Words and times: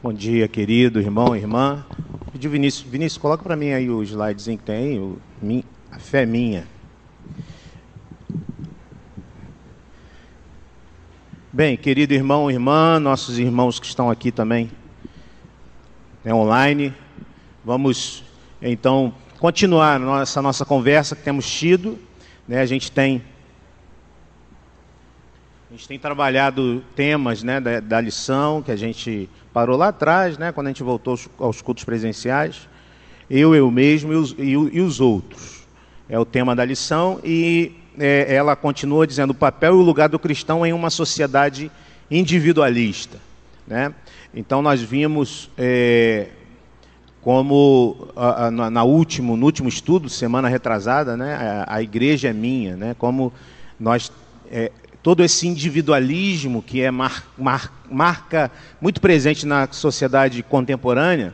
Bom 0.00 0.12
dia, 0.12 0.46
querido 0.46 1.00
irmão, 1.00 1.34
irmã. 1.34 1.84
Pediu 2.30 2.52
Vinícius. 2.52 2.88
Vinícius, 2.88 3.20
coloca 3.20 3.42
para 3.42 3.56
mim 3.56 3.72
aí 3.72 3.90
o 3.90 4.00
slidezinho 4.04 4.56
que 4.56 4.62
tem 4.62 4.96
o, 4.96 5.18
a 5.90 5.98
fé 5.98 6.24
minha. 6.24 6.68
Bem, 11.52 11.76
querido 11.76 12.14
irmão, 12.14 12.48
irmã, 12.48 13.00
nossos 13.00 13.40
irmãos 13.40 13.80
que 13.80 13.86
estão 13.86 14.08
aqui 14.08 14.30
também 14.30 14.70
né, 16.24 16.32
online, 16.32 16.94
vamos 17.64 18.22
então 18.62 19.12
continuar 19.40 20.00
essa 20.22 20.40
nossa 20.40 20.64
conversa 20.64 21.16
que 21.16 21.24
temos 21.24 21.50
tido. 21.50 21.98
Né, 22.46 22.60
a 22.60 22.66
gente 22.66 22.92
tem 22.92 23.20
a 25.68 25.74
gente 25.74 25.86
tem 25.86 25.98
trabalhado 25.98 26.82
temas 26.96 27.42
né, 27.42 27.60
da, 27.60 27.78
da, 27.78 28.00
lição 28.00 28.62
que 28.62 28.70
a 28.70 28.76
gente 28.76 29.28
parou 29.58 29.76
lá 29.76 29.88
atrás, 29.88 30.38
né, 30.38 30.52
quando 30.52 30.68
a 30.68 30.70
gente 30.70 30.84
voltou 30.84 31.18
aos, 31.36 31.60
cultos 31.60 31.82
presenciais. 31.82 32.68
Eu, 33.28 33.56
eu 33.56 33.68
mesmo 33.72 34.12
e 34.12 34.14
os, 34.16 34.30
e, 34.38 34.50
e 34.52 34.80
os, 34.80 35.00
outros. 35.00 35.66
É 36.08 36.16
o 36.16 36.24
tema 36.24 36.54
da 36.54 36.64
lição 36.64 37.18
e 37.24 37.72
é, 37.98 38.32
ela 38.32 38.54
continua 38.54 39.04
dizendo 39.04 39.30
o 39.30 39.34
papel 39.34 39.74
e 39.74 39.78
o 39.78 39.82
lugar 39.82 40.08
do 40.08 40.16
cristão 40.16 40.64
em 40.64 40.72
uma 40.72 40.90
sociedade 40.90 41.72
individualista. 42.08 43.18
Né? 43.66 43.92
Então 44.32 44.62
nós 44.62 44.80
vimos 44.80 45.50
é, 45.58 46.28
como 47.20 48.10
a, 48.14 48.46
a, 48.46 48.50
na 48.52 48.84
último, 48.84 49.36
no 49.36 49.44
último 49.44 49.68
estudo, 49.68 50.08
semana 50.08 50.46
retrasada, 50.46 51.16
né, 51.16 51.34
a, 51.34 51.74
a 51.74 51.82
igreja 51.82 52.28
é 52.28 52.32
minha, 52.32 52.76
né, 52.76 52.94
como 52.96 53.32
nós 53.78 54.12
é, 54.52 54.70
todo 55.08 55.24
esse 55.24 55.48
individualismo 55.48 56.60
que 56.60 56.82
é 56.82 56.90
mar, 56.90 57.24
mar, 57.38 57.72
marca 57.90 58.50
muito 58.78 59.00
presente 59.00 59.46
na 59.46 59.66
sociedade 59.70 60.42
contemporânea, 60.42 61.32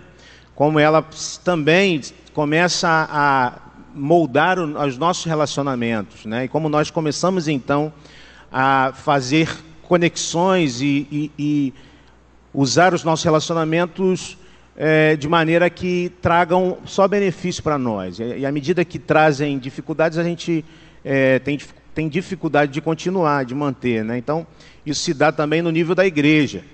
como 0.55 0.79
ela 0.79 1.05
também 1.43 2.01
começa 2.33 2.89
a 3.11 3.55
moldar 3.93 4.61
os 4.61 4.97
nossos 4.97 5.25
relacionamentos, 5.25 6.25
né? 6.25 6.45
E 6.45 6.49
como 6.49 6.69
nós 6.69 6.89
começamos 6.89 7.49
então 7.49 7.93
a 8.53 8.93
fazer 8.95 9.51
conexões 9.83 10.81
e, 10.81 11.09
e, 11.11 11.31
e 11.37 11.75
usar 12.55 12.95
os 12.95 13.03
nossos 13.03 13.25
relacionamentos 13.25 14.39
é, 14.77 15.17
de 15.17 15.29
maneira 15.29 15.69
que 15.69 16.13
tragam 16.23 16.79
só 16.85 17.09
benefício 17.09 17.61
para 17.61 17.77
nós. 17.77 18.21
E 18.21 18.47
à 18.47 18.53
medida 18.53 18.85
que 18.85 19.01
trazem 19.01 19.59
dificuldades, 19.59 20.17
a 20.17 20.23
gente 20.23 20.65
é, 21.05 21.41
tem 21.41 21.57
dificuldade 21.57 21.84
tem 21.95 22.09
dificuldade 22.09 22.73
de 22.73 22.81
continuar, 22.81 23.45
de 23.45 23.55
manter. 23.55 24.05
Né? 24.05 24.19
Então, 24.19 24.47
isso 24.85 25.01
se 25.01 25.15
dá 25.15 25.31
também 25.31 25.63
no 25.63 25.71
nível 25.71 25.95
da 25.95 26.05
igreja. 26.05 26.65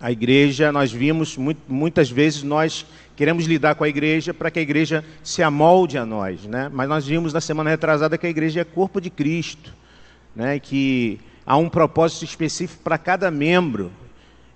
A 0.00 0.10
igreja, 0.10 0.72
nós 0.72 0.90
vimos, 0.90 1.38
muitas 1.68 2.10
vezes 2.10 2.42
nós 2.42 2.84
queremos 3.14 3.44
lidar 3.44 3.76
com 3.76 3.84
a 3.84 3.88
igreja 3.88 4.34
para 4.34 4.50
que 4.50 4.58
a 4.58 4.62
igreja 4.62 5.04
se 5.22 5.44
amolde 5.44 5.96
a 5.96 6.04
nós. 6.04 6.42
Né? 6.44 6.68
Mas 6.72 6.88
nós 6.88 7.06
vimos 7.06 7.32
na 7.32 7.40
semana 7.40 7.70
retrasada 7.70 8.18
que 8.18 8.26
a 8.26 8.30
igreja 8.30 8.60
é 8.60 8.64
corpo 8.64 9.00
de 9.00 9.10
Cristo, 9.10 9.72
né? 10.34 10.58
que 10.58 11.20
há 11.46 11.56
um 11.56 11.68
propósito 11.68 12.24
específico 12.24 12.82
para 12.82 12.98
cada 12.98 13.30
membro. 13.30 13.92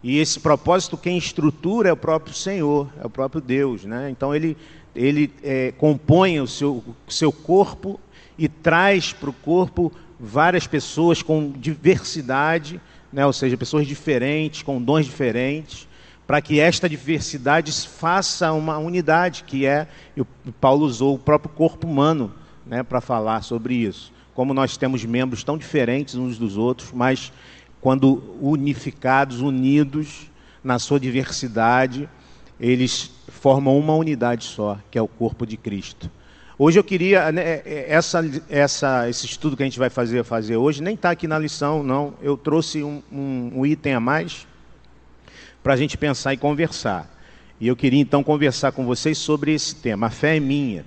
E 0.02 0.18
esse 0.18 0.40
propósito, 0.40 0.96
quem 0.96 1.16
estrutura 1.16 1.88
é 1.88 1.92
o 1.92 1.96
próprio 1.96 2.34
Senhor, 2.34 2.88
é 3.00 3.06
o 3.06 3.10
próprio 3.10 3.40
Deus. 3.40 3.84
Né? 3.84 4.10
Então, 4.10 4.34
ele, 4.34 4.56
ele 4.96 5.32
é, 5.44 5.72
compõe 5.78 6.40
o 6.40 6.46
seu, 6.48 6.82
o 7.06 7.12
seu 7.12 7.30
corpo 7.30 8.00
e 8.38 8.48
traz 8.48 9.12
para 9.12 9.30
o 9.30 9.32
corpo 9.32 9.92
várias 10.18 10.66
pessoas 10.66 11.22
com 11.22 11.52
diversidade, 11.52 12.80
né? 13.12 13.24
ou 13.24 13.32
seja, 13.32 13.56
pessoas 13.56 13.86
diferentes, 13.86 14.62
com 14.62 14.80
dons 14.80 15.06
diferentes, 15.06 15.86
para 16.26 16.40
que 16.40 16.58
esta 16.58 16.88
diversidade 16.88 17.70
faça 17.86 18.52
uma 18.52 18.78
unidade, 18.78 19.44
que 19.44 19.64
é, 19.64 19.86
e 20.16 20.20
o 20.20 20.26
Paulo 20.60 20.84
usou 20.84 21.14
o 21.14 21.18
próprio 21.18 21.52
corpo 21.54 21.86
humano 21.86 22.32
né, 22.66 22.82
para 22.82 23.00
falar 23.00 23.42
sobre 23.42 23.74
isso. 23.74 24.12
Como 24.34 24.52
nós 24.52 24.76
temos 24.76 25.04
membros 25.04 25.44
tão 25.44 25.56
diferentes 25.56 26.14
uns 26.16 26.36
dos 26.36 26.56
outros, 26.56 26.90
mas 26.92 27.32
quando 27.80 28.36
unificados, 28.40 29.40
unidos 29.40 30.30
na 30.62 30.78
sua 30.78 30.98
diversidade, 30.98 32.08
eles 32.58 33.12
formam 33.28 33.78
uma 33.78 33.94
unidade 33.94 34.44
só, 34.44 34.78
que 34.90 34.98
é 34.98 35.02
o 35.02 35.06
corpo 35.06 35.46
de 35.46 35.56
Cristo. 35.56 36.10
Hoje 36.58 36.78
eu 36.78 36.84
queria, 36.84 37.30
né, 37.30 37.42
é, 37.42 37.62
é, 37.66 37.86
essa, 37.92 38.24
essa, 38.48 39.10
esse 39.10 39.26
estudo 39.26 39.54
que 39.54 39.62
a 39.62 39.66
gente 39.66 39.78
vai 39.78 39.90
fazer, 39.90 40.24
fazer 40.24 40.56
hoje, 40.56 40.82
nem 40.82 40.94
está 40.94 41.10
aqui 41.10 41.28
na 41.28 41.38
lição, 41.38 41.82
não. 41.82 42.14
Eu 42.22 42.34
trouxe 42.34 42.82
um, 42.82 43.02
um, 43.12 43.52
um 43.56 43.66
item 43.66 43.92
a 43.92 44.00
mais 44.00 44.46
para 45.62 45.74
a 45.74 45.76
gente 45.76 45.98
pensar 45.98 46.32
e 46.32 46.38
conversar. 46.38 47.14
E 47.60 47.68
eu 47.68 47.76
queria 47.76 48.00
então 48.00 48.24
conversar 48.24 48.72
com 48.72 48.86
vocês 48.86 49.18
sobre 49.18 49.52
esse 49.52 49.74
tema. 49.74 50.06
A 50.06 50.10
fé 50.10 50.38
é 50.38 50.40
minha. 50.40 50.86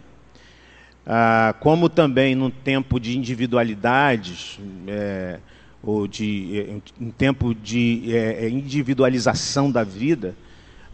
Ah, 1.06 1.54
como 1.60 1.88
também 1.88 2.34
num 2.34 2.50
tempo 2.50 3.00
de 3.00 3.16
individualidades, 3.16 4.60
é, 4.88 5.40
ou 5.84 6.08
de 6.08 6.82
um 7.00 7.12
tempo 7.12 7.54
de 7.54 8.16
é, 8.16 8.50
individualização 8.50 9.72
da 9.72 9.84
vida, 9.84 10.36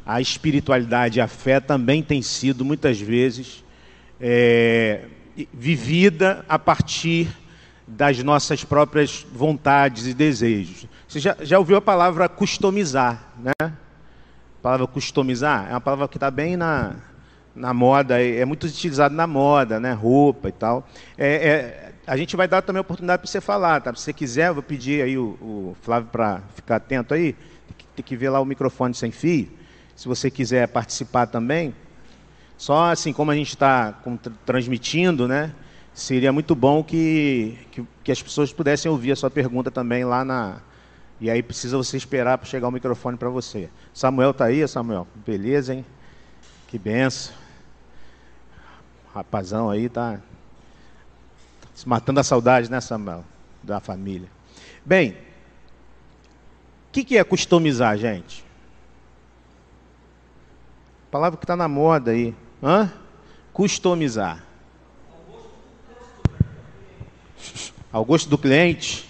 a 0.06 0.20
espiritualidade 0.20 1.20
e 1.20 1.22
a 1.22 1.30
fé 1.30 1.62
também 1.62 2.04
tem 2.04 2.22
sido 2.22 2.66
muitas 2.66 3.00
vezes 3.00 3.64
é, 4.20 5.06
vivida 5.54 6.46
a 6.48 6.58
partir 6.58 7.30
das 7.88 8.24
nossas 8.24 8.64
próprias 8.64 9.26
vontades 9.32 10.08
e 10.08 10.14
desejos. 10.14 10.88
Você 11.08 11.20
já, 11.20 11.38
já 11.42 11.60
ouviu 11.60 11.78
a 11.78 11.82
palavra 11.82 12.28
customizar, 12.28 13.34
né? 13.38 13.54
A 13.60 14.62
palavra 14.62 14.88
customizar 14.88 15.68
é 15.70 15.72
uma 15.72 15.82
palavra 15.82 16.08
que 16.08 16.18
está 16.18 16.32
bem 16.32 16.58
na, 16.58 16.96
na 17.56 17.74
moda, 17.74 18.22
é, 18.22 18.44
muito 18.44 18.66
utilizada 18.66 19.14
na 19.14 19.28
moda, 19.28 19.80
né? 19.80 19.94
Roupa 19.94 20.50
e 20.50 20.52
tal. 20.52 20.88
É, 21.18 21.28
é, 21.28 21.94
a 22.08 22.18
gente 22.18 22.36
vai 22.36 22.48
dar 22.48 22.62
também 22.62 22.80
a 22.80 22.82
oportunidade 22.82 23.22
para 23.22 23.30
você 23.30 23.40
falar, 23.40 23.82
tá? 23.82 23.94
Se 23.94 24.02
você 24.02 24.14
quiser, 24.14 24.48
eu 24.48 24.56
vou 24.56 24.64
pedir 24.64 25.04
aí 25.04 25.18
o, 25.18 25.38
o 25.42 25.78
Flávio 25.82 26.10
para 26.12 26.42
ficar 26.56 26.78
atento 26.78 27.14
aí. 27.14 27.34
Tem 27.34 27.76
que, 27.78 27.86
tem 27.96 28.06
que 28.06 28.16
ver 28.16 28.30
lá 28.30 28.40
o 28.40 28.46
microfone 28.46 28.94
sem 28.94 29.12
fio. 29.12 29.50
Se 29.96 30.08
você 30.08 30.32
quiser 30.32 30.68
participar 30.68 31.28
também, 31.28 31.74
só 32.58 32.92
assim, 32.92 33.12
como 33.12 33.32
a 33.32 33.36
gente 33.36 33.50
está 33.50 33.94
transmitindo, 34.46 35.28
né? 35.28 35.54
Seria 35.94 36.32
muito 36.32 36.56
bom 36.56 36.84
que, 36.84 37.58
que, 37.72 37.86
que, 38.04 38.12
as 38.12 38.22
pessoas 38.22 38.52
pudessem 38.52 38.92
ouvir 38.92 39.12
a 39.12 39.16
sua 39.16 39.30
pergunta 39.30 39.72
também 39.72 40.04
lá 40.04 40.26
na. 40.26 40.58
E 41.22 41.30
aí 41.30 41.42
precisa 41.42 41.78
você 41.78 41.96
esperar 41.96 42.38
para 42.38 42.48
chegar 42.48 42.68
o 42.68 42.72
microfone 42.72 43.18
para 43.18 43.30
você. 43.30 43.70
Samuel 43.94 44.32
está 44.32 44.46
aí, 44.46 44.68
Samuel? 44.68 45.08
Beleza, 45.26 45.74
hein? 45.74 45.86
Que 46.68 46.78
benção. 46.78 47.34
Rapazão 49.14 49.70
aí 49.70 49.88
tá 49.88 50.20
se 51.74 51.88
matando 51.88 52.20
a 52.20 52.24
saudade, 52.24 52.70
né, 52.70 52.82
Samuel? 52.82 53.24
Da 53.64 53.80
família. 53.80 54.30
Bem, 54.84 55.12
o 55.12 55.16
que, 56.92 57.04
que 57.04 57.18
é 57.18 57.24
customizar, 57.24 57.98
gente? 57.98 58.46
Palavra 61.10 61.38
que 61.38 61.44
está 61.46 61.56
na 61.56 61.68
moda 61.68 62.12
aí. 62.12 62.36
Hã? 62.66 62.92
Customizar. 63.54 64.44
Ao 67.92 68.04
gosto 68.04 68.28
do 68.28 68.40
cliente. 68.40 69.08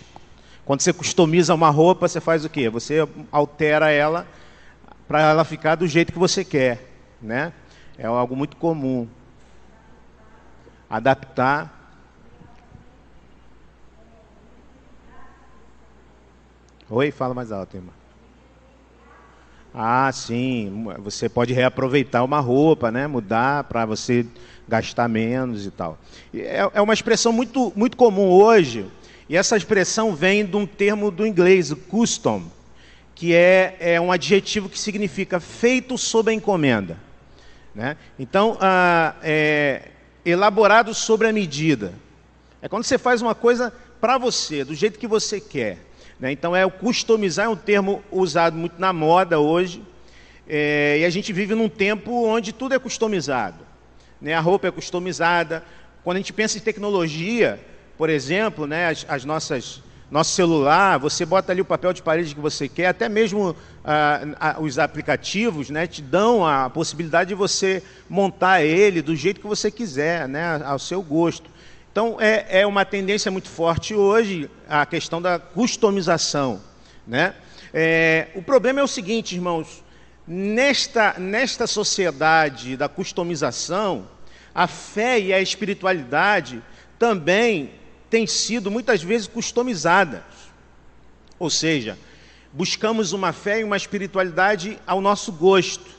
Quando 0.65 0.81
você 0.81 0.91
customiza 0.91 1.53
uma 1.53 1.69
roupa, 1.69 2.05
você 2.05 2.19
faz 2.19 2.43
o 2.43 2.49
quê? 2.49 2.69
Você 2.69 3.07
altera 3.31 3.89
ela 3.89 4.27
para 5.07 5.21
ela 5.21 5.45
ficar 5.45 5.75
do 5.75 5.87
jeito 5.87 6.11
que 6.11 6.19
você 6.19 6.43
quer, 6.43 6.85
né? 7.21 7.53
É 7.97 8.05
algo 8.07 8.35
muito 8.35 8.57
comum. 8.57 9.07
Adaptar. 10.89 11.71
Oi, 16.89 17.09
fala 17.09 17.33
mais 17.33 17.53
alto, 17.53 17.77
irmão. 17.77 18.04
Ah, 19.77 20.09
sim. 20.13 20.87
Você 20.99 21.27
pode 21.27 21.53
reaproveitar 21.53 22.23
uma 22.23 22.39
roupa, 22.39 22.89
né? 22.89 23.07
Mudar 23.07 23.65
para 23.65 23.85
você 23.85 24.25
gastar 24.65 25.09
menos 25.09 25.65
e 25.65 25.71
tal. 25.71 25.99
É, 26.33 26.69
é 26.75 26.81
uma 26.81 26.93
expressão 26.93 27.33
muito, 27.33 27.73
muito 27.75 27.97
comum 27.97 28.29
hoje. 28.29 28.85
E 29.27 29.35
essa 29.35 29.57
expressão 29.57 30.15
vem 30.15 30.45
de 30.45 30.55
um 30.55 30.65
termo 30.65 31.11
do 31.11 31.27
inglês, 31.27 31.73
custom, 31.89 32.43
que 33.13 33.33
é, 33.33 33.75
é 33.81 33.99
um 33.99 34.13
adjetivo 34.13 34.69
que 34.69 34.79
significa 34.79 35.41
feito 35.41 35.97
sob 35.97 36.31
a 36.31 36.33
encomenda. 36.33 36.97
Né? 37.73 37.97
Então, 38.17 38.57
ah, 38.61 39.15
é, 39.21 39.89
elaborado 40.23 40.93
sobre 40.93 41.27
a 41.27 41.33
medida. 41.33 41.93
É 42.61 42.69
quando 42.69 42.85
você 42.85 42.97
faz 42.97 43.21
uma 43.21 43.35
coisa 43.35 43.73
para 43.99 44.17
você, 44.17 44.63
do 44.63 44.73
jeito 44.73 44.97
que 44.97 45.07
você 45.07 45.41
quer. 45.41 45.84
Né? 46.19 46.31
Então, 46.31 46.55
é 46.55 46.65
o 46.65 46.71
customizar 46.71 47.45
é 47.45 47.49
um 47.49 47.55
termo 47.55 48.03
usado 48.11 48.57
muito 48.57 48.79
na 48.79 48.93
moda 48.93 49.39
hoje. 49.39 49.83
É, 50.47 50.99
e 50.99 51.05
a 51.05 51.09
gente 51.09 51.33
vive 51.33 51.55
num 51.55 51.69
tempo 51.69 52.25
onde 52.25 52.53
tudo 52.53 52.75
é 52.75 52.79
customizado. 52.79 53.57
Né? 54.21 54.33
A 54.33 54.39
roupa 54.39 54.67
é 54.67 54.71
customizada. 54.71 55.63
Quando 56.03 56.17
a 56.17 56.19
gente 56.19 56.33
pensa 56.33 56.57
em 56.57 56.61
tecnologia, 56.61 57.59
por 57.97 58.09
exemplo, 58.09 58.67
né, 58.67 58.89
as, 58.89 59.05
as 59.07 59.25
nossas, 59.25 59.81
nosso 60.11 60.33
celular, 60.33 60.99
você 60.99 61.25
bota 61.25 61.51
ali 61.51 61.61
o 61.61 61.65
papel 61.65 61.93
de 61.93 62.01
parede 62.01 62.35
que 62.35 62.41
você 62.41 62.67
quer, 62.67 62.87
até 62.87 63.09
mesmo 63.09 63.55
ah, 63.83 64.57
os 64.59 64.77
aplicativos 64.77 65.69
né, 65.69 65.87
te 65.87 66.01
dão 66.01 66.45
a 66.45 66.69
possibilidade 66.69 67.29
de 67.29 67.35
você 67.35 67.81
montar 68.09 68.63
ele 68.63 69.01
do 69.01 69.15
jeito 69.15 69.41
que 69.41 69.47
você 69.47 69.71
quiser, 69.71 70.27
né, 70.27 70.61
ao 70.63 70.77
seu 70.77 71.01
gosto. 71.01 71.49
Então, 71.95 72.17
é, 72.19 72.59
é 72.59 72.67
uma 72.67 72.83
tendência 72.83 73.31
muito 73.31 73.47
forte 73.47 73.95
hoje 73.95 74.51
a 74.67 74.85
questão 74.85 75.21
da 75.21 75.39
customização. 75.39 76.61
Né? 77.07 77.33
É, 77.73 78.27
o 78.35 78.41
problema 78.41 78.81
é 78.81 78.83
o 78.83 78.87
seguinte, 78.87 79.33
irmãos, 79.33 79.81
nesta, 80.27 81.17
nesta 81.17 81.65
sociedade 81.65 82.75
da 82.75 82.89
customização, 82.89 84.09
a 84.53 84.67
fé 84.67 85.21
e 85.21 85.33
a 85.33 85.39
espiritualidade 85.39 86.61
também 86.99 87.71
têm 88.09 88.27
sido 88.27 88.69
muitas 88.69 89.01
vezes 89.01 89.25
customizadas. 89.25 90.21
Ou 91.39 91.49
seja, 91.49 91.97
buscamos 92.51 93.13
uma 93.13 93.31
fé 93.31 93.61
e 93.61 93.63
uma 93.63 93.77
espiritualidade 93.77 94.77
ao 94.85 94.99
nosso 94.99 95.31
gosto. 95.31 95.89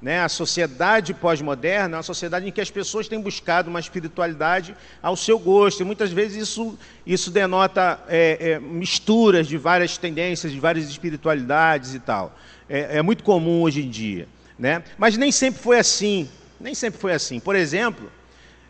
Né? 0.00 0.20
A 0.20 0.28
sociedade 0.28 1.14
pós-moderna 1.14 1.96
é 1.96 1.98
uma 1.98 2.02
sociedade 2.02 2.46
em 2.46 2.52
que 2.52 2.60
as 2.60 2.70
pessoas 2.70 3.08
têm 3.08 3.20
buscado 3.20 3.70
uma 3.70 3.80
espiritualidade 3.80 4.76
ao 5.02 5.16
seu 5.16 5.38
gosto. 5.38 5.80
E 5.80 5.84
muitas 5.84 6.12
vezes 6.12 6.48
isso, 6.48 6.78
isso 7.06 7.30
denota 7.30 8.00
é, 8.08 8.52
é, 8.52 8.58
misturas 8.60 9.46
de 9.46 9.56
várias 9.56 9.96
tendências, 9.96 10.52
de 10.52 10.60
várias 10.60 10.88
espiritualidades 10.88 11.94
e 11.94 12.00
tal. 12.00 12.36
É, 12.68 12.98
é 12.98 13.02
muito 13.02 13.24
comum 13.24 13.62
hoje 13.62 13.82
em 13.82 13.88
dia. 13.88 14.28
Né? 14.58 14.82
Mas 14.98 15.16
nem 15.16 15.32
sempre 15.32 15.60
foi 15.60 15.78
assim. 15.78 16.28
Nem 16.60 16.74
sempre 16.74 17.00
foi 17.00 17.12
assim. 17.12 17.40
Por 17.40 17.56
exemplo, 17.56 18.10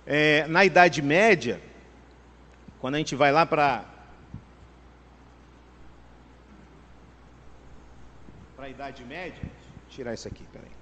é, 0.06 0.46
na 0.46 0.64
Idade 0.64 1.02
Média, 1.02 1.60
quando 2.80 2.94
a 2.94 2.98
gente 2.98 3.16
vai 3.16 3.32
lá 3.32 3.44
para 3.44 3.84
para 8.56 8.66
a 8.66 8.68
Idade 8.70 9.04
Média, 9.04 9.42
tirar 9.90 10.14
isso 10.14 10.26
aqui, 10.26 10.42
peraí, 10.50 10.75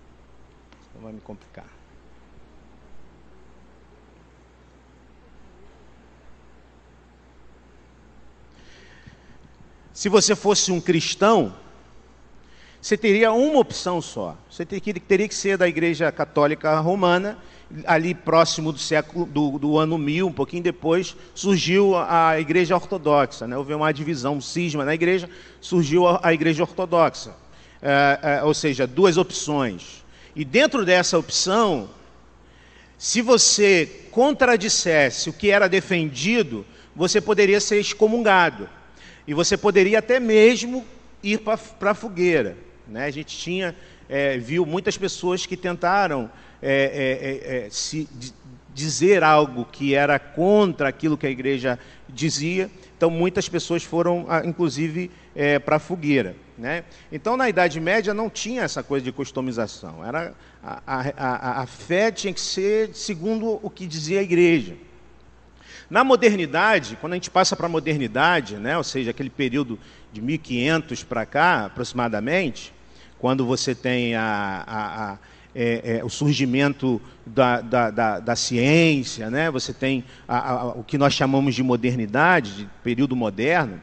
senão 0.94 1.02
vai 1.02 1.12
me 1.12 1.20
complicar. 1.20 1.66
Se 9.92 10.08
você 10.08 10.34
fosse 10.34 10.72
um 10.72 10.80
cristão, 10.80 11.54
você 12.80 12.96
teria 12.96 13.32
uma 13.32 13.60
opção 13.60 14.00
só. 14.00 14.36
Você 14.50 14.64
teria 14.66 15.28
que 15.28 15.34
ser 15.34 15.56
da 15.56 15.68
Igreja 15.68 16.10
Católica 16.10 16.78
Romana 16.80 17.38
ali 17.86 18.14
próximo 18.14 18.72
do 18.72 18.78
século 18.78 19.26
do, 19.26 19.58
do, 19.58 19.78
ano 19.78 19.96
1000, 19.98 20.26
um 20.26 20.32
pouquinho 20.32 20.62
depois, 20.62 21.16
surgiu 21.34 21.96
a 21.96 22.38
igreja 22.38 22.74
ortodoxa. 22.74 23.46
Né? 23.46 23.56
Houve 23.56 23.74
uma 23.74 23.92
divisão, 23.92 24.36
um 24.36 24.40
cisma 24.40 24.84
na 24.84 24.94
igreja, 24.94 25.28
surgiu 25.60 26.06
a, 26.06 26.20
a 26.22 26.32
igreja 26.32 26.62
ortodoxa. 26.62 27.34
É, 27.82 28.18
é, 28.22 28.42
ou 28.44 28.54
seja, 28.54 28.86
duas 28.86 29.16
opções. 29.16 30.03
E 30.36 30.44
dentro 30.44 30.84
dessa 30.84 31.18
opção, 31.18 31.88
se 32.98 33.22
você 33.22 34.06
contradissesse 34.10 35.28
o 35.28 35.32
que 35.32 35.50
era 35.50 35.68
defendido, 35.68 36.64
você 36.94 37.20
poderia 37.20 37.60
ser 37.60 37.80
excomungado. 37.80 38.68
E 39.26 39.34
você 39.34 39.56
poderia 39.56 39.98
até 39.98 40.18
mesmo 40.18 40.84
ir 41.22 41.40
para 41.40 41.90
a 41.90 41.94
fogueira. 41.94 42.56
Né? 42.86 43.06
A 43.06 43.10
gente 43.10 43.36
tinha, 43.36 43.74
é, 44.08 44.36
viu 44.38 44.66
muitas 44.66 44.98
pessoas 44.98 45.46
que 45.46 45.56
tentaram 45.56 46.30
é, 46.62 47.42
é, 47.44 47.56
é, 47.62 47.66
é 47.66 47.70
se 47.70 48.08
dizer 48.74 49.22
algo 49.22 49.64
que 49.70 49.94
era 49.94 50.18
contra 50.18 50.88
aquilo 50.88 51.16
que 51.16 51.26
a 51.26 51.30
igreja 51.30 51.78
dizia. 52.08 52.70
Então, 52.96 53.08
muitas 53.08 53.48
pessoas 53.48 53.84
foram, 53.84 54.26
ah, 54.28 54.42
inclusive, 54.44 55.10
é, 55.34 55.58
para 55.58 55.78
fogueira. 55.78 56.36
Né? 56.56 56.84
Então, 57.10 57.36
na 57.36 57.48
Idade 57.48 57.80
Média, 57.80 58.14
não 58.14 58.30
tinha 58.30 58.62
essa 58.62 58.82
coisa 58.82 59.04
de 59.04 59.12
customização. 59.12 60.04
Era, 60.04 60.34
a, 60.62 60.82
a, 60.86 61.00
a, 61.16 61.62
a 61.62 61.66
fé 61.66 62.12
tinha 62.12 62.32
que 62.32 62.40
ser 62.40 62.94
segundo 62.94 63.58
o 63.62 63.68
que 63.68 63.86
dizia 63.86 64.20
a 64.20 64.22
igreja. 64.22 64.76
Na 65.90 66.02
modernidade, 66.02 66.96
quando 67.00 67.12
a 67.12 67.16
gente 67.16 67.30
passa 67.30 67.54
para 67.54 67.66
a 67.66 67.68
modernidade, 67.68 68.56
né, 68.56 68.76
ou 68.76 68.84
seja, 68.84 69.10
aquele 69.10 69.30
período 69.30 69.78
de 70.12 70.20
1500 70.20 71.02
para 71.04 71.26
cá, 71.26 71.66
aproximadamente, 71.66 72.72
quando 73.18 73.44
você 73.44 73.74
tem 73.74 74.14
a, 74.14 74.64
a, 74.66 75.12
a 75.12 75.18
é, 75.54 75.98
é, 75.98 76.04
o 76.04 76.08
surgimento 76.08 77.00
da, 77.24 77.60
da, 77.60 77.90
da, 77.90 78.18
da, 78.18 78.36
ciência, 78.36 79.30
né? 79.30 79.50
você 79.50 79.72
tem 79.72 80.04
o 80.74 80.82
que 80.82 80.98
nós 80.98 81.14
chamamos 81.14 81.54
de 81.54 81.62
modernidade, 81.62 82.56
de 82.56 82.68
período 82.82 83.14
moderno, 83.14 83.80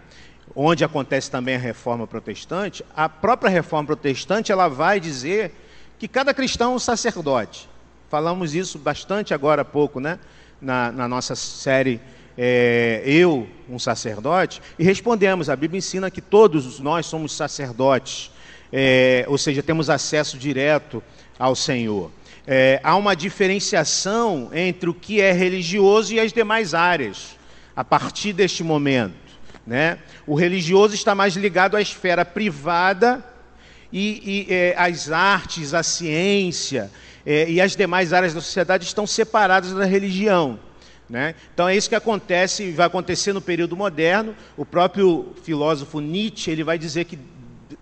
onde 0.55 0.83
acontece 0.83 1.29
também 1.29 1.55
a 1.55 1.59
reforma 1.59 2.05
protestante, 2.05 2.83
a 2.95 3.07
própria 3.07 3.49
reforma 3.49 3.87
protestante 3.87 4.51
ela 4.51 4.67
vai 4.67 4.99
dizer 4.99 5.53
que 5.97 6.07
cada 6.07 6.33
cristão 6.33 6.73
é 6.73 6.75
um 6.75 6.79
sacerdote. 6.79 7.69
Falamos 8.09 8.53
isso 8.53 8.77
bastante 8.77 9.33
agora 9.33 9.61
há 9.61 9.65
pouco, 9.65 9.99
né? 9.99 10.19
na, 10.61 10.91
na 10.91 11.07
nossa 11.07 11.35
série 11.35 11.99
é, 12.37 13.01
Eu, 13.05 13.47
um 13.69 13.79
sacerdote, 13.79 14.61
e 14.77 14.83
respondemos, 14.83 15.49
a 15.49 15.55
Bíblia 15.55 15.79
ensina 15.79 16.11
que 16.11 16.21
todos 16.21 16.79
nós 16.79 17.05
somos 17.05 17.33
sacerdotes, 17.33 18.31
é, 18.71 19.25
ou 19.27 19.37
seja, 19.37 19.61
temos 19.61 19.89
acesso 19.89 20.37
direto 20.37 21.03
ao 21.37 21.55
Senhor. 21.55 22.11
É, 22.47 22.79
há 22.83 22.95
uma 22.95 23.15
diferenciação 23.15 24.49
entre 24.53 24.89
o 24.89 24.93
que 24.93 25.19
é 25.19 25.31
religioso 25.31 26.13
e 26.13 26.19
as 26.19 26.31
demais 26.31 26.73
áreas, 26.73 27.37
a 27.75 27.83
partir 27.83 28.33
deste 28.33 28.63
momento. 28.63 29.30
Né? 29.71 29.99
O 30.27 30.35
religioso 30.35 30.93
está 30.93 31.15
mais 31.15 31.37
ligado 31.37 31.77
à 31.77 31.81
esfera 31.81 32.25
privada 32.25 33.23
e, 33.89 34.45
e 34.49 34.53
é, 34.53 34.75
as 34.77 35.09
artes, 35.09 35.73
a 35.73 35.81
ciência 35.81 36.91
é, 37.25 37.49
e 37.49 37.61
as 37.61 37.73
demais 37.73 38.11
áreas 38.11 38.33
da 38.33 38.41
sociedade 38.41 38.83
estão 38.83 39.07
separadas 39.07 39.71
da 39.71 39.85
religião. 39.85 40.59
Né? 41.09 41.35
Então 41.53 41.69
é 41.69 41.77
isso 41.77 41.87
que 41.87 41.95
acontece 41.95 42.63
e 42.63 42.71
vai 42.73 42.85
acontecer 42.85 43.31
no 43.31 43.39
período 43.39 43.77
moderno. 43.77 44.35
O 44.57 44.65
próprio 44.65 45.33
filósofo 45.41 46.01
Nietzsche 46.01 46.51
ele 46.51 46.65
vai 46.65 46.77
dizer 46.77 47.05
que 47.05 47.17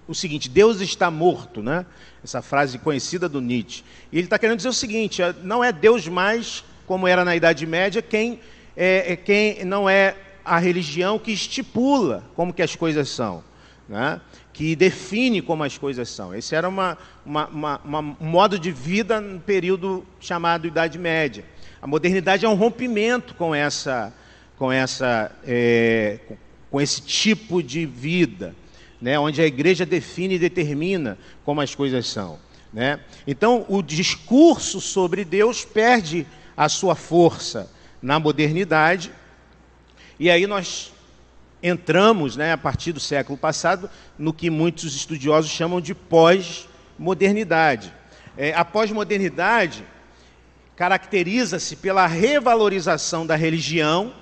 o 0.08 0.14
seguinte: 0.14 0.48
Deus 0.48 0.82
está 0.82 1.10
morto, 1.10 1.64
né? 1.64 1.88
Essa 2.24 2.44
frase 2.44 2.78
conhecida 2.78 3.28
do 3.28 3.42
Nietzsche. 3.42 3.84
E 4.12 4.18
ele 4.20 4.28
está 4.28 4.38
querendo 4.38 4.58
dizer 4.58 4.70
o 4.70 4.74
seguinte: 4.74 5.24
não 5.42 5.64
é 5.64 5.72
Deus 5.72 6.08
mais, 6.08 6.64
como 6.86 7.08
era 7.08 7.26
na 7.26 7.36
Idade 7.36 7.66
Média, 7.66 8.00
quem 8.00 8.40
é, 8.78 9.14
é 9.14 9.16
quem 9.16 9.66
não 9.66 9.90
é 9.90 10.16
a 10.50 10.57
religião 10.60 11.19
que 11.19 11.31
estipula 11.31 12.24
como 12.36 12.54
que 12.54 12.62
as 12.62 12.75
coisas 12.75 13.10
são, 13.10 13.44
né? 13.88 14.19
que 14.51 14.75
define 14.75 15.42
como 15.42 15.63
as 15.63 15.78
coisas 15.78 16.10
são. 16.10 16.36
Esse 16.36 16.56
era 16.56 16.68
uma, 16.68 16.98
uma, 17.25 17.48
uma, 17.48 17.81
uma, 17.84 18.00
um 18.19 18.25
modo 18.25 18.57
de 18.60 18.72
vida 18.72 19.22
no 19.22 19.40
período 19.40 20.06
chamado 20.19 20.68
Idade 20.68 20.97
Média. 20.97 21.45
A 21.81 21.88
modernidade 21.88 22.45
é 22.45 22.50
um 22.50 22.56
rompimento 22.56 23.35
com 23.35 23.56
essa, 23.56 24.14
com 24.57 24.71
essa, 24.71 25.31
é, 25.45 26.19
com 26.69 26.81
esse 26.81 27.02
tipo 27.02 27.64
de 27.64 27.85
vida 27.85 28.54
né, 29.02 29.18
onde 29.18 29.42
a 29.42 29.45
igreja 29.45 29.85
define 29.85 30.35
e 30.35 30.40
determina 30.40 31.18
como 31.45 31.62
as 31.62 31.74
coisas 31.74 32.07
são. 32.07 32.38
Né? 32.74 33.00
Então, 33.26 33.66
o 33.68 33.81
discurso 33.81 34.81
sobre 34.81 35.24
Deus 35.24 35.64
perde 35.66 36.28
a 36.56 36.68
sua 36.68 36.95
força 36.95 37.71
na 38.02 38.19
modernidade, 38.19 39.12
e 40.19 40.30
aí 40.30 40.45
nós 40.45 40.92
entramos, 41.64 42.35
né, 42.35 42.52
a 42.52 42.57
partir 42.57 42.92
do 42.92 42.99
século 42.99 43.38
passado, 43.38 43.90
no 44.18 44.33
que 44.33 44.49
muitos 44.49 44.95
estudiosos 44.95 45.49
chamam 45.49 45.80
de 45.80 45.95
pós-modernidade. 45.95 47.94
É, 48.38 48.54
a 48.54 48.64
pós-modernidade 48.66 49.83
caracteriza-se 50.76 51.76
pela 51.76 52.06
revalorização 52.07 53.26
da 53.26 53.35
religião, 53.35 54.14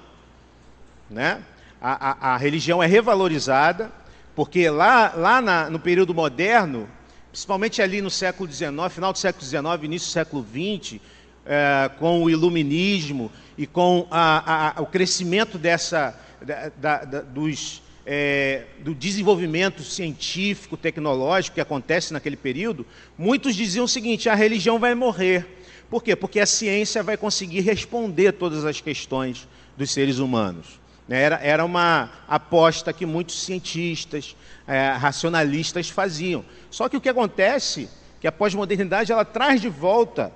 né? 1.09 1.41
a, 1.81 2.31
a, 2.31 2.33
a 2.33 2.37
religião 2.37 2.81
é 2.81 2.87
revalorizada, 2.87 3.91
porque 4.35 4.69
lá, 4.69 5.13
lá 5.15 5.41
na, 5.41 5.69
no 5.69 5.79
período 5.79 6.13
moderno, 6.13 6.89
principalmente 7.31 7.81
ali 7.81 8.01
no 8.01 8.09
século 8.09 8.51
XIX, 8.51 8.71
final 8.89 9.13
do 9.13 9.19
século 9.19 9.45
XIX, 9.45 9.83
início 9.83 10.07
do 10.07 10.11
século 10.11 10.45
XX, 10.45 10.99
é, 11.47 11.89
com 11.97 12.21
o 12.23 12.29
iluminismo 12.29 13.31
e 13.57 13.65
com 13.65 14.05
a, 14.11 14.77
a, 14.77 14.81
o 14.81 14.85
crescimento 14.85 15.57
dessa, 15.57 16.19
da, 16.41 16.69
da, 17.05 17.21
dos, 17.21 17.81
é, 18.05 18.65
do 18.79 18.93
desenvolvimento 18.93 19.81
científico, 19.81 20.75
tecnológico 20.75 21.55
que 21.55 21.61
acontece 21.61 22.13
naquele 22.13 22.35
período, 22.35 22.85
muitos 23.17 23.55
diziam 23.55 23.85
o 23.85 23.87
seguinte: 23.87 24.29
a 24.29 24.35
religião 24.35 24.77
vai 24.77 24.93
morrer. 24.93 25.45
Por 25.89 26.03
quê? 26.03 26.15
Porque 26.15 26.39
a 26.39 26.45
ciência 26.45 27.01
vai 27.01 27.15
conseguir 27.15 27.61
responder 27.61 28.33
todas 28.33 28.65
as 28.65 28.81
questões 28.81 29.47
dos 29.77 29.89
seres 29.91 30.19
humanos. 30.19 30.79
Né, 31.07 31.21
era, 31.21 31.39
era 31.41 31.65
uma 31.65 32.11
aposta 32.27 32.91
que 32.91 33.05
muitos 33.05 33.41
cientistas, 33.41 34.35
é, 34.67 34.89
racionalistas 34.89 35.89
faziam. 35.89 36.43
Só 36.69 36.89
que 36.89 36.97
o 36.97 37.01
que 37.01 37.07
acontece 37.07 37.89
que 38.19 38.27
a 38.27 38.31
pós-modernidade 38.31 39.13
ela 39.13 39.23
traz 39.23 39.61
de 39.61 39.69
volta 39.69 40.33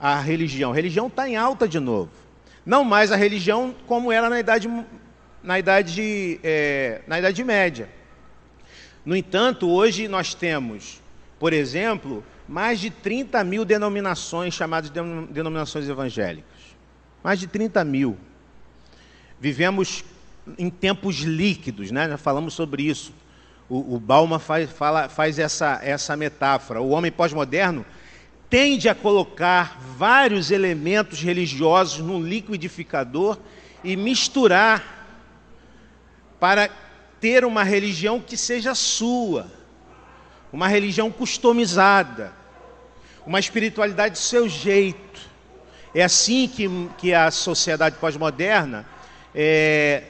a 0.00 0.18
religião. 0.18 0.72
A 0.72 0.74
religião 0.74 1.08
está 1.08 1.28
em 1.28 1.36
alta 1.36 1.68
de 1.68 1.78
novo. 1.78 2.10
Não 2.64 2.84
mais 2.84 3.12
a 3.12 3.16
religião 3.16 3.74
como 3.86 4.10
era 4.10 4.30
na 4.30 4.40
Idade 4.40 4.68
na 5.42 5.58
idade, 5.58 6.38
é, 6.42 7.02
na 7.06 7.18
idade 7.18 7.42
Média. 7.42 7.88
No 9.04 9.16
entanto, 9.16 9.68
hoje 9.68 10.06
nós 10.06 10.34
temos, 10.34 11.00
por 11.38 11.52
exemplo, 11.52 12.22
mais 12.46 12.78
de 12.80 12.90
30 12.90 13.42
mil 13.44 13.64
denominações 13.64 14.54
chamadas 14.54 14.90
de 14.90 15.00
denominações 15.30 15.88
evangélicas. 15.88 16.50
Mais 17.22 17.38
de 17.38 17.46
30 17.46 17.82
mil. 17.84 18.18
Vivemos 19.40 20.04
em 20.58 20.68
tempos 20.68 21.16
líquidos, 21.20 21.90
né? 21.90 22.08
Já 22.08 22.18
falamos 22.18 22.54
sobre 22.54 22.82
isso. 22.82 23.12
O, 23.68 23.94
o 23.94 24.00
Balma 24.00 24.38
faz, 24.38 24.70
fala, 24.70 25.08
faz 25.08 25.38
essa, 25.38 25.80
essa 25.82 26.16
metáfora. 26.16 26.80
O 26.80 26.90
homem 26.90 27.10
pós-moderno 27.10 27.86
tende 28.50 28.88
a 28.88 28.94
colocar 28.94 29.80
vários 29.96 30.50
elementos 30.50 31.22
religiosos 31.22 32.00
num 32.00 32.20
liquidificador 32.20 33.38
e 33.84 33.96
misturar 33.96 35.06
para 36.40 36.68
ter 37.20 37.44
uma 37.44 37.62
religião 37.62 38.18
que 38.18 38.36
seja 38.36 38.74
sua, 38.74 39.46
uma 40.52 40.66
religião 40.66 41.12
customizada, 41.12 42.32
uma 43.24 43.38
espiritualidade 43.38 44.14
do 44.14 44.18
seu 44.18 44.48
jeito. 44.48 45.20
É 45.94 46.02
assim 46.02 46.48
que, 46.48 46.68
que 46.98 47.14
a 47.14 47.30
sociedade 47.30 47.96
pós-moderna 48.00 48.84
é, 49.32 50.04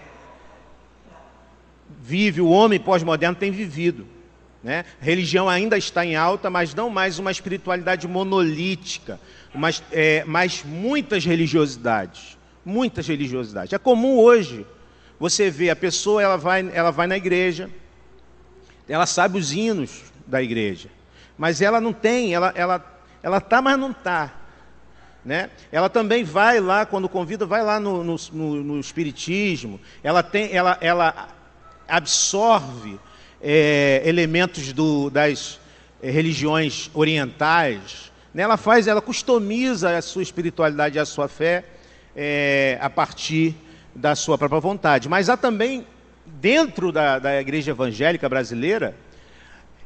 vive, 2.01 2.41
o 2.41 2.49
homem 2.49 2.81
pós-moderno 2.81 3.37
tem 3.37 3.51
vivido. 3.51 4.07
Né? 4.63 4.85
A 5.01 5.05
religião 5.05 5.49
ainda 5.49 5.79
está 5.79 6.05
em 6.05 6.17
alta, 6.17 6.51
mas 6.51 6.75
não 6.75 6.91
mais 6.91 7.19
uma 7.19 7.31
espiritualidade 7.31 8.07
monolítica, 8.07 9.19
mas, 9.55 9.83
é, 9.91 10.23
mas 10.25 10.63
muitas 10.65 11.25
religiosidades. 11.25 12.39
Muitas 12.65 13.07
religiosidades. 13.09 13.73
É 13.73 13.79
comum 13.79 14.19
hoje 14.19 14.67
você 15.19 15.51
vê 15.51 15.71
a 15.71 15.77
pessoa, 15.77 16.23
ela 16.23 16.37
vai, 16.37 16.69
ela 16.73 16.91
vai 16.91 17.07
na 17.07 17.17
igreja, 17.17 17.71
ela 18.89 19.07
sabe 19.07 19.39
os 19.39 19.53
hinos 19.53 20.05
da 20.27 20.43
igreja, 20.43 20.89
mas 21.37 21.61
ela 21.61 21.81
não 21.81 21.93
tem, 21.93 22.35
ela 22.35 22.53
ela 22.57 22.85
ela 23.23 23.39
tá, 23.39 23.61
mas 23.61 23.79
não 23.79 23.93
tá, 23.93 24.33
né? 25.23 25.51
Ela 25.71 25.91
também 25.91 26.25
vai 26.25 26.59
lá 26.59 26.87
quando 26.87 27.09
convida, 27.09 27.45
vai 27.45 27.63
lá 27.63 27.79
no, 27.79 28.03
no, 28.03 28.17
no, 28.33 28.65
no 28.65 28.81
espiritismo. 28.81 29.79
Ela 30.03 30.23
tem, 30.23 30.51
ela 30.53 30.79
ela 30.81 31.29
absorve 31.87 32.99
é, 33.41 34.03
elementos 34.05 34.73
do, 34.73 35.11
das 35.11 35.59
é, 36.03 36.11
religiões 36.11 36.91
orientais. 36.93 38.13
Né? 38.35 38.43
Ela 38.43 38.57
faz, 38.57 38.87
ela 38.87 39.01
customiza 39.01 39.97
a 39.97 40.03
sua 40.03 40.23
espiritualidade 40.23 40.97
e 40.97 41.01
a 41.01 41.05
sua 41.05 41.29
fé 41.29 41.65
é, 42.15 42.79
a 42.81 42.91
partir 42.91 43.55
da 43.95 44.15
sua 44.15 44.37
própria 44.37 44.61
vontade. 44.61 45.09
Mas 45.09 45.29
há 45.29 45.37
também, 45.37 45.87
dentro 46.27 46.93
da, 46.93 47.19
da 47.19 47.41
igreja 47.41 47.71
evangélica 47.73 48.29
brasileira, 48.29 48.95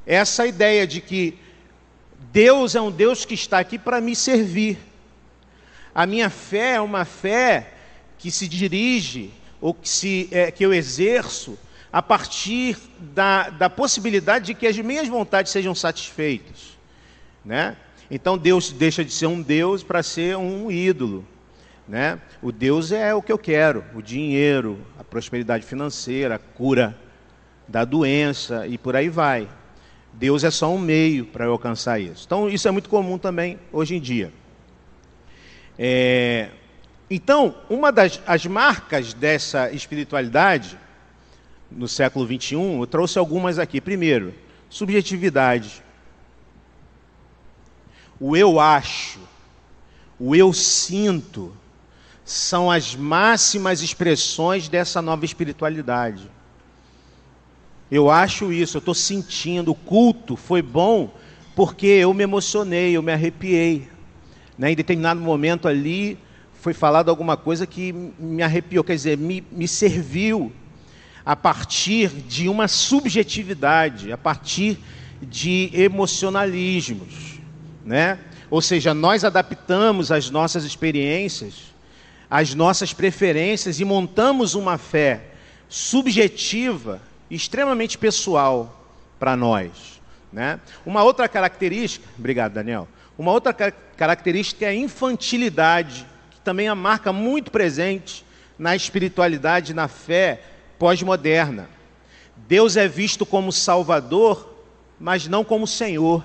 essa 0.06 0.46
ideia 0.46 0.86
de 0.86 1.00
que 1.00 1.38
Deus 2.32 2.74
é 2.74 2.80
um 2.80 2.90
Deus 2.90 3.24
que 3.24 3.34
está 3.34 3.58
aqui 3.58 3.78
para 3.78 4.00
me 4.00 4.14
servir. 4.14 4.78
A 5.94 6.06
minha 6.06 6.28
fé 6.28 6.74
é 6.74 6.80
uma 6.80 7.04
fé 7.04 7.70
que 8.18 8.30
se 8.30 8.48
dirige, 8.48 9.30
ou 9.60 9.72
que, 9.72 9.88
se, 9.88 10.28
é, 10.30 10.50
que 10.50 10.64
eu 10.64 10.74
exerço, 10.74 11.58
a 11.94 12.02
partir 12.02 12.76
da, 12.98 13.50
da 13.50 13.70
possibilidade 13.70 14.46
de 14.46 14.54
que 14.54 14.66
as 14.66 14.76
minhas 14.76 15.06
vontades 15.06 15.52
sejam 15.52 15.72
satisfeitas. 15.76 16.76
Né? 17.44 17.76
Então 18.10 18.36
Deus 18.36 18.72
deixa 18.72 19.04
de 19.04 19.12
ser 19.12 19.26
um 19.26 19.40
Deus 19.40 19.84
para 19.84 20.02
ser 20.02 20.36
um 20.36 20.72
ídolo. 20.72 21.24
Né? 21.86 22.18
O 22.42 22.50
Deus 22.50 22.90
é 22.90 23.14
o 23.14 23.22
que 23.22 23.30
eu 23.30 23.38
quero, 23.38 23.84
o 23.94 24.02
dinheiro, 24.02 24.84
a 24.98 25.04
prosperidade 25.04 25.64
financeira, 25.64 26.34
a 26.34 26.38
cura 26.40 26.98
da 27.68 27.84
doença 27.84 28.66
e 28.66 28.76
por 28.76 28.96
aí 28.96 29.08
vai. 29.08 29.48
Deus 30.12 30.42
é 30.42 30.50
só 30.50 30.74
um 30.74 30.78
meio 30.78 31.24
para 31.26 31.44
eu 31.44 31.52
alcançar 31.52 32.00
isso. 32.00 32.24
Então, 32.26 32.48
isso 32.48 32.66
é 32.66 32.72
muito 32.72 32.88
comum 32.88 33.18
também 33.18 33.56
hoje 33.72 33.94
em 33.94 34.00
dia. 34.00 34.32
É... 35.78 36.48
Então, 37.08 37.54
uma 37.70 37.92
das 37.92 38.20
as 38.26 38.44
marcas 38.46 39.14
dessa 39.14 39.70
espiritualidade 39.70 40.76
no 41.76 41.88
século 41.88 42.26
21, 42.26 42.80
eu 42.80 42.86
trouxe 42.86 43.18
algumas 43.18 43.58
aqui. 43.58 43.80
Primeiro, 43.80 44.34
subjetividade. 44.68 45.82
O 48.18 48.36
eu 48.36 48.60
acho, 48.60 49.18
o 50.18 50.34
eu 50.36 50.52
sinto, 50.52 51.54
são 52.24 52.70
as 52.70 52.94
máximas 52.94 53.82
expressões 53.82 54.68
dessa 54.68 55.02
nova 55.02 55.24
espiritualidade. 55.24 56.30
Eu 57.90 58.08
acho 58.08 58.52
isso, 58.52 58.76
eu 58.76 58.80
estou 58.80 58.94
sentindo. 58.94 59.72
O 59.72 59.74
culto 59.74 60.36
foi 60.36 60.62
bom 60.62 61.12
porque 61.54 61.86
eu 61.86 62.14
me 62.14 62.22
emocionei, 62.22 62.96
eu 62.96 63.02
me 63.02 63.12
arrepiei. 63.12 63.88
Né? 64.56 64.72
Em 64.72 64.76
determinado 64.76 65.20
momento 65.20 65.68
ali 65.68 66.18
foi 66.54 66.72
falado 66.72 67.10
alguma 67.10 67.36
coisa 67.36 67.66
que 67.66 67.92
me 67.92 68.42
arrepiou, 68.42 68.82
quer 68.82 68.94
dizer, 68.94 69.18
me, 69.18 69.44
me 69.52 69.68
serviu 69.68 70.50
a 71.24 71.34
partir 71.34 72.08
de 72.08 72.48
uma 72.48 72.68
subjetividade, 72.68 74.12
a 74.12 74.18
partir 74.18 74.78
de 75.22 75.70
emocionalismos. 75.72 77.40
Né? 77.84 78.18
Ou 78.50 78.60
seja, 78.60 78.92
nós 78.92 79.24
adaptamos 79.24 80.12
as 80.12 80.30
nossas 80.30 80.64
experiências 80.64 81.74
as 82.34 82.52
nossas 82.52 82.92
preferências 82.92 83.78
e 83.78 83.84
montamos 83.84 84.56
uma 84.56 84.76
fé 84.76 85.20
subjetiva, 85.68 87.00
extremamente 87.30 87.96
pessoal 87.96 88.88
para 89.20 89.36
nós. 89.36 90.00
Né? 90.32 90.58
Uma 90.84 91.04
outra 91.04 91.28
característica, 91.28 92.04
obrigado 92.18 92.54
Daniel, 92.54 92.88
uma 93.16 93.30
outra 93.30 93.52
característica 93.52 94.64
é 94.64 94.70
a 94.70 94.74
infantilidade, 94.74 96.04
que 96.32 96.40
também 96.40 96.66
é 96.66 96.72
uma 96.72 96.82
marca 96.82 97.12
muito 97.12 97.52
presente 97.52 98.24
na 98.58 98.74
espiritualidade, 98.74 99.72
na 99.72 99.86
fé 99.86 100.40
pós-moderna. 100.84 101.66
Deus 102.46 102.76
é 102.76 102.86
visto 102.86 103.24
como 103.24 103.50
Salvador, 103.50 104.54
mas 105.00 105.26
não 105.26 105.42
como 105.42 105.66
Senhor. 105.66 106.22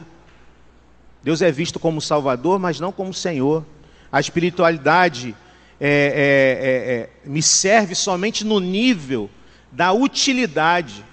Deus 1.24 1.42
é 1.42 1.50
visto 1.50 1.80
como 1.80 2.02
Salvador, 2.02 2.60
mas 2.60 2.78
não 2.78 2.92
como 2.92 3.14
Senhor. 3.14 3.64
A 4.12 4.20
espiritualidade 4.20 5.34
é, 5.80 5.88
é, 5.88 6.68
é, 6.68 6.94
é, 6.94 7.10
me 7.24 7.42
serve 7.42 7.96
somente 7.96 8.44
no 8.44 8.60
nível 8.60 9.30
da 9.72 9.94
utilidade 9.94 11.06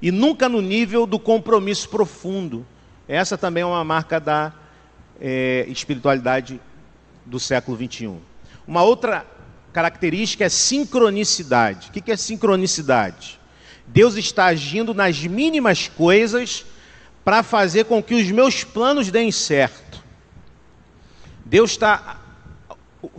e 0.00 0.12
nunca 0.12 0.48
no 0.48 0.60
nível 0.60 1.04
do 1.04 1.18
compromisso 1.18 1.88
profundo. 1.88 2.64
Essa 3.08 3.36
também 3.36 3.64
é 3.64 3.66
uma 3.66 3.82
marca 3.82 4.20
da 4.20 4.52
é, 5.20 5.66
espiritualidade 5.66 6.60
do 7.26 7.40
século 7.40 7.76
21. 7.76 8.20
Uma 8.68 8.84
outra 8.84 9.26
característica 9.72 10.44
é 10.44 10.48
sincronicidade. 10.48 11.88
O 11.88 11.92
que 11.92 12.12
é 12.12 12.16
sincronicidade? 12.16 13.40
Deus 13.86 14.16
está 14.16 14.46
agindo 14.46 14.94
nas 14.94 15.18
mínimas 15.20 15.88
coisas 15.88 16.64
para 17.24 17.42
fazer 17.42 17.84
com 17.84 18.02
que 18.02 18.14
os 18.14 18.30
meus 18.30 18.64
planos 18.64 19.10
deem 19.10 19.30
certo. 19.32 20.02
Deus 21.44 21.72
está 21.72 22.18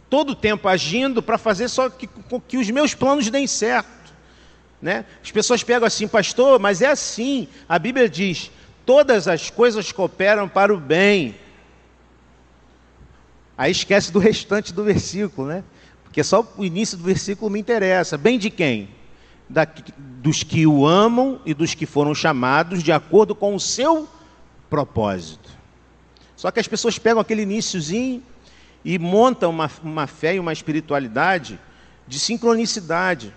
todo 0.09 0.31
o 0.31 0.35
tempo 0.35 0.67
agindo 0.67 1.21
para 1.21 1.37
fazer 1.37 1.67
só 1.67 1.89
que, 1.89 2.09
que 2.47 2.57
os 2.57 2.69
meus 2.69 2.93
planos 2.93 3.29
deem 3.29 3.47
certo. 3.47 4.13
Né? 4.81 5.05
As 5.23 5.31
pessoas 5.31 5.63
pegam 5.63 5.87
assim, 5.87 6.07
pastor, 6.07 6.59
mas 6.59 6.81
é 6.81 6.87
assim. 6.87 7.47
A 7.67 7.79
Bíblia 7.79 8.09
diz: 8.09 8.51
todas 8.85 9.27
as 9.27 9.49
coisas 9.49 9.91
cooperam 9.91 10.47
para 10.47 10.73
o 10.73 10.77
bem. 10.77 11.35
Aí 13.57 13.71
esquece 13.71 14.11
do 14.11 14.19
restante 14.19 14.73
do 14.73 14.83
versículo, 14.83 15.47
né? 15.47 15.63
Porque 16.13 16.23
só 16.23 16.47
o 16.55 16.63
início 16.63 16.95
do 16.95 17.03
versículo 17.03 17.49
me 17.49 17.59
interessa. 17.59 18.19
Bem 18.19 18.37
de 18.37 18.51
quem? 18.51 18.87
Da, 19.49 19.65
dos 19.97 20.43
que 20.43 20.67
o 20.67 20.85
amam 20.85 21.41
e 21.43 21.55
dos 21.55 21.73
que 21.73 21.87
foram 21.87 22.13
chamados 22.13 22.83
de 22.83 22.91
acordo 22.91 23.33
com 23.33 23.55
o 23.55 23.59
seu 23.59 24.07
propósito. 24.69 25.49
Só 26.35 26.51
que 26.51 26.59
as 26.59 26.67
pessoas 26.67 26.99
pegam 26.99 27.19
aquele 27.19 27.41
iníciozinho 27.41 28.21
e 28.85 28.99
monta 28.99 29.47
uma, 29.47 29.67
uma 29.83 30.05
fé 30.05 30.35
e 30.35 30.39
uma 30.39 30.53
espiritualidade 30.53 31.59
de 32.07 32.19
sincronicidade. 32.19 33.33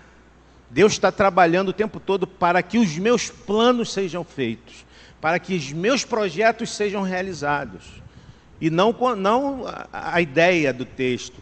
Deus 0.69 0.93
está 0.93 1.11
trabalhando 1.11 1.69
o 1.69 1.73
tempo 1.73 1.99
todo 1.99 2.27
para 2.27 2.61
que 2.61 2.77
os 2.77 2.95
meus 2.99 3.27
planos 3.27 3.91
sejam 3.91 4.23
feitos, 4.23 4.85
para 5.19 5.39
que 5.39 5.55
os 5.55 5.73
meus 5.73 6.05
projetos 6.05 6.69
sejam 6.69 7.01
realizados. 7.01 8.03
E 8.61 8.69
não, 8.69 8.95
não 9.17 9.65
a 9.91 10.21
ideia 10.21 10.71
do 10.71 10.85
texto. 10.85 11.41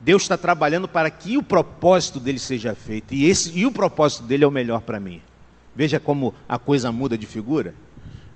Deus 0.00 0.22
está 0.22 0.36
trabalhando 0.36 0.88
para 0.88 1.10
que 1.10 1.36
o 1.36 1.42
propósito 1.42 2.18
dele 2.18 2.38
seja 2.38 2.74
feito. 2.74 3.12
E, 3.12 3.28
esse, 3.28 3.56
e 3.56 3.66
o 3.66 3.70
propósito 3.70 4.22
dele 4.22 4.44
é 4.44 4.46
o 4.46 4.50
melhor 4.50 4.80
para 4.80 4.98
mim. 4.98 5.20
Veja 5.76 6.00
como 6.00 6.34
a 6.48 6.58
coisa 6.58 6.90
muda 6.90 7.18
de 7.18 7.26
figura. 7.26 7.74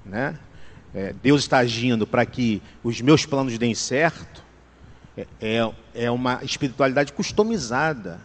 Né? 0.04 0.38
É, 0.94 1.14
Deus 1.23 1.40
está 1.40 1.59
agindo 1.59 2.06
para 2.06 2.26
que 2.26 2.62
os 2.83 3.00
meus 3.00 3.25
planos 3.25 3.56
deem 3.56 3.75
certo, 3.75 4.44
é, 5.16 5.26
é, 5.40 5.71
é 5.94 6.11
uma 6.11 6.40
espiritualidade 6.42 7.12
customizada. 7.12 8.21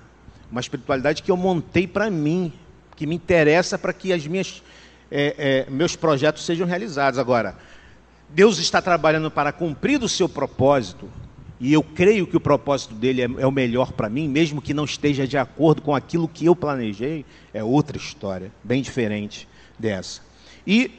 uma 0.51 0.59
espiritualidade 0.59 1.23
que 1.23 1.31
eu 1.31 1.37
montei 1.37 1.87
para 1.87 2.09
mim, 2.09 2.51
que 2.95 3.07
me 3.07 3.15
interessa 3.15 3.77
para 3.77 3.93
que 3.93 4.11
as 4.11 4.27
minhas, 4.27 4.61
é, 5.09 5.65
é, 5.67 5.71
meus 5.71 5.95
projetos 5.95 6.45
sejam 6.45 6.67
realizados. 6.67 7.17
Agora, 7.17 7.55
Deus 8.29 8.59
está 8.59 8.81
trabalhando 8.81 9.31
para 9.31 9.51
cumprir 9.51 10.03
o 10.03 10.09
seu 10.09 10.27
propósito, 10.27 11.09
e 11.59 11.73
eu 11.73 11.83
creio 11.83 12.25
que 12.25 12.37
o 12.37 12.39
propósito 12.39 12.93
dele 12.93 13.21
é, 13.21 13.25
é 13.39 13.45
o 13.45 13.51
melhor 13.51 13.91
para 13.91 14.09
mim, 14.09 14.29
mesmo 14.29 14.61
que 14.61 14.73
não 14.73 14.85
esteja 14.85 15.27
de 15.27 15.37
acordo 15.37 15.81
com 15.81 15.93
aquilo 15.93 16.27
que 16.27 16.45
eu 16.45 16.55
planejei, 16.55 17.25
é 17.53 17.63
outra 17.63 17.97
história, 17.97 18.51
bem 18.63 18.81
diferente 18.81 19.47
dessa. 19.77 20.21
E 20.65 20.91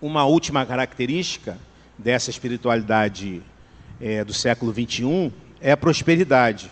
uma 0.00 0.26
última 0.26 0.66
característica 0.66 1.58
dessa 1.96 2.28
espiritualidade 2.28 3.42
é, 3.98 4.22
do 4.22 4.34
século 4.34 4.72
21 4.72 5.32
é 5.60 5.72
a 5.72 5.76
prosperidade. 5.76 6.70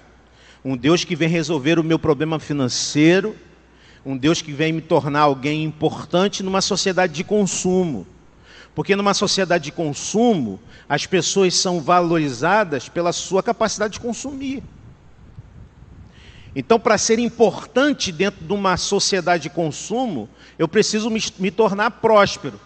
Um 0.63 0.77
Deus 0.77 1.05
que 1.05 1.17
vem 1.17 1.29
resolver 1.29 1.79
o 1.79 1.85
meu 1.85 1.99
problema 1.99 2.39
financeiro, 2.39 3.35
um 4.05 4.17
Deus 4.17 4.43
que 4.43 4.53
vem 4.53 4.73
me 4.73 4.83
tornar 4.83 5.21
alguém 5.21 5.65
importante 5.65 6.43
numa 6.43 6.61
sociedade 6.61 7.15
de 7.15 7.25
consumo. 7.25 8.07
Porque 8.75 8.97
numa 8.97 9.15
sociedade 9.15 9.65
de 9.65 9.73
consumo, 9.73 10.61
as 10.89 11.07
pessoas 11.07 11.55
são 11.55 11.81
valorizadas 11.81 12.89
pela 12.89 13.13
sua 13.13 13.43
capacidade 13.43 13.95
de 13.95 14.01
consumir. 14.01 14.63
Então, 16.57 16.79
para 16.79 16.97
ser 16.99 17.19
importante 17.19 18.13
dentro 18.13 18.45
de 18.45 18.53
uma 18.53 18.77
sociedade 18.77 19.45
de 19.45 19.51
consumo, 19.51 20.29
eu 20.59 20.69
preciso 20.69 21.11
me, 21.11 21.21
me, 21.39 21.51
tornar 21.51 21.91
próspero. 21.91 22.61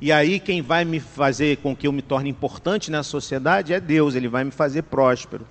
E 0.00 0.12
aí, 0.12 0.38
quem 0.38 0.62
vai 0.62 0.84
me 0.84 1.00
fazer 1.00 1.56
com 1.58 1.74
que 1.74 1.86
eu 1.86 1.92
me 1.92 2.02
torne 2.02 2.30
importante 2.30 2.90
na 2.90 3.02
sociedade 3.02 3.72
é 3.72 3.80
Deus, 3.80 4.14
Ele 4.14 4.28
vai 4.28 4.44
me 4.44 4.52
fazer 4.52 4.82
próspero. 4.82 5.46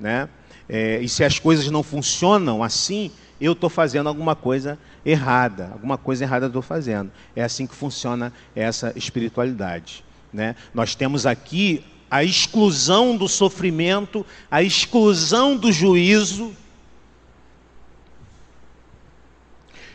Né? 0.00 0.28
É, 0.68 1.00
e 1.00 1.08
se 1.08 1.24
as 1.24 1.38
coisas 1.38 1.68
não 1.70 1.82
funcionam 1.82 2.62
assim, 2.62 3.10
eu 3.40 3.52
estou 3.52 3.70
fazendo 3.70 4.08
alguma 4.08 4.34
coisa 4.34 4.78
errada, 5.04 5.70
alguma 5.72 5.96
coisa 5.96 6.24
errada 6.24 6.46
estou 6.46 6.62
fazendo. 6.62 7.10
É 7.36 7.42
assim 7.42 7.66
que 7.66 7.74
funciona 7.74 8.32
essa 8.54 8.92
espiritualidade. 8.96 10.04
Né? 10.32 10.56
Nós 10.74 10.94
temos 10.94 11.24
aqui 11.24 11.84
a 12.10 12.24
exclusão 12.24 13.16
do 13.16 13.28
sofrimento, 13.28 14.24
a 14.50 14.62
exclusão 14.62 15.56
do 15.56 15.70
juízo. 15.70 16.54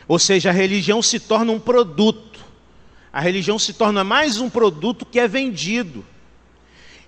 Ou 0.06 0.18
seja, 0.18 0.50
a 0.50 0.52
religião 0.52 1.02
se 1.02 1.18
torna 1.18 1.52
um 1.52 1.60
produto. 1.60 2.40
A 3.12 3.20
religião 3.20 3.58
se 3.58 3.72
torna 3.74 4.02
mais 4.02 4.38
um 4.38 4.48
produto 4.48 5.04
que 5.04 5.20
é 5.20 5.28
vendido. 5.28 6.04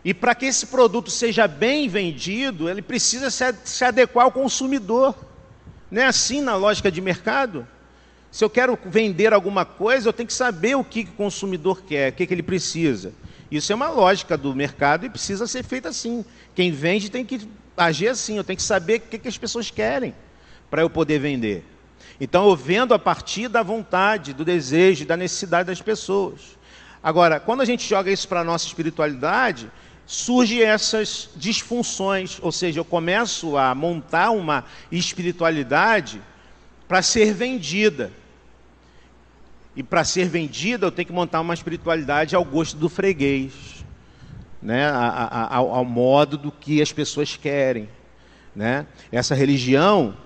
E 0.05 0.15
para 0.15 0.35
que 0.35 0.47
esse 0.47 0.67
produto 0.67 1.11
seja 1.11 1.49
bem 1.49 1.89
vendido, 1.89 2.69
ele 2.69 2.81
precisa 2.81 3.29
se 3.31 3.85
adequar 3.85 4.27
ao 4.27 4.33
consumidor. 4.33 5.17
Não 5.91 6.03
é 6.03 6.07
assim 6.07 6.41
na 6.41 6.57
lógica 6.57 6.91
de 6.91 7.01
mercado? 7.01 7.67
Se 8.31 8.45
eu 8.45 8.51
quero 8.51 8.79
vender 8.85 9.33
alguma 9.33 9.65
coisa, 9.65 10.09
eu 10.09 10.13
tenho 10.13 10.27
que 10.27 10.33
saber 10.33 10.77
o 10.77 10.85
que 10.85 11.01
o 11.01 11.13
consumidor 11.13 11.83
quer, 11.83 12.13
o 12.13 12.15
que, 12.15 12.25
ele 12.25 12.43
precisa. 12.43 13.13
Isso 13.51 13.73
é 13.73 13.75
uma 13.75 13.89
lógica 13.89 14.37
do 14.37 14.55
mercado 14.55 15.07
e 15.07 15.11
precisa 15.11 15.47
ser 15.47 15.63
feita 15.63 15.89
assim. 15.89 16.25
Quem 16.55 16.73
vende 16.73 17.11
tem 17.11 17.25
que 17.25 17.49
agir 17.77 18.09
assim, 18.09 18.37
eu 18.37 18.45
tenho 18.45 18.57
que 18.57 18.63
saber 18.63 18.99
o 18.99 19.01
que, 19.01 19.29
as 19.29 19.39
pessoas 19.39 19.71
querem 19.71 20.15
para 20.69 20.83
eu 20.83 20.91
poder 20.91 21.19
vender. 21.19 21.65
Então 22.21 22.49
eu 22.49 22.57
vendo 22.57 22.93
a 22.93 22.99
partir 22.99 23.49
da 23.49 23.63
vontade, 23.63 24.33
do 24.33 24.45
desejo, 24.45 25.07
da 25.07 25.17
necessidade 25.17 25.69
das 25.69 25.81
pessoas. 25.81 26.57
Agora, 27.03 27.39
quando 27.39 27.61
a 27.61 27.65
gente 27.65 27.89
joga 27.89 28.11
isso 28.11 28.27
para 28.27 28.41
a 28.41 28.45
nossa 28.45 28.67
espiritualidade, 28.67 29.71
surgem 30.07 30.63
essas 30.63 31.29
disfunções, 31.35 32.39
ou 32.41 32.53
seja, 32.53 32.79
eu 32.79 32.85
começo 32.85 33.57
a 33.57 33.75
montar 33.75 34.31
uma 34.31 34.65
espiritualidade 34.91 36.23
para 36.87 37.03
ser 37.03 37.35
vendida. 37.35 38.13
E 39.75 39.83
para 39.83 40.05
ser 40.05 40.29
vendida, 40.29 40.87
eu 40.87 40.93
tenho 40.93 41.07
que 41.07 41.13
montar 41.13 41.41
uma 41.41 41.53
espiritualidade 41.53 42.35
ao 42.37 42.45
gosto 42.45 42.77
do 42.77 42.89
freguês, 42.89 43.53
né? 44.63 44.87
A, 44.87 45.09
a, 45.09 45.57
ao, 45.57 45.75
ao, 45.75 45.85
modo 45.85 46.39
do 46.39 46.51
que 46.51 46.81
as 46.81 46.93
pessoas 46.93 47.37
querem. 47.37 47.89
Né? 48.55 48.87
Essa 49.13 49.35
religião 49.35 50.17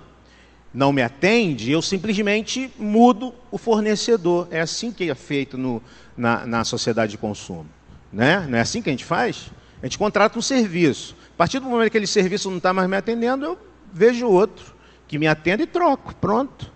não 0.72 0.92
me 0.92 1.02
atende, 1.02 1.72
eu 1.72 1.82
simplesmente 1.82 2.70
mudo 2.78 3.34
o 3.50 3.58
fornecedor. 3.58 4.46
É 4.52 4.60
assim 4.60 4.92
que 4.92 5.10
é 5.10 5.14
feito 5.16 5.58
no, 5.58 5.82
na, 6.16 6.46
na 6.46 6.64
sociedade 6.64 7.12
de 7.12 7.18
consumo. 7.18 7.66
Né? 8.12 8.46
Não 8.48 8.56
é 8.56 8.60
assim 8.60 8.80
que 8.80 8.88
a 8.88 8.92
gente 8.92 9.04
faz? 9.04 9.50
A 9.82 9.86
gente 9.86 9.98
contrata 9.98 10.38
um 10.38 10.42
serviço. 10.42 11.16
A 11.34 11.36
partir 11.36 11.58
do 11.58 11.66
momento 11.66 11.82
que 11.82 11.96
aquele 11.96 12.06
serviço 12.06 12.50
não 12.50 12.58
está 12.58 12.72
mais 12.72 12.88
me 12.88 12.96
atendendo, 12.96 13.44
eu 13.44 13.58
vejo 13.92 14.26
outro 14.26 14.74
que 15.08 15.18
me 15.18 15.26
atenda 15.26 15.62
e 15.62 15.66
troco. 15.66 16.14
Pronto. 16.14 16.70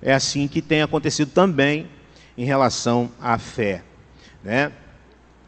É 0.00 0.14
assim 0.14 0.48
que 0.48 0.62
tem 0.62 0.82
acontecido 0.82 1.30
também 1.30 1.88
em 2.38 2.44
relação 2.44 3.10
à 3.20 3.36
fé. 3.36 3.82
Né? 4.42 4.72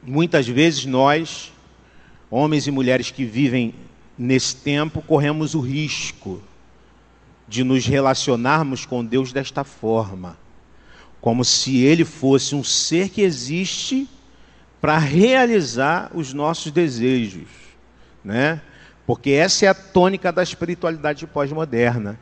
Muitas 0.03 0.47
vezes 0.47 0.85
nós, 0.85 1.53
homens 2.31 2.66
e 2.66 2.71
mulheres 2.71 3.11
que 3.11 3.25
vivem 3.25 3.75
nesse 4.18 4.57
tempo, 4.57 5.01
corremos 5.01 5.55
o 5.55 5.61
risco 5.61 6.42
de 7.49 7.64
nos 7.64 7.87
relacionarmos 7.87 8.85
com 8.85 9.05
Deus 9.05 9.33
desta 9.33 9.64
forma, 9.64 10.38
como 11.21 11.45
se 11.45 11.79
Ele 11.79 12.05
fosse 12.05 12.55
um 12.55 12.64
ser 12.64 13.09
que 13.09 13.23
existe 13.23 14.09
para 14.83 14.99
realizar 14.99 16.11
os 16.12 16.33
nossos 16.33 16.73
desejos, 16.73 17.47
né? 18.25 18.61
Porque 19.07 19.31
essa 19.31 19.64
é 19.64 19.68
a 19.68 19.75
tônica 19.75 20.33
da 20.33 20.42
espiritualidade 20.42 21.25
pós-moderna. 21.25 22.18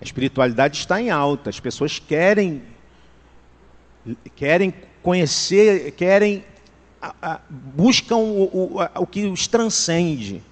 A 0.00 0.04
espiritualidade 0.04 0.78
está 0.78 1.02
em 1.02 1.10
alta, 1.10 1.50
as 1.50 1.58
pessoas 1.58 1.98
querem 1.98 2.62
querem 4.36 4.72
conhecer, 5.02 5.90
querem 5.90 6.44
a, 7.02 7.14
a, 7.20 7.40
buscam 7.50 8.16
o, 8.18 8.74
o, 8.76 8.80
a, 8.80 8.92
o 9.00 9.06
que 9.06 9.26
os 9.26 9.48
transcende. 9.48 10.44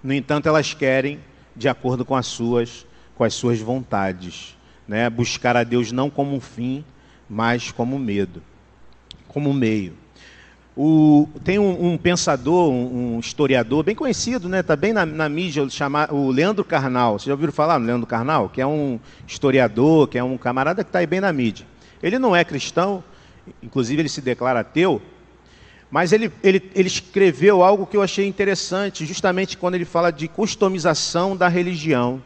No 0.00 0.14
entanto, 0.14 0.48
elas 0.48 0.72
querem 0.72 1.18
de 1.56 1.68
acordo 1.68 2.04
com 2.04 2.14
as 2.14 2.26
suas 2.26 2.86
com 3.16 3.24
as 3.24 3.34
suas 3.34 3.58
vontades, 3.58 4.56
né? 4.86 5.10
Buscar 5.10 5.56
a 5.56 5.64
Deus 5.64 5.90
não 5.90 6.08
como 6.08 6.36
um 6.36 6.40
fim, 6.40 6.84
mas 7.28 7.72
como 7.72 7.98
medo, 7.98 8.40
como 9.26 9.52
meio. 9.52 10.05
O, 10.76 11.26
tem 11.42 11.58
um, 11.58 11.92
um 11.92 11.96
pensador, 11.96 12.70
um, 12.70 13.16
um, 13.16 13.18
historiador 13.18 13.82
bem 13.82 13.94
conhecido, 13.94 14.46
né? 14.46 14.60
Está 14.60 14.76
bem 14.76 14.92
na, 14.92 15.06
na 15.06 15.26
mídia, 15.26 15.66
chama, 15.70 16.06
o 16.12 16.30
Leandro 16.30 16.62
Carnal. 16.62 17.18
Vocês 17.18 17.28
já 17.28 17.32
ouviram 17.32 17.52
falar 17.52 17.78
no 17.78 17.86
Leandro 17.86 18.06
Carnal? 18.06 18.50
Que 18.50 18.60
é 18.60 18.66
um 18.66 19.00
historiador, 19.26 20.06
que 20.06 20.18
é 20.18 20.22
um 20.22 20.36
camarada 20.36 20.84
que 20.84 20.90
está 20.90 20.98
aí 20.98 21.06
bem 21.06 21.20
na 21.20 21.32
mídia. 21.32 21.66
Ele 22.02 22.18
não 22.18 22.36
é 22.36 22.44
cristão, 22.44 23.02
inclusive 23.62 24.02
ele 24.02 24.08
se 24.10 24.20
declara 24.20 24.60
ateu, 24.60 25.00
mas 25.90 26.12
ele, 26.12 26.30
ele, 26.42 26.70
ele 26.74 26.88
escreveu 26.88 27.62
algo 27.62 27.86
que 27.86 27.96
eu 27.96 28.02
achei 28.02 28.26
interessante, 28.26 29.06
justamente 29.06 29.56
quando 29.56 29.76
ele 29.76 29.86
fala 29.86 30.10
de 30.10 30.28
customização 30.28 31.34
da 31.34 31.48
religião. 31.48 32.22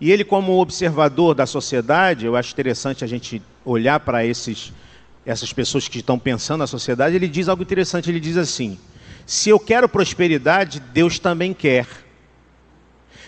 E 0.00 0.10
ele, 0.10 0.24
como 0.24 0.60
observador 0.60 1.32
da 1.32 1.46
sociedade, 1.46 2.26
eu 2.26 2.34
acho 2.34 2.52
interessante 2.52 3.04
a 3.04 3.06
gente 3.06 3.40
olhar 3.64 4.00
para 4.00 4.24
esses 4.24 4.72
essas 5.28 5.52
pessoas 5.52 5.86
que 5.86 5.98
estão 5.98 6.18
pensando 6.18 6.60
na 6.60 6.66
sociedade, 6.66 7.14
ele 7.14 7.28
diz 7.28 7.50
algo 7.50 7.62
interessante. 7.62 8.10
Ele 8.10 8.18
diz 8.18 8.38
assim: 8.38 8.78
se 9.26 9.50
eu 9.50 9.60
quero 9.60 9.86
prosperidade, 9.86 10.80
Deus 10.80 11.18
também 11.18 11.52
quer. 11.52 11.86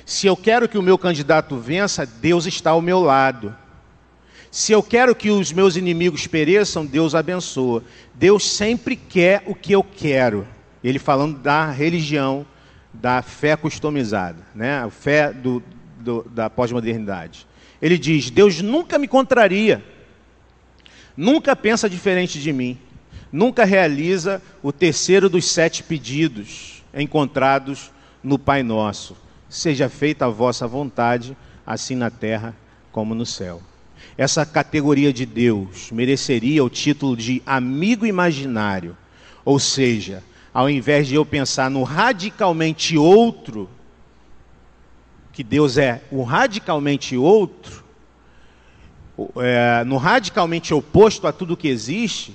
Se 0.06 0.26
eu 0.26 0.34
quero 0.34 0.66
que 0.66 0.78
o 0.78 0.82
meu 0.82 0.96
candidato 0.96 1.58
vença, 1.58 2.06
Deus 2.06 2.46
está 2.46 2.70
ao 2.70 2.80
meu 2.80 3.00
lado. 3.00 3.54
Se 4.50 4.72
eu 4.72 4.82
quero 4.82 5.14
que 5.14 5.30
os 5.30 5.52
meus 5.52 5.76
inimigos 5.76 6.26
pereçam, 6.26 6.86
Deus 6.86 7.14
abençoa. 7.14 7.84
Deus 8.14 8.50
sempre 8.50 8.96
quer 8.96 9.42
o 9.46 9.54
que 9.54 9.72
eu 9.72 9.84
quero. 9.84 10.48
Ele 10.82 10.98
falando 10.98 11.38
da 11.38 11.70
religião, 11.70 12.46
da 12.94 13.20
fé 13.20 13.56
customizada, 13.56 14.38
né? 14.54 14.78
a 14.78 14.88
fé 14.88 15.34
do, 15.34 15.62
do, 15.98 16.22
da 16.30 16.48
pós-modernidade. 16.48 17.46
Ele 17.80 17.98
diz: 17.98 18.30
Deus 18.30 18.62
nunca 18.62 18.98
me 18.98 19.06
contraria 19.06 19.84
nunca 21.20 21.54
pensa 21.54 21.90
diferente 21.90 22.40
de 22.40 22.50
mim, 22.50 22.78
nunca 23.30 23.66
realiza 23.66 24.40
o 24.62 24.72
terceiro 24.72 25.28
dos 25.28 25.44
sete 25.44 25.82
pedidos 25.82 26.82
encontrados 26.94 27.90
no 28.22 28.38
Pai 28.38 28.62
Nosso. 28.62 29.14
Seja 29.46 29.90
feita 29.90 30.24
a 30.24 30.30
vossa 30.30 30.66
vontade, 30.66 31.36
assim 31.66 31.94
na 31.94 32.08
terra 32.10 32.56
como 32.90 33.14
no 33.14 33.26
céu. 33.26 33.60
Essa 34.16 34.46
categoria 34.46 35.12
de 35.12 35.26
Deus 35.26 35.90
mereceria 35.92 36.64
o 36.64 36.70
título 36.70 37.14
de 37.14 37.42
amigo 37.44 38.06
imaginário, 38.06 38.96
ou 39.44 39.58
seja, 39.58 40.24
ao 40.54 40.70
invés 40.70 41.06
de 41.06 41.16
eu 41.16 41.26
pensar 41.26 41.70
no 41.70 41.82
radicalmente 41.82 42.96
outro, 42.96 43.68
que 45.34 45.44
Deus 45.44 45.76
é 45.76 46.02
o 46.10 46.22
radicalmente 46.22 47.14
outro, 47.14 47.79
é, 49.36 49.84
no 49.84 49.96
radicalmente 49.96 50.72
oposto 50.72 51.26
a 51.26 51.32
tudo 51.32 51.56
que 51.56 51.68
existe, 51.68 52.34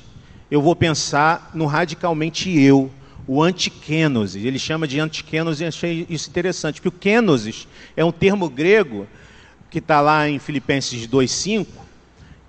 eu 0.49 0.61
vou 0.61 0.75
pensar 0.75 1.51
no 1.53 1.65
radicalmente 1.65 2.57
eu, 2.59 2.91
o 3.27 3.41
antikenosis. 3.41 4.43
Ele 4.43 4.59
chama 4.59 4.87
de 4.87 4.99
antikenosis 4.99 5.61
e 5.61 5.65
achei 5.65 6.05
isso 6.09 6.29
interessante, 6.29 6.81
porque 6.81 6.95
o 6.95 6.99
kenosis 6.99 7.67
é 7.95 8.03
um 8.03 8.11
termo 8.11 8.49
grego 8.49 9.07
que 9.69 9.79
está 9.79 10.01
lá 10.01 10.29
em 10.29 10.39
Filipenses 10.39 11.07
2,5, 11.07 11.67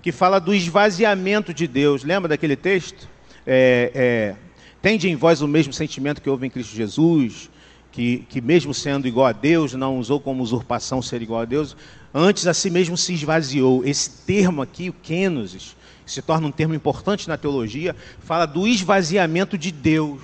que 0.01 0.11
fala 0.11 0.39
do 0.39 0.53
esvaziamento 0.53 1.53
de 1.53 1.67
Deus. 1.67 2.03
Lembra 2.03 2.29
daquele 2.29 2.55
texto? 2.55 3.07
É, 3.45 3.91
é, 3.93 4.35
Tende 4.81 5.09
em 5.09 5.15
vós 5.15 5.41
o 5.41 5.47
mesmo 5.47 5.73
sentimento 5.73 6.21
que 6.21 6.29
houve 6.29 6.45
em 6.45 6.49
Cristo 6.49 6.75
Jesus, 6.75 7.49
que, 7.91 8.19
que 8.29 8.39
mesmo 8.39 8.73
sendo 8.73 9.07
igual 9.07 9.25
a 9.25 9.31
Deus, 9.31 9.73
não 9.73 9.97
usou 9.97 10.19
como 10.19 10.43
usurpação 10.43 11.01
ser 11.01 11.21
igual 11.21 11.41
a 11.41 11.45
Deus, 11.45 11.75
antes 12.17 12.47
a 12.47 12.53
si 12.53 12.71
mesmo 12.71 12.97
se 12.97 13.13
esvaziou. 13.13 13.85
Esse 13.85 14.09
termo 14.09 14.63
aqui, 14.63 14.89
o 14.89 14.93
kenosis, 14.93 15.75
se 16.03 16.19
torna 16.21 16.47
um 16.47 16.51
termo 16.51 16.73
importante 16.73 17.27
na 17.27 17.37
teologia, 17.37 17.95
fala 18.21 18.47
do 18.47 18.67
esvaziamento 18.67 19.57
de 19.57 19.71
Deus. 19.71 20.21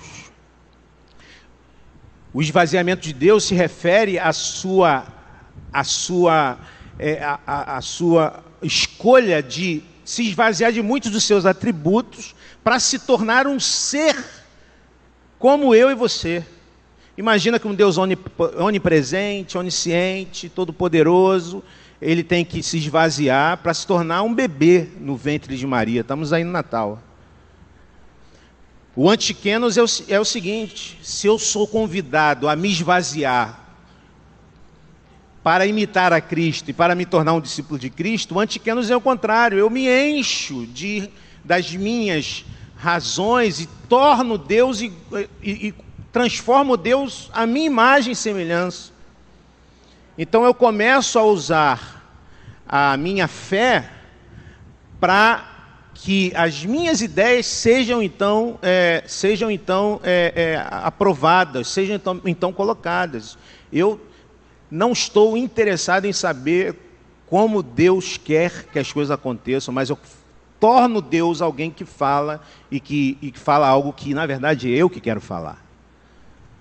O 2.32 2.42
esvaziamento 2.42 3.02
de 3.02 3.12
Deus 3.12 3.44
se 3.44 3.54
refere 3.54 4.18
à 4.18 4.32
sua, 4.32 5.06
à 5.72 5.84
sua, 5.84 6.58
é, 6.98 7.22
à, 7.22 7.76
à 7.76 7.80
sua 7.80 8.42
escolha 8.60 9.40
de 9.40 9.84
se 10.04 10.26
esvaziar 10.28 10.72
de 10.72 10.82
muitos 10.82 11.12
dos 11.12 11.22
seus 11.22 11.46
atributos 11.46 12.34
para 12.64 12.80
se 12.80 12.98
tornar 12.98 13.46
um 13.46 13.60
ser 13.60 14.16
como 15.38 15.74
eu 15.74 15.90
e 15.90 15.94
você. 15.94 16.44
Imagina 17.16 17.60
que 17.60 17.68
um 17.68 17.74
Deus 17.74 17.96
onipresente, 17.96 19.56
onisciente, 19.56 20.48
todo-poderoso, 20.48 21.62
ele 22.04 22.22
tem 22.22 22.44
que 22.44 22.62
se 22.62 22.76
esvaziar 22.76 23.56
para 23.56 23.72
se 23.72 23.86
tornar 23.86 24.22
um 24.22 24.34
bebê 24.34 24.88
no 25.00 25.16
ventre 25.16 25.56
de 25.56 25.66
Maria. 25.66 26.02
Estamos 26.02 26.34
aí 26.34 26.44
no 26.44 26.52
Natal. 26.52 27.02
O 28.94 29.08
antiquenos 29.08 29.78
é 29.78 29.82
o, 29.82 29.86
é 30.08 30.20
o 30.20 30.24
seguinte: 30.24 30.98
se 31.02 31.26
eu 31.26 31.38
sou 31.38 31.66
convidado 31.66 32.46
a 32.46 32.54
me 32.54 32.70
esvaziar 32.70 33.58
para 35.42 35.66
imitar 35.66 36.12
a 36.12 36.20
Cristo 36.20 36.70
e 36.70 36.74
para 36.74 36.94
me 36.94 37.06
tornar 37.06 37.32
um 37.32 37.40
discípulo 37.40 37.78
de 37.78 37.88
Cristo, 37.88 38.34
o 38.34 38.40
antiquenos 38.40 38.90
é 38.90 38.96
o 38.96 39.00
contrário. 39.00 39.58
Eu 39.58 39.70
me 39.70 39.88
encho 39.88 40.66
de, 40.66 41.08
das 41.42 41.74
minhas 41.74 42.44
razões 42.76 43.60
e 43.60 43.66
torno 43.88 44.36
Deus 44.36 44.82
e, 44.82 44.92
e, 45.42 45.68
e 45.68 45.74
transformo 46.12 46.76
Deus 46.76 47.30
à 47.32 47.46
minha 47.46 47.66
imagem 47.66 48.12
e 48.12 48.16
semelhança. 48.16 48.92
Então 50.18 50.44
eu 50.44 50.52
começo 50.52 51.18
a 51.18 51.24
usar 51.24 51.93
a 52.76 52.96
minha 52.96 53.28
fé 53.28 53.88
para 54.98 55.48
que 55.94 56.32
as 56.34 56.64
minhas 56.64 57.00
ideias 57.00 57.46
sejam 57.46 58.02
então, 58.02 58.58
é, 58.60 59.04
sejam 59.06 59.48
então 59.48 60.00
é, 60.02 60.32
é, 60.34 60.66
aprovadas, 60.68 61.68
sejam 61.68 61.94
então, 61.94 62.20
então 62.24 62.52
colocadas. 62.52 63.38
Eu 63.72 64.00
não 64.68 64.90
estou 64.90 65.36
interessado 65.36 66.06
em 66.06 66.12
saber 66.12 66.74
como 67.28 67.62
Deus 67.62 68.16
quer 68.16 68.64
que 68.64 68.80
as 68.80 68.92
coisas 68.92 69.12
aconteçam, 69.12 69.72
mas 69.72 69.88
eu 69.88 69.98
torno 70.58 71.00
Deus 71.00 71.40
alguém 71.40 71.70
que 71.70 71.84
fala 71.84 72.40
e 72.72 72.80
que, 72.80 73.16
e 73.22 73.30
que 73.30 73.38
fala 73.38 73.68
algo 73.68 73.92
que, 73.92 74.12
na 74.14 74.26
verdade, 74.26 74.74
é 74.74 74.76
eu 74.76 74.90
que 74.90 75.00
quero 75.00 75.20
falar. 75.20 75.64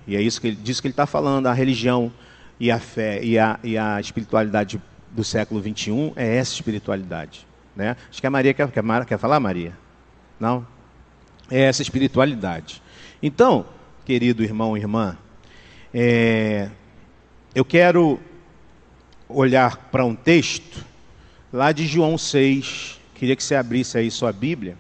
E 0.06 0.16
é 0.16 0.22
isso 0.22 0.40
que 0.40 0.46
ele, 0.46 0.58
disso 0.58 0.80
que 0.80 0.88
ele 0.88 0.94
está 0.94 1.08
falando, 1.08 1.48
a 1.48 1.54
religião 1.54 2.14
e 2.60 2.70
a 2.70 2.78
fé 2.78 3.20
e 3.24 3.40
a, 3.40 3.60
e 3.64 3.76
a 3.80 4.00
espiritualidade 4.00 4.80
do 5.14 5.24
século 5.24 5.62
XXI 5.62 6.12
é 6.16 6.36
essa 6.38 6.54
espiritualidade. 6.54 7.46
Né? 7.76 7.96
Acho 8.10 8.20
que 8.20 8.28
a 8.28 8.32
Maria 8.32 8.54
quer, 8.54 8.70
quer, 8.70 9.06
quer 9.06 9.18
falar, 9.18 9.40
Maria? 9.40 9.74
Não? 10.40 10.66
É 11.50 11.62
essa 11.62 11.82
espiritualidade. 11.82 12.82
Então, 13.22 13.66
querido 14.06 14.44
irmão 14.44 14.76
e 14.76 14.80
irmã, 14.80 15.18
é, 15.94 16.70
eu 17.54 17.64
quero 17.64 18.20
olhar 19.30 19.78
para 19.92 20.04
um 20.04 20.16
texto 20.16 20.84
lá 21.52 21.72
de 21.72 21.86
João 21.86 22.18
6. 22.18 23.00
Queria 23.16 23.36
que 23.36 23.44
você 23.44 23.56
abrisse 23.56 23.98
aí 23.98 24.10
sua 24.10 24.34
Bíblia. 24.34 24.78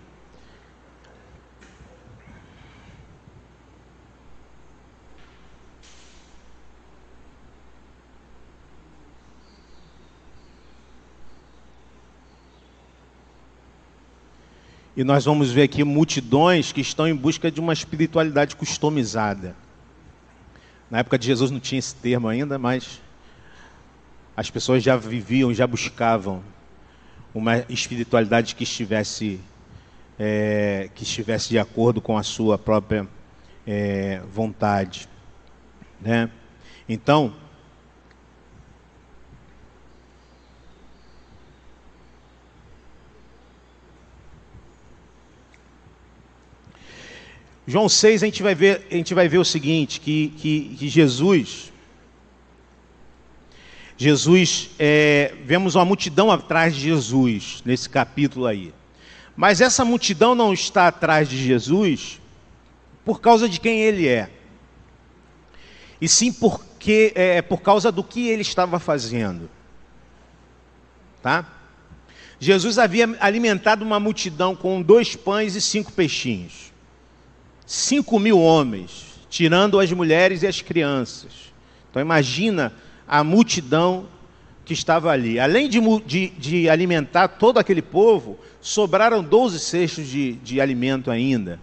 E 14.95 15.03
nós 15.03 15.25
vamos 15.25 15.51
ver 15.51 15.63
aqui 15.63 15.83
multidões 15.83 16.71
que 16.71 16.81
estão 16.81 17.07
em 17.07 17.15
busca 17.15 17.49
de 17.49 17.59
uma 17.59 17.73
espiritualidade 17.73 18.55
customizada. 18.55 19.55
Na 20.89 20.99
época 20.99 21.17
de 21.17 21.25
Jesus 21.25 21.49
não 21.49 21.59
tinha 21.59 21.79
esse 21.79 21.95
termo 21.95 22.27
ainda, 22.27 22.59
mas 22.59 23.01
as 24.37 24.51
pessoas 24.51 24.83
já 24.83 24.95
viviam, 24.95 25.51
já 25.51 25.65
buscavam 25.65 26.43
uma 27.33 27.65
espiritualidade 27.69 28.53
que 28.53 28.63
estivesse 28.63 29.39
é, 30.19 30.89
que 30.93 31.01
estivesse 31.01 31.49
de 31.49 31.57
acordo 31.57 31.99
com 31.99 32.15
a 32.15 32.21
sua 32.21 32.55
própria 32.59 33.07
é, 33.65 34.21
vontade, 34.31 35.09
né? 35.99 36.29
Então 36.87 37.33
João 47.65 47.87
6, 47.87 48.23
a 48.23 48.25
gente 48.25 48.43
vai 48.43 48.53
ver, 48.53 48.87
a 48.91 48.93
gente 48.93 49.13
vai 49.13 49.27
ver 49.27 49.37
o 49.37 49.45
seguinte, 49.45 50.01
que, 50.01 50.33
que, 50.37 50.75
que 50.77 50.89
Jesus, 50.89 51.71
Jesus, 53.95 54.71
é, 54.77 55.33
vemos 55.45 55.75
uma 55.75 55.85
multidão 55.85 56.29
atrás 56.29 56.75
de 56.75 56.81
Jesus, 56.81 57.61
nesse 57.63 57.89
capítulo 57.89 58.47
aí. 58.47 58.73
Mas 59.35 59.61
essa 59.61 59.85
multidão 59.85 60.35
não 60.35 60.53
está 60.53 60.87
atrás 60.87 61.29
de 61.29 61.41
Jesus 61.41 62.19
por 63.05 63.21
causa 63.21 63.47
de 63.47 63.59
quem 63.59 63.81
ele 63.81 64.07
é, 64.07 64.29
e 66.01 66.07
sim 66.09 66.33
porque, 66.33 67.13
é, 67.15 67.41
por 67.41 67.61
causa 67.61 67.89
do 67.89 68.03
que 68.03 68.27
ele 68.27 68.41
estava 68.41 68.77
fazendo. 68.77 69.49
Tá? 71.21 71.47
Jesus 72.41 72.77
havia 72.77 73.15
alimentado 73.21 73.85
uma 73.85 74.01
multidão 74.01 74.53
com 74.53 74.81
dois 74.81 75.15
pães 75.15 75.55
e 75.55 75.61
cinco 75.61 75.93
peixinhos. 75.93 76.72
Cinco 77.65 78.19
mil 78.19 78.39
homens, 78.39 79.19
tirando 79.29 79.79
as 79.79 79.91
mulheres 79.91 80.43
e 80.43 80.47
as 80.47 80.61
crianças. 80.61 81.53
Então 81.89 82.01
imagina 82.01 82.73
a 83.07 83.23
multidão 83.23 84.07
que 84.65 84.73
estava 84.73 85.11
ali. 85.11 85.39
Além 85.39 85.69
de, 85.69 85.79
de, 86.05 86.29
de 86.29 86.69
alimentar 86.69 87.27
todo 87.27 87.59
aquele 87.59 87.81
povo, 87.81 88.39
sobraram 88.61 89.23
12 89.23 89.59
cestos 89.59 90.07
de, 90.07 90.33
de 90.33 90.61
alimento 90.61 91.11
ainda, 91.11 91.59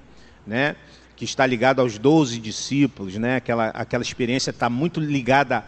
né? 0.47 0.77
que 1.17 1.25
está 1.25 1.45
ligado 1.47 1.81
aos 1.81 1.99
12 1.99 2.39
discípulos. 2.39 3.17
Né? 3.17 3.37
Aquela, 3.37 3.69
aquela 3.69 4.03
experiência 4.03 4.51
está 4.51 4.71
muito 4.71 5.01
ligada 5.01 5.65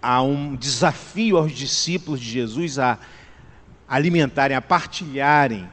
a 0.00 0.22
um 0.22 0.54
desafio 0.54 1.36
aos 1.36 1.52
discípulos 1.52 2.20
de 2.20 2.30
Jesus 2.30 2.78
a 2.78 2.98
alimentarem, 3.88 4.56
a 4.56 4.60
partilharem 4.62 5.68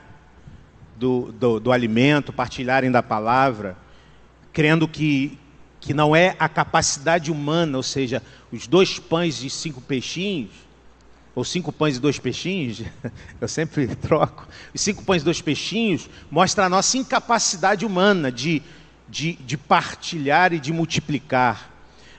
do, 0.95 1.31
do, 1.33 1.59
do 1.59 1.71
alimento, 1.71 2.33
partilharem 2.33 2.89
da 2.89 3.03
palavra 3.03 3.77
crendo 4.55 4.87
que, 4.87 5.37
que 5.81 5.93
não 5.93 6.15
é 6.15 6.33
a 6.39 6.47
capacidade 6.47 7.29
humana, 7.29 7.75
ou 7.75 7.83
seja, 7.83 8.23
os 8.49 8.67
dois 8.67 8.97
pães 8.97 9.43
e 9.43 9.49
cinco 9.49 9.81
peixinhos, 9.81 10.51
ou 11.35 11.43
cinco 11.43 11.73
pães 11.73 11.97
e 11.97 11.99
dois 11.99 12.17
peixinhos, 12.17 12.81
eu 13.41 13.49
sempre 13.49 13.85
troco, 13.97 14.47
os 14.73 14.79
cinco 14.79 15.03
pães 15.03 15.21
e 15.21 15.25
dois 15.25 15.41
peixinhos 15.41 16.09
mostra 16.31 16.65
a 16.65 16.69
nossa 16.69 16.97
incapacidade 16.97 17.85
humana 17.85 18.31
de, 18.31 18.63
de, 19.09 19.33
de 19.33 19.57
partilhar 19.57 20.53
e 20.53 20.59
de 20.59 20.71
multiplicar. 20.71 21.69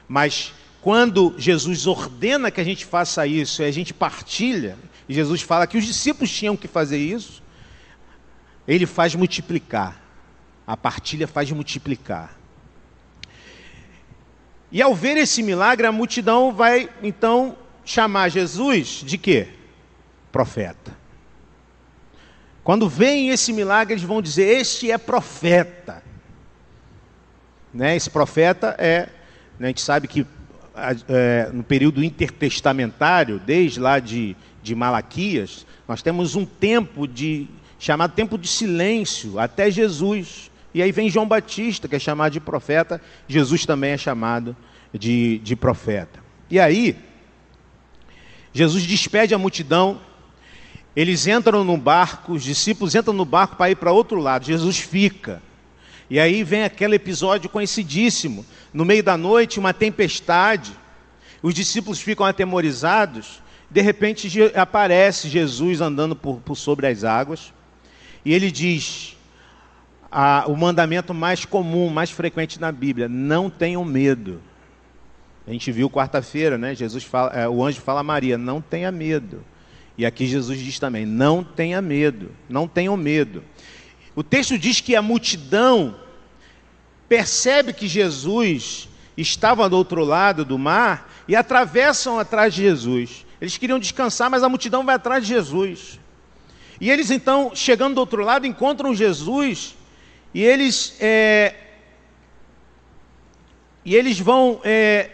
Mas 0.07 0.53
quando 0.83 1.35
Jesus 1.39 1.87
ordena 1.87 2.51
que 2.51 2.61
a 2.61 2.65
gente 2.65 2.85
faça 2.85 3.27
isso 3.27 3.63
e 3.63 3.65
a 3.65 3.71
gente 3.71 3.95
partilha, 3.95 4.77
e 5.09 5.15
Jesus 5.15 5.41
fala 5.41 5.67
que 5.67 5.79
os 5.79 5.87
discípulos 5.87 6.31
tinham 6.31 6.55
que 6.55 6.69
fazer 6.69 6.99
isso, 6.99 7.43
ele 8.69 8.85
faz 8.85 9.15
multiplicar. 9.15 10.06
A 10.67 10.77
partilha 10.77 11.29
faz 11.29 11.51
multiplicar. 11.53 12.37
E 14.73 14.83
ao 14.83 14.95
ver 14.95 15.17
esse 15.17 15.43
milagre, 15.43 15.87
a 15.87 15.93
multidão 15.93 16.53
vai 16.53 16.91
então 17.03 17.57
chamar 17.85 18.29
Jesus 18.29 19.03
de 19.05 19.17
quê? 19.17 19.49
Profeta. 20.33 20.97
Quando 22.65 22.89
veem 22.89 23.31
esse 23.31 23.53
milagre, 23.53 23.95
eles 23.95 24.03
vão 24.03 24.21
dizer: 24.21 24.43
Este 24.43 24.91
é 24.91 24.99
profeta. 24.99 26.03
Né? 27.73 27.95
Esse 27.95 28.11
profeta 28.11 28.75
é, 28.79 29.09
né, 29.59 29.67
a 29.67 29.67
gente 29.69 29.83
sabe 29.83 30.09
que 30.09 30.27
é, 31.09 31.49
no 31.53 31.63
período 31.63 32.03
intertestamentário, 32.03 33.39
desde 33.39 33.79
lá 33.79 33.99
de, 33.99 34.37
de 34.63 34.75
Malaquias, 34.75 35.65
nós 35.87 36.03
temos 36.03 36.35
um 36.35 36.45
tempo 36.45 37.07
de 37.07 37.49
chamado 37.79 38.13
tempo 38.15 38.37
de 38.37 38.49
silêncio 38.49 39.39
até 39.39 39.71
Jesus 39.71 40.51
E 40.77 40.83
aí 40.83 40.93
vem 40.93 41.09
João 41.09 41.27
Batista, 41.27 41.89
que 41.89 41.97
é 41.97 41.99
chamado 41.99 42.35
de 42.35 42.39
profeta, 42.39 43.01
Jesus 43.27 43.65
também 43.65 43.93
é 43.93 43.97
chamado 43.97 44.55
de, 44.93 45.39
de 45.39 45.57
profeta. 45.57 46.21
E 46.51 46.61
aí, 46.61 46.95
Jesus 48.53 48.85
despede 48.85 49.35
a 49.35 49.39
multidão, 49.39 49.99
eles 50.95 51.27
entram 51.27 51.65
no 51.65 51.79
barco, 51.79 52.35
os 52.35 52.45
discípulos 52.45 52.95
entram 52.95 53.15
no 53.15 53.25
barco 53.25 53.57
para 53.57 53.71
ir 53.71 53.77
para 53.77 53.91
outro 53.91 54.21
lado, 54.21 54.45
Jesus 54.45 54.79
fica. 54.79 55.43
E 56.11 56.21
aí 56.21 56.45
vem 56.45 56.65
aquele 56.65 56.97
episódio 56.97 57.49
conhecidíssimo: 57.49 58.45
no 58.71 58.85
meio 58.85 59.03
da 59.03 59.17
noite, 59.17 59.59
uma 59.59 59.73
tempestade, 59.73 60.73
os 61.43 61.55
discípulos 61.55 62.03
ficam 62.03 62.27
atemorizados, 62.27 63.41
de 63.71 63.81
repente 63.81 64.31
aparece 64.55 65.31
Jesus 65.31 65.81
andando 65.81 66.15
por, 66.15 66.37
por 66.43 66.55
sobre 66.55 66.87
as 66.87 67.03
águas, 67.03 67.51
e 68.23 68.35
ele 68.35 68.51
diz: 68.51 69.16
a, 70.11 70.45
o 70.47 70.57
mandamento 70.57 71.13
mais 71.13 71.45
comum, 71.45 71.89
mais 71.89 72.11
frequente 72.11 72.61
na 72.61 72.71
Bíblia: 72.71 73.09
não 73.09 73.51
tenham 73.51 73.85
medo. 73.85 74.41
A 75.47 75.53
gente 75.53 75.71
viu 75.71 75.89
quarta-feira, 75.89 76.59
né? 76.59 76.75
Jesus 76.75 77.05
fala, 77.05 77.31
é, 77.33 77.49
o 77.49 77.65
anjo 77.65 77.81
fala 77.81 78.01
a 78.01 78.05
Maria: 78.05 78.37
não 78.37 78.61
tenha 78.61 78.91
medo. 78.91 79.45
E 79.97 80.05
aqui 80.05 80.27
Jesus 80.27 80.59
diz 80.59 80.79
também: 80.79 81.07
não 81.07 81.43
tenha 81.43 81.81
medo, 81.81 82.31
não 82.49 82.67
tenham 82.67 82.97
medo. 82.97 83.43
O 84.15 84.23
texto 84.23 84.59
diz 84.59 84.81
que 84.81 84.97
a 84.97 85.03
multidão 85.03 85.97
percebe 87.09 87.73
que 87.73 87.87
Jesus 87.87 88.89
estava 89.17 89.69
do 89.69 89.77
outro 89.77 90.05
lado 90.05 90.45
do 90.45 90.59
mar 90.59 91.13
e 91.29 91.37
atravessam 91.37 92.19
atrás 92.19 92.55
de 92.55 92.63
Jesus. 92.63 93.25
Eles 93.41 93.57
queriam 93.57 93.79
descansar, 93.79 94.31
mas 94.31 94.43
a 94.43 94.49
multidão 94.49 94.85
vai 94.85 94.95
atrás 94.95 95.23
de 95.23 95.35
Jesus. 95.35 96.01
E 96.81 96.91
eles 96.91 97.11
então, 97.11 97.53
chegando 97.55 97.95
do 97.95 98.01
outro 98.01 98.23
lado, 98.23 98.47
encontram 98.47 98.95
Jesus 98.95 99.75
e 100.37 100.45
eles 100.45 100.95
é, 101.01 101.55
e 103.83 103.97
eles 103.97 104.21
vão 104.21 104.61
é, 104.63 105.09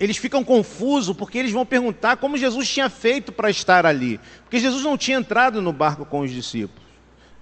eles 0.00 0.16
ficam 0.16 0.42
confusos 0.42 1.14
porque 1.14 1.36
eles 1.36 1.52
vão 1.52 1.66
perguntar 1.66 2.16
como 2.16 2.34
Jesus 2.34 2.66
tinha 2.66 2.88
feito 2.88 3.30
para 3.30 3.50
estar 3.50 3.84
ali. 3.84 4.18
Porque 4.44 4.58
Jesus 4.58 4.82
não 4.82 4.96
tinha 4.96 5.18
entrado 5.18 5.60
no 5.60 5.70
barco 5.70 6.06
com 6.06 6.20
os 6.20 6.30
discípulos. 6.30 6.88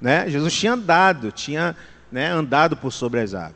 Né? 0.01 0.29
Jesus 0.29 0.53
tinha 0.53 0.73
andado, 0.73 1.31
tinha 1.31 1.77
né, 2.11 2.27
andado 2.27 2.77
por 2.77 2.93
sobre 2.93 3.21
as 3.21 3.35
águas. 3.35 3.55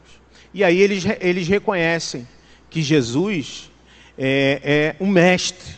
E 0.54 0.62
aí 0.62 0.80
eles, 0.80 1.02
eles 1.18 1.48
reconhecem 1.48 2.28
que 2.70 2.80
Jesus 2.80 3.68
é, 4.16 4.94
é 5.00 5.04
um 5.04 5.08
mestre. 5.08 5.74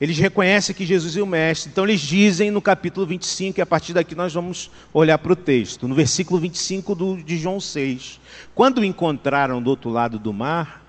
Eles 0.00 0.18
reconhecem 0.18 0.74
que 0.74 0.86
Jesus 0.86 1.16
é 1.16 1.22
o 1.22 1.26
mestre. 1.26 1.70
Então 1.70 1.84
eles 1.84 2.00
dizem 2.00 2.50
no 2.50 2.62
capítulo 2.62 3.06
25, 3.06 3.60
e 3.60 3.62
a 3.62 3.66
partir 3.66 3.92
daqui 3.92 4.14
nós 4.14 4.32
vamos 4.32 4.70
olhar 4.92 5.18
para 5.18 5.32
o 5.32 5.36
texto, 5.36 5.86
no 5.86 5.94
versículo 5.94 6.40
25 6.40 6.94
do, 6.94 7.16
de 7.22 7.36
João 7.36 7.60
6. 7.60 8.20
Quando 8.54 8.78
o 8.78 8.84
encontraram 8.84 9.62
do 9.62 9.68
outro 9.68 9.90
lado 9.90 10.18
do 10.18 10.32
mar, 10.32 10.80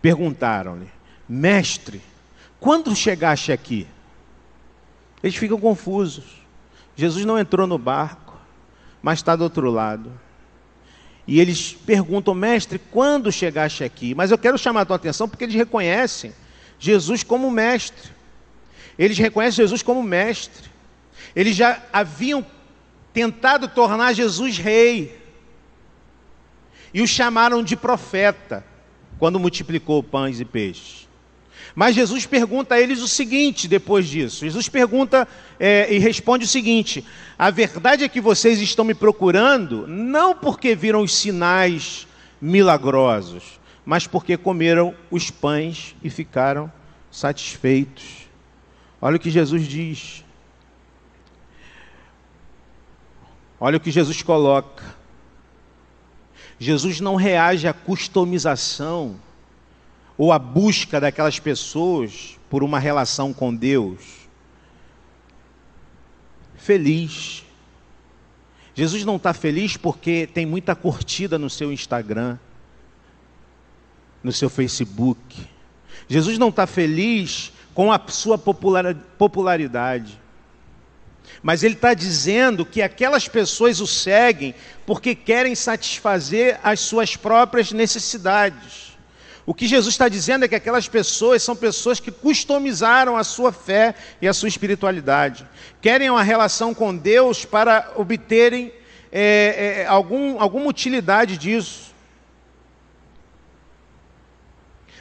Perguntaram-lhe: 0.00 0.88
Mestre, 1.28 2.00
quando 2.60 2.94
chegaste 2.94 3.52
aqui? 3.52 3.86
Eles 5.22 5.36
ficam 5.36 5.58
confusos. 5.58 6.24
Jesus 6.94 7.24
não 7.24 7.38
entrou 7.38 7.66
no 7.66 7.78
barco, 7.78 8.36
mas 9.02 9.18
está 9.18 9.34
do 9.34 9.44
outro 9.44 9.70
lado. 9.70 10.12
E 11.26 11.40
eles 11.40 11.72
perguntam, 11.72 12.34
mestre, 12.34 12.78
quando 12.90 13.30
chegaste 13.30 13.84
aqui? 13.84 14.14
Mas 14.14 14.30
eu 14.30 14.38
quero 14.38 14.56
chamar 14.56 14.82
a 14.82 14.84
tua 14.86 14.96
atenção 14.96 15.28
porque 15.28 15.44
eles 15.44 15.54
reconhecem 15.54 16.32
Jesus 16.78 17.22
como 17.22 17.50
mestre. 17.50 18.10
Eles 18.98 19.16
reconhecem 19.18 19.64
Jesus 19.64 19.82
como 19.82 20.02
mestre. 20.02 20.68
Eles 21.34 21.54
já 21.54 21.82
haviam 21.92 22.44
tentado 23.12 23.68
tornar 23.68 24.12
Jesus 24.12 24.58
rei. 24.58 25.16
E 26.92 27.00
o 27.02 27.06
chamaram 27.06 27.62
de 27.62 27.76
profeta 27.76 28.64
quando 29.18 29.38
multiplicou 29.38 30.02
pães 30.02 30.40
e 30.40 30.44
peixes. 30.44 31.08
Mas 31.74 31.94
Jesus 31.94 32.26
pergunta 32.26 32.74
a 32.74 32.80
eles 32.80 33.00
o 33.00 33.08
seguinte 33.08 33.68
depois 33.68 34.06
disso. 34.06 34.44
Jesus 34.44 34.68
pergunta 34.68 35.28
é, 35.60 35.86
e 35.92 35.98
responde 35.98 36.44
o 36.44 36.48
seguinte: 36.48 37.04
A 37.38 37.50
verdade 37.50 38.04
é 38.04 38.08
que 38.08 38.20
vocês 38.20 38.60
estão 38.60 38.84
me 38.84 38.94
procurando 38.94 39.86
não 39.86 40.34
porque 40.34 40.74
viram 40.74 41.02
os 41.02 41.14
sinais 41.14 42.06
milagrosos, 42.40 43.60
mas 43.84 44.06
porque 44.06 44.36
comeram 44.36 44.94
os 45.10 45.30
pães 45.30 45.94
e 46.02 46.10
ficaram 46.10 46.72
satisfeitos. 47.10 48.27
Olha 49.00 49.16
o 49.16 49.20
que 49.20 49.30
Jesus 49.30 49.66
diz. 49.66 50.24
Olha 53.60 53.76
o 53.76 53.80
que 53.80 53.90
Jesus 53.90 54.22
coloca. 54.22 54.84
Jesus 56.58 57.00
não 57.00 57.16
reage 57.16 57.68
à 57.68 57.72
customização 57.72 59.16
ou 60.16 60.32
à 60.32 60.38
busca 60.38 61.00
daquelas 61.00 61.38
pessoas 61.38 62.38
por 62.50 62.62
uma 62.62 62.78
relação 62.78 63.32
com 63.32 63.54
Deus 63.54 64.18
feliz. 66.68 67.44
Jesus 68.74 69.02
não 69.02 69.16
está 69.16 69.32
feliz 69.32 69.78
porque 69.78 70.26
tem 70.26 70.44
muita 70.44 70.76
curtida 70.76 71.38
no 71.38 71.48
seu 71.48 71.72
Instagram, 71.72 72.38
no 74.22 74.30
seu 74.30 74.50
Facebook. 74.50 75.48
Jesus 76.06 76.36
não 76.36 76.50
está 76.50 76.66
feliz 76.66 77.54
com 77.78 77.92
a 77.92 78.00
sua 78.08 78.36
popularidade. 78.36 80.20
Mas 81.40 81.62
ele 81.62 81.74
está 81.74 81.94
dizendo 81.94 82.66
que 82.66 82.82
aquelas 82.82 83.28
pessoas 83.28 83.78
o 83.78 83.86
seguem 83.86 84.52
porque 84.84 85.14
querem 85.14 85.54
satisfazer 85.54 86.58
as 86.64 86.80
suas 86.80 87.14
próprias 87.14 87.70
necessidades. 87.70 88.98
O 89.46 89.54
que 89.54 89.68
Jesus 89.68 89.94
está 89.94 90.08
dizendo 90.08 90.44
é 90.44 90.48
que 90.48 90.56
aquelas 90.56 90.88
pessoas 90.88 91.40
são 91.40 91.54
pessoas 91.54 92.00
que 92.00 92.10
customizaram 92.10 93.16
a 93.16 93.22
sua 93.22 93.52
fé 93.52 93.94
e 94.20 94.26
a 94.26 94.32
sua 94.32 94.48
espiritualidade. 94.48 95.46
Querem 95.80 96.10
uma 96.10 96.24
relação 96.24 96.74
com 96.74 96.96
Deus 96.96 97.44
para 97.44 97.92
obterem 97.94 98.72
é, 99.12 99.82
é, 99.82 99.86
algum, 99.86 100.40
alguma 100.40 100.66
utilidade 100.66 101.38
disso. 101.38 101.94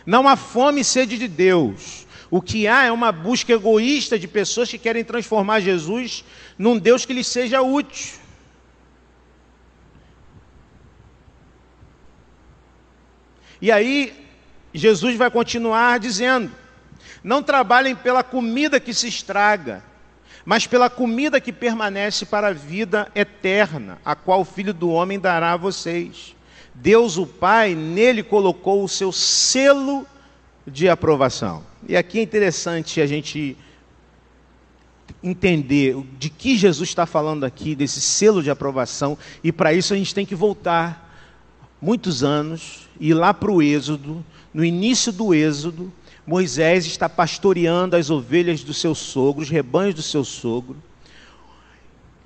Não 0.06 0.28
há 0.28 0.36
fome 0.36 0.82
e 0.82 0.86
sede 0.86 1.18
de 1.18 1.28
Deus. 1.28 2.06
O 2.30 2.42
que 2.42 2.68
há 2.68 2.84
é 2.84 2.92
uma 2.92 3.12
busca 3.12 3.54
egoísta 3.54 4.20
de 4.20 4.28
pessoas 4.28 4.70
que 4.70 4.78
querem 4.78 5.04
transformar 5.04 5.62
Jesus 5.62 6.26
num 6.58 6.78
Deus 6.78 7.06
que 7.06 7.13
lhes 7.13 7.28
seja 7.28 7.62
útil. 7.62 8.20
E 13.62 13.72
aí, 13.72 14.13
Jesus 14.74 15.16
vai 15.16 15.32
continuar 15.32 16.00
dizendo: 16.00 16.52
Não 17.24 17.42
trabalhem 17.42 17.96
pela 17.96 18.24
comida 18.24 18.80
que 18.80 18.94
se 18.94 19.08
estraga, 19.08 19.84
mas 20.46 20.68
pela 20.68 20.90
comida 20.90 21.42
que 21.42 21.54
permanece 21.54 22.26
para 22.26 22.50
a 22.50 22.54
vida 22.54 23.10
eterna, 23.16 24.00
a 24.04 24.16
qual 24.16 24.42
o 24.42 24.46
Filho 24.46 24.74
do 24.74 24.90
Homem 24.90 25.20
dará 25.20 25.54
a 25.54 25.58
vocês. 25.58 26.36
Deus, 26.76 27.18
o 27.18 27.26
Pai, 27.26 27.74
nele 27.74 28.22
colocou 28.22 28.84
o 28.84 28.90
seu 28.90 29.12
selo 29.12 30.06
de 30.67 30.89
aprovação. 30.89 31.63
E 31.88 31.95
aqui 31.95 32.19
é 32.19 32.21
interessante 32.21 32.99
a 32.99 33.08
gente 33.08 33.58
entender 35.23 35.95
de 36.19 36.30
que 36.30 36.58
Jesus 36.58 36.89
está 36.89 37.06
falando 37.06 37.45
aqui, 37.45 37.73
desse 37.73 38.01
selo 38.01 38.43
de 38.43 38.51
aprovação, 38.51 39.17
e 39.43 39.51
para 39.51 39.73
isso 39.73 39.93
a 39.93 39.97
gente 39.97 40.13
tem 40.13 40.25
que 40.25 40.36
voltar 40.36 41.08
muitos 41.82 42.23
anos 42.23 42.88
e 42.99 43.10
ir 43.10 43.13
lá 43.13 43.34
para 43.34 43.51
o 43.51 43.62
Êxodo, 43.62 44.23
no 44.53 44.65
início 44.65 45.12
do 45.12 45.34
Êxodo, 45.34 45.91
Moisés 46.25 46.86
está 46.86 47.08
pastoreando 47.08 47.95
as 47.95 48.10
ovelhas 48.10 48.63
do 48.63 48.73
seu 48.73 48.93
sogro, 48.93 49.43
os 49.43 49.49
rebanhos 49.49 49.95
do 49.95 50.01
seu 50.01 50.25
sogro. 50.25 50.75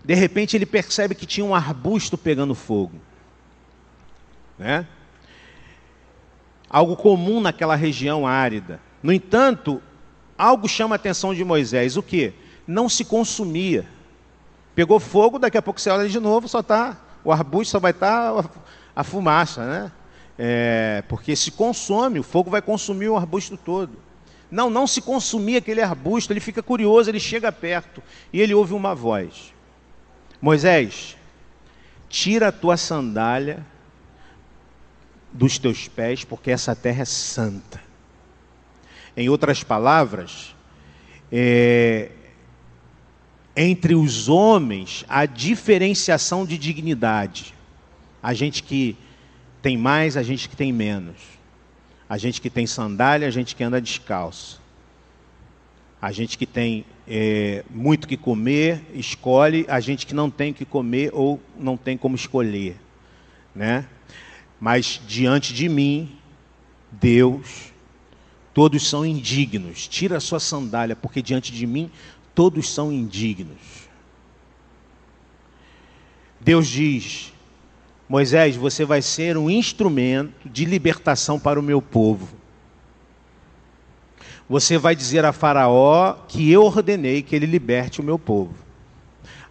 De 0.03 0.15
repente 0.15 0.57
ele 0.57 0.65
percebe 0.65 1.13
que 1.13 1.27
tinha 1.27 1.45
um 1.45 1.53
arbusto 1.53 2.17
pegando 2.17 2.55
fogo. 2.55 2.99
Né? 4.57 4.87
Algo 6.71 6.95
comum 6.95 7.41
naquela 7.41 7.75
região 7.75 8.25
árida. 8.25 8.79
No 9.03 9.11
entanto, 9.11 9.81
algo 10.37 10.69
chama 10.69 10.95
a 10.95 10.97
atenção 10.97 11.35
de 11.35 11.43
Moisés: 11.43 11.97
o 11.97 12.03
que? 12.03 12.33
Não 12.65 12.87
se 12.87 13.03
consumia. 13.03 13.85
Pegou 14.73 14.97
fogo, 14.97 15.37
daqui 15.37 15.57
a 15.57 15.61
pouco 15.61 15.81
você 15.81 15.89
olha 15.89 16.07
de 16.07 16.17
novo, 16.17 16.47
só 16.47 16.61
está. 16.61 16.97
O 17.25 17.31
arbusto 17.31 17.71
só 17.71 17.79
vai 17.79 17.91
estar 17.91 18.41
tá 18.41 18.49
a 18.95 19.03
fumaça, 19.03 19.65
né? 19.65 19.91
É, 20.39 21.03
porque 21.09 21.35
se 21.35 21.51
consome, 21.51 22.19
o 22.19 22.23
fogo 22.23 22.49
vai 22.49 22.61
consumir 22.61 23.09
o 23.09 23.17
arbusto 23.17 23.57
todo. 23.57 23.97
Não, 24.49 24.69
não 24.69 24.87
se 24.87 25.01
consumia 25.01 25.57
aquele 25.57 25.81
arbusto, 25.81 26.31
ele 26.31 26.39
fica 26.39 26.63
curioso, 26.63 27.09
ele 27.09 27.19
chega 27.19 27.51
perto 27.51 28.01
e 28.31 28.39
ele 28.39 28.53
ouve 28.53 28.73
uma 28.73 28.95
voz: 28.95 29.53
Moisés, 30.41 31.17
tira 32.07 32.47
a 32.47 32.51
tua 32.51 32.77
sandália 32.77 33.65
dos 35.31 35.57
teus 35.57 35.87
pés, 35.87 36.23
porque 36.23 36.51
essa 36.51 36.75
terra 36.75 37.01
é 37.01 37.05
santa. 37.05 37.81
Em 39.15 39.29
outras 39.29 39.63
palavras, 39.63 40.55
é, 41.31 42.11
entre 43.55 43.95
os 43.95 44.29
homens 44.29 45.05
há 45.07 45.25
diferenciação 45.25 46.45
de 46.45 46.57
dignidade. 46.57 47.53
A 48.21 48.33
gente 48.33 48.63
que 48.63 48.97
tem 49.61 49.77
mais, 49.77 50.17
a 50.17 50.23
gente 50.23 50.47
que 50.49 50.55
tem 50.55 50.71
menos. 50.71 51.17
A 52.09 52.17
gente 52.17 52.41
que 52.41 52.49
tem 52.49 52.67
sandália, 52.67 53.27
a 53.27 53.31
gente 53.31 53.55
que 53.55 53.63
anda 53.63 53.79
descalço. 53.81 54.61
A 56.01 56.11
gente 56.11 56.37
que 56.37 56.45
tem 56.45 56.83
é, 57.07 57.63
muito 57.69 58.07
que 58.07 58.17
comer, 58.17 58.83
escolhe. 58.93 59.65
A 59.67 59.79
gente 59.79 60.05
que 60.05 60.13
não 60.13 60.29
tem 60.29 60.51
que 60.51 60.65
comer 60.65 61.11
ou 61.13 61.39
não 61.57 61.77
tem 61.77 61.97
como 61.97 62.15
escolher. 62.15 62.77
Né? 63.55 63.85
Mas 64.61 65.01
diante 65.07 65.55
de 65.55 65.67
mim, 65.67 66.15
Deus, 66.91 67.73
todos 68.53 68.87
são 68.87 69.03
indignos. 69.03 69.87
Tira 69.87 70.17
a 70.17 70.19
sua 70.19 70.39
sandália, 70.39 70.95
porque 70.95 71.19
diante 71.19 71.51
de 71.51 71.65
mim, 71.65 71.89
todos 72.35 72.71
são 72.71 72.93
indignos. 72.93 73.57
Deus 76.39 76.67
diz: 76.67 77.33
Moisés, 78.07 78.55
você 78.55 78.85
vai 78.85 79.01
ser 79.01 79.35
um 79.35 79.49
instrumento 79.49 80.47
de 80.47 80.63
libertação 80.63 81.39
para 81.39 81.59
o 81.59 81.63
meu 81.63 81.81
povo. 81.81 82.29
Você 84.47 84.77
vai 84.77 84.95
dizer 84.95 85.25
a 85.25 85.33
Faraó 85.33 86.17
que 86.27 86.51
eu 86.51 86.63
ordenei 86.63 87.23
que 87.23 87.35
ele 87.35 87.47
liberte 87.47 87.99
o 87.99 88.03
meu 88.03 88.19
povo. 88.19 88.53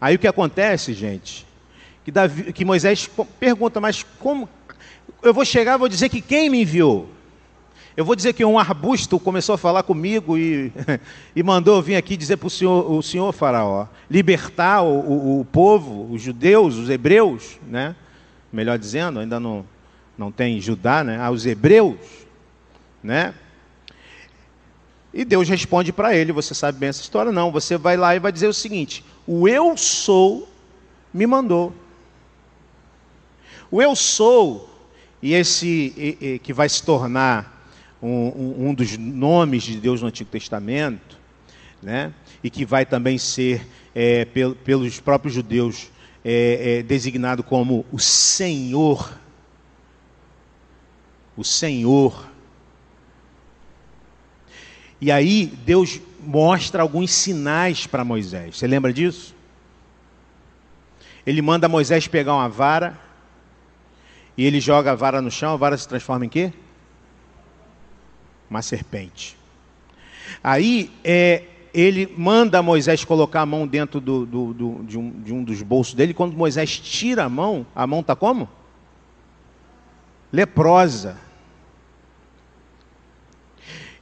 Aí 0.01 0.15
o 0.15 0.19
que 0.21 0.29
acontece, 0.29 0.95
gente? 0.95 1.45
Que, 2.05 2.13
Davi, 2.13 2.53
que 2.53 2.65
Moisés 2.65 3.11
pergunta, 3.41 3.81
mas 3.81 4.05
como? 4.21 4.49
Eu 5.23 5.35
vou 5.35 5.45
chegar 5.45 5.75
e 5.75 5.79
vou 5.79 5.89
dizer 5.89 6.09
que 6.09 6.21
quem 6.21 6.49
me 6.51 6.63
enviou? 6.63 7.09
Eu 7.97 8.05
vou 8.05 8.15
dizer 8.15 8.33
que 8.33 8.45
um 8.45 8.59
arbusto 8.59 9.19
começou 9.19 9.55
a 9.55 9.59
falar 9.59 9.83
comigo 9.83 10.39
e, 10.39 10.73
e 11.35 11.43
mandou 11.43 11.83
vir 11.83 11.97
aqui 11.97 12.17
dizer 12.17 12.37
para 12.37 12.47
o 12.47 12.51
senhor, 12.51 12.91
o 12.91 13.03
senhor 13.03 13.33
faraó, 13.33 13.87
libertar 14.09 14.83
o, 14.83 15.01
o, 15.01 15.41
o, 15.41 15.45
povo, 15.45 16.11
os 16.13 16.23
judeus, 16.23 16.77
os 16.77 16.89
hebreus, 16.89 17.59
né? 17.67 17.95
melhor 18.53 18.79
dizendo, 18.79 19.21
ainda 19.21 19.39
não, 19.39 19.65
não 20.17 20.31
tem 20.31 20.61
Judá, 20.61 21.03
né? 21.05 21.21
aos 21.21 21.45
hebreus. 21.47 21.99
Né? 23.03 23.35
E 25.13 25.25
Deus 25.25 25.49
responde 25.49 25.93
para 25.93 26.15
ele, 26.15 26.33
você 26.33 26.55
sabe 26.55 26.79
bem 26.79 26.89
essa 26.89 27.03
história, 27.03 27.33
não. 27.33 27.51
Você 27.51 27.77
vai 27.77 27.97
lá 27.97 28.15
e 28.15 28.21
vai 28.21 28.31
dizer 28.31 28.47
o 28.47 28.55
seguinte: 28.55 29.05
o 29.27 29.49
eu 29.49 29.77
sou 29.77 30.49
me 31.13 31.27
mandou. 31.27 31.73
O 33.71 33.83
eu 33.83 33.95
sou, 33.97 34.70
e 35.23 35.35
esse 35.35 35.67
e, 35.97 36.19
e, 36.21 36.39
que 36.39 36.53
vai 36.53 36.69
se 36.69 36.83
tornar 36.83 37.61
um, 38.03 38.69
um, 38.69 38.75
dos 38.75 38.97
nomes 38.97 39.63
de 39.63 39.77
Deus 39.77 40.01
no 40.01 40.09
Antigo 40.09 40.31
Testamento, 40.31 41.19
né? 41.83 42.13
e 42.43 42.49
que 42.49 42.65
vai 42.65 42.87
também 42.87 43.19
ser, 43.19 43.67
é, 43.95 44.25
pel, 44.25 44.55
pelos 44.55 44.99
próprios 45.01 45.35
judeus, 45.35 45.91
é, 46.25 46.79
é, 46.79 46.83
designado 46.83 47.43
como 47.43 47.85
o 47.93 47.99
Senhor. 47.99 49.19
O 51.37 51.45
Senhor. 51.45 52.29
E 55.01 55.11
aí 55.11 55.47
Deus 55.65 56.01
mostra 56.21 56.83
alguns 56.83 57.11
sinais 57.11 57.87
para 57.87 58.05
Moisés. 58.05 58.57
Você 58.57 58.67
lembra 58.67 58.93
disso? 58.93 59.35
Ele 61.27 61.41
manda 61.43 61.69
Moisés 61.69 62.07
pegar 62.09 62.35
uma 62.35 62.49
vara 62.49 62.99
e 64.41 64.45
ele 64.47 64.61
joga 64.61 64.93
a 64.93 64.95
vara 64.95 65.21
no 65.21 65.31
chão, 65.31 65.53
a 65.53 65.57
vara 65.57 65.77
se 65.77 65.87
transforma 65.87 66.25
em 66.25 66.29
quê? 66.29 66.53
uma 68.51 68.63
serpente. 68.63 69.37
Aí 70.43 70.91
é, 71.05 71.45
ele 71.73 72.13
manda 72.19 72.63
Moisés 72.63 73.05
colocar 73.05 73.43
a 73.43 73.47
mão 73.47 73.67
dentro 73.67 74.01
do, 74.01 74.27
do, 74.27 74.53
do, 74.53 74.85
de, 74.85 74.99
um, 74.99 75.11
de 75.11 75.33
um 75.33 75.45
dos 75.45 75.63
bolsos 75.63 75.95
dele. 75.95 76.13
Quando 76.13 76.37
Moisés 76.37 76.79
tira 76.79 77.25
a 77.25 77.29
mão, 77.29 77.65
a 77.75 77.87
mão 77.87 78.01
está 78.01 78.17
como? 78.17 78.49
Leprosa. 80.33 81.17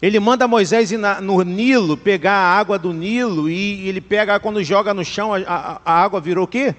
Ele 0.00 0.18
manda 0.20 0.48
Moisés 0.48 0.92
ir 0.92 0.98
na, 0.98 1.20
no 1.20 1.42
Nilo, 1.42 1.96
pegar 1.96 2.34
a 2.34 2.56
água 2.56 2.78
do 2.78 2.92
Nilo, 2.92 3.50
e 3.50 3.88
ele 3.88 4.00
pega, 4.00 4.38
quando 4.38 4.62
joga 4.62 4.94
no 4.94 5.04
chão, 5.04 5.34
a, 5.34 5.38
a, 5.40 5.80
a 5.84 5.92
água 5.92 6.20
virou 6.20 6.44
o 6.44 6.48
quê? 6.48 6.74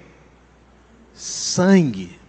Sangue. 1.12 2.19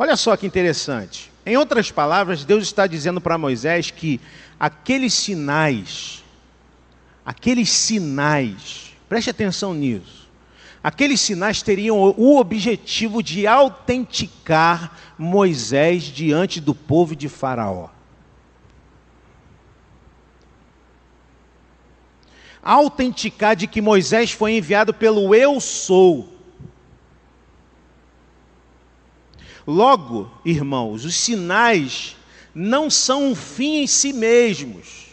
Olha 0.00 0.16
só 0.16 0.34
que 0.34 0.46
interessante. 0.46 1.30
Em 1.44 1.58
outras 1.58 1.90
palavras, 1.90 2.42
Deus 2.42 2.64
está 2.64 2.86
dizendo 2.86 3.20
para 3.20 3.36
Moisés 3.36 3.90
que 3.90 4.18
aqueles 4.58 5.12
sinais, 5.12 6.24
aqueles 7.22 7.68
sinais, 7.68 8.96
preste 9.06 9.28
atenção 9.28 9.74
nisso, 9.74 10.26
aqueles 10.82 11.20
sinais 11.20 11.60
teriam 11.60 11.98
o 12.16 12.38
objetivo 12.38 13.22
de 13.22 13.46
autenticar 13.46 14.96
Moisés 15.18 16.04
diante 16.04 16.62
do 16.62 16.74
povo 16.74 17.14
de 17.14 17.28
Faraó. 17.28 17.90
Autenticar 22.62 23.54
de 23.54 23.66
que 23.66 23.82
Moisés 23.82 24.32
foi 24.32 24.52
enviado 24.52 24.94
pelo 24.94 25.34
Eu 25.34 25.60
Sou. 25.60 26.29
Logo, 29.66 30.30
irmãos, 30.44 31.04
os 31.04 31.14
sinais 31.14 32.16
não 32.54 32.90
são 32.90 33.30
um 33.30 33.34
fim 33.34 33.82
em 33.82 33.86
si 33.86 34.12
mesmos. 34.12 35.06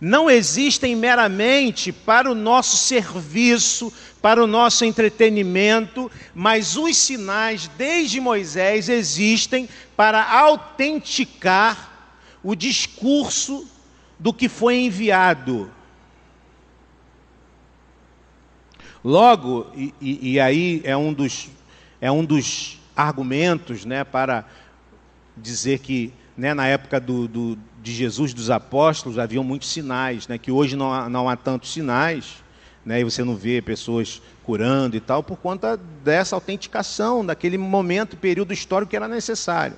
Não 0.00 0.28
existem 0.28 0.96
meramente 0.96 1.92
para 1.92 2.28
o 2.28 2.34
nosso 2.34 2.76
serviço, 2.76 3.92
para 4.20 4.42
o 4.42 4.48
nosso 4.48 4.84
entretenimento, 4.84 6.10
mas 6.34 6.76
os 6.76 6.96
sinais, 6.96 7.68
desde 7.78 8.20
Moisés, 8.20 8.88
existem 8.88 9.68
para 9.96 10.24
autenticar 10.24 12.10
o 12.42 12.56
discurso 12.56 13.68
do 14.18 14.32
que 14.32 14.48
foi 14.48 14.80
enviado. 14.80 15.70
Logo, 19.04 19.70
e, 19.76 19.94
e, 20.00 20.32
e 20.32 20.40
aí 20.40 20.80
é 20.84 20.96
um 20.96 21.12
dos 21.12 21.48
é 22.02 22.10
um 22.10 22.24
dos 22.24 22.80
argumentos 22.96 23.84
né, 23.84 24.02
para 24.02 24.44
dizer 25.36 25.78
que 25.78 26.12
né, 26.36 26.52
na 26.52 26.66
época 26.66 26.98
do, 26.98 27.28
do, 27.28 27.58
de 27.80 27.92
Jesus, 27.94 28.34
dos 28.34 28.50
apóstolos, 28.50 29.20
haviam 29.20 29.44
muitos 29.44 29.70
sinais, 29.70 30.26
né, 30.26 30.36
que 30.36 30.50
hoje 30.50 30.74
não 30.74 30.92
há, 30.92 31.08
não 31.08 31.28
há 31.28 31.36
tantos 31.36 31.72
sinais, 31.72 32.42
né, 32.84 33.00
e 33.00 33.04
você 33.04 33.22
não 33.22 33.36
vê 33.36 33.62
pessoas 33.62 34.20
curando 34.42 34.96
e 34.96 35.00
tal, 35.00 35.22
por 35.22 35.36
conta 35.36 35.76
dessa 36.02 36.34
autenticação, 36.34 37.24
daquele 37.24 37.56
momento, 37.56 38.16
período 38.16 38.52
histórico 38.52 38.90
que 38.90 38.96
era 38.96 39.06
necessário. 39.06 39.76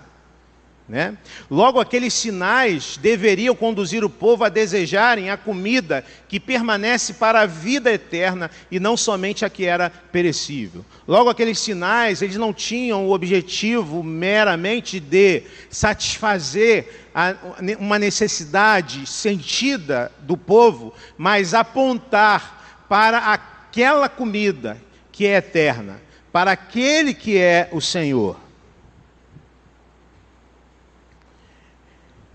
Né? 0.86 1.16
Logo, 1.50 1.80
aqueles 1.80 2.12
sinais 2.12 2.98
deveriam 2.98 3.56
conduzir 3.56 4.04
o 4.04 4.10
povo 4.10 4.44
a 4.44 4.50
desejarem 4.50 5.30
a 5.30 5.36
comida 5.36 6.04
que 6.28 6.38
permanece 6.38 7.14
para 7.14 7.40
a 7.40 7.46
vida 7.46 7.90
eterna 7.90 8.50
e 8.70 8.78
não 8.78 8.94
somente 8.94 9.46
a 9.46 9.50
que 9.50 9.64
era 9.64 9.88
perecível. 9.88 10.84
Logo, 11.08 11.30
aqueles 11.30 11.58
sinais, 11.58 12.20
eles 12.20 12.36
não 12.36 12.52
tinham 12.52 13.06
o 13.06 13.12
objetivo 13.12 14.02
meramente 14.02 15.00
de 15.00 15.44
satisfazer 15.70 17.06
a, 17.14 17.34
uma 17.78 17.98
necessidade 17.98 19.06
sentida 19.06 20.12
do 20.20 20.36
povo, 20.36 20.92
mas 21.16 21.54
apontar 21.54 22.84
para 22.90 23.32
aquela 23.32 24.06
comida 24.06 24.76
que 25.10 25.26
é 25.26 25.36
eterna, 25.36 25.98
para 26.30 26.52
aquele 26.52 27.14
que 27.14 27.38
é 27.38 27.70
o 27.72 27.80
Senhor. 27.80 28.43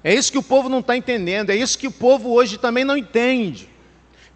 É 0.03 0.13
isso 0.13 0.31
que 0.31 0.37
o 0.37 0.43
povo 0.43 0.69
não 0.69 0.79
está 0.79 0.95
entendendo, 0.95 1.49
é 1.49 1.55
isso 1.55 1.77
que 1.77 1.87
o 1.87 1.91
povo 1.91 2.31
hoje 2.31 2.57
também 2.57 2.83
não 2.83 2.97
entende. 2.97 3.69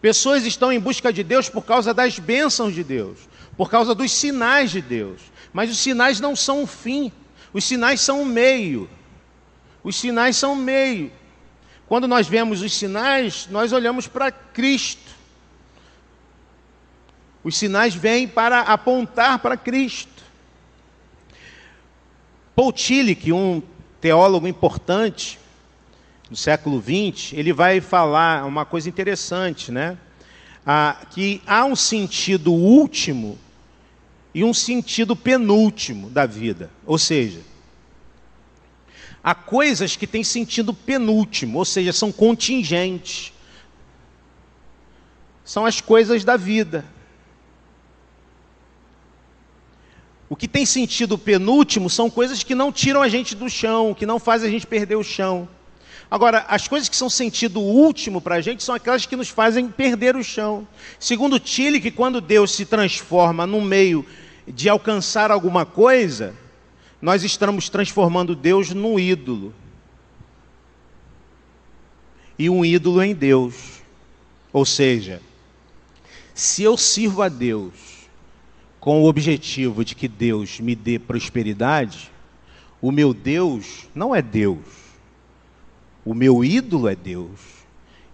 Pessoas 0.01 0.45
estão 0.45 0.71
em 0.71 0.79
busca 0.79 1.13
de 1.13 1.23
Deus 1.23 1.47
por 1.47 1.63
causa 1.63 1.93
das 1.93 2.19
bênçãos 2.19 2.73
de 2.73 2.83
Deus, 2.83 3.19
por 3.55 3.69
causa 3.69 3.95
dos 3.95 4.11
sinais 4.11 4.71
de 4.71 4.81
Deus. 4.81 5.21
Mas 5.53 5.71
os 5.71 5.77
sinais 5.77 6.19
não 6.19 6.35
são 6.35 6.63
o 6.63 6.67
fim, 6.67 7.11
os 7.53 7.63
sinais 7.63 8.01
são 8.01 8.21
o 8.21 8.25
meio. 8.25 8.89
Os 9.83 9.95
sinais 9.95 10.35
são 10.35 10.53
o 10.53 10.55
meio. 10.57 11.11
Quando 11.87 12.07
nós 12.07 12.27
vemos 12.27 12.61
os 12.61 12.73
sinais, 12.73 13.47
nós 13.51 13.71
olhamos 13.71 14.07
para 14.07 14.31
Cristo. 14.31 15.11
Os 17.43 17.57
sinais 17.57 17.93
vêm 17.93 18.27
para 18.27 18.61
apontar 18.61 19.39
para 19.39 19.57
Cristo. 19.57 20.23
Paul 22.55 22.71
Tillich, 22.71 23.31
um 23.31 23.61
teólogo 23.99 24.47
importante, 24.47 25.39
do 26.29 26.35
século 26.35 26.81
XX, 26.81 27.33
ele 27.33 27.53
vai 27.53 27.81
falar 27.81 28.45
uma 28.45 28.65
coisa 28.65 28.89
interessante, 28.89 29.71
né? 29.71 29.97
Ah, 30.65 31.05
que 31.11 31.41
há 31.45 31.65
um 31.65 31.75
sentido 31.75 32.53
último 32.53 33.37
e 34.33 34.43
um 34.43 34.53
sentido 34.53 35.15
penúltimo 35.15 36.09
da 36.09 36.25
vida. 36.25 36.71
Ou 36.85 36.97
seja, 36.97 37.41
há 39.23 39.35
coisas 39.35 39.95
que 39.95 40.07
têm 40.07 40.23
sentido 40.23 40.73
penúltimo, 40.73 41.59
ou 41.59 41.65
seja, 41.65 41.93
são 41.93 42.11
contingentes. 42.11 43.33
São 45.43 45.65
as 45.65 45.81
coisas 45.81 46.23
da 46.23 46.37
vida. 46.37 46.85
O 50.29 50.35
que 50.35 50.47
tem 50.47 50.65
sentido 50.65 51.17
penúltimo 51.17 51.89
são 51.89 52.09
coisas 52.09 52.41
que 52.41 52.55
não 52.55 52.71
tiram 52.71 53.01
a 53.01 53.09
gente 53.09 53.35
do 53.35 53.49
chão, 53.49 53.93
que 53.93 54.05
não 54.05 54.17
fazem 54.17 54.49
a 54.49 54.51
gente 54.51 54.65
perder 54.65 54.95
o 54.95 55.03
chão. 55.03 55.47
Agora, 56.13 56.45
as 56.47 56.67
coisas 56.67 56.87
que 56.87 56.95
são 56.95 57.09
sentido 57.09 57.59
último 57.59 58.21
para 58.21 58.35
a 58.35 58.39
gente 58.39 58.63
são 58.63 58.75
aquelas 58.75 59.03
que 59.03 59.15
nos 59.15 59.29
fazem 59.29 59.67
perder 59.67 60.15
o 60.15 60.23
chão. 60.23 60.67
Segundo 60.99 61.39
Tillich, 61.39 61.89
quando 61.89 62.21
Deus 62.21 62.51
se 62.51 62.67
transforma 62.67 63.47
no 63.47 63.59
meio 63.59 64.05
de 64.47 64.69
alcançar 64.69 65.31
alguma 65.31 65.65
coisa, 65.65 66.35
nós 67.01 67.23
estamos 67.23 67.67
transformando 67.67 68.35
Deus 68.35 68.69
num 68.69 68.99
ídolo. 68.99 69.51
E 72.37 72.47
um 72.47 72.63
ídolo 72.63 73.01
em 73.01 73.15
Deus. 73.15 73.81
Ou 74.53 74.67
seja, 74.67 75.19
se 76.35 76.61
eu 76.61 76.77
sirvo 76.77 77.23
a 77.23 77.27
Deus 77.27 77.73
com 78.79 79.01
o 79.01 79.07
objetivo 79.07 79.83
de 79.83 79.95
que 79.95 80.07
Deus 80.07 80.59
me 80.59 80.75
dê 80.75 80.99
prosperidade, 80.99 82.11
o 82.79 82.91
meu 82.91 83.15
Deus 83.15 83.87
não 83.95 84.13
é 84.13 84.21
Deus. 84.21 84.82
O 86.05 86.13
meu 86.13 86.43
ídolo 86.43 86.87
é 86.87 86.95
Deus. 86.95 87.39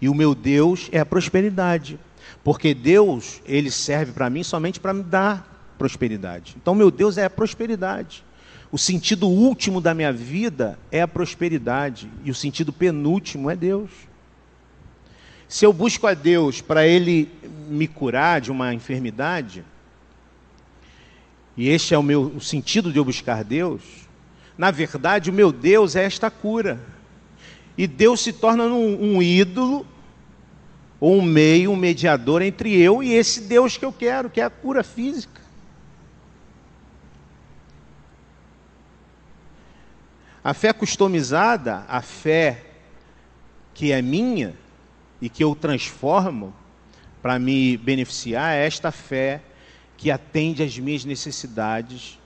E 0.02 0.08
o 0.08 0.14
meu 0.14 0.34
Deus 0.34 0.90
é 0.92 1.00
a 1.00 1.06
prosperidade. 1.06 2.00
Porque 2.44 2.74
Deus, 2.74 3.42
ele 3.46 3.72
serve 3.72 4.12
para 4.12 4.30
mim 4.30 4.44
somente 4.44 4.80
para 4.80 4.94
me 4.94 5.04
dar 5.04 5.74
prosperidade. 5.78 6.56
Então, 6.62 6.76
meu 6.76 6.92
Deus 6.92 7.18
é 7.18 7.26
a 7.26 7.30
prosperidade. 7.30 8.24
O 8.72 8.78
sentido 8.78 9.28
último 9.28 9.82
da 9.82 9.94
minha 9.94 10.14
vida 10.14 10.78
é 10.92 11.02
a 11.02 11.08
prosperidade. 11.08 12.10
E 12.24 12.32
o 12.32 12.36
sentido 12.36 12.72
penúltimo 12.72 13.50
é 13.50 13.56
Deus. 13.56 13.90
Se 15.48 15.66
eu 15.66 15.74
busco 15.74 16.06
a 16.06 16.14
Deus 16.14 16.62
para 16.62 16.86
Ele 16.86 17.28
me 17.68 17.88
curar 17.88 18.40
de 18.40 18.52
uma 18.52 18.72
enfermidade, 18.72 19.66
e 21.58 21.68
este 21.68 21.96
é 21.96 21.98
o 21.98 22.04
meu 22.04 22.22
o 22.22 22.40
sentido 22.40 22.94
de 22.94 23.00
eu 23.00 23.04
buscar 23.04 23.44
Deus, 23.44 23.82
na 24.56 24.70
verdade 24.70 25.32
o 25.32 25.34
meu 25.34 25.52
Deus 25.52 25.96
é 25.96 26.04
esta 26.04 26.30
cura. 26.30 26.80
E 27.80 27.88
Deus 27.88 28.20
se 28.20 28.34
torna 28.34 28.66
um, 28.66 29.16
um 29.16 29.22
ídolo, 29.24 29.88
ou 31.00 31.18
um 31.18 31.22
meio, 31.22 31.72
um 31.72 31.78
mediador 31.78 32.42
entre 32.42 32.78
eu 32.78 33.02
e 33.02 33.14
esse 33.14 33.40
Deus 33.40 33.78
que 33.78 33.86
eu 33.86 33.94
quero, 33.94 34.30
que 34.30 34.42
é 34.42 34.44
a 34.44 34.50
cura 34.50 34.84
física. 34.84 35.40
A 40.44 40.54
fé 40.54 40.74
customizada, 40.74 41.86
a 41.88 42.02
fé 42.02 42.66
que 43.74 43.94
é 43.94 44.02
minha, 44.02 44.58
e 45.22 45.30
que 45.30 45.42
eu 45.42 45.56
transformo 45.56 46.54
para 47.22 47.40
me 47.40 47.78
beneficiar 47.78 48.58
é 48.58 48.66
esta 48.68 48.92
fé 48.92 49.42
que 49.96 50.12
atende 50.12 50.64
às 50.64 50.78
minhas 50.78 51.06
necessidades. 51.06 52.20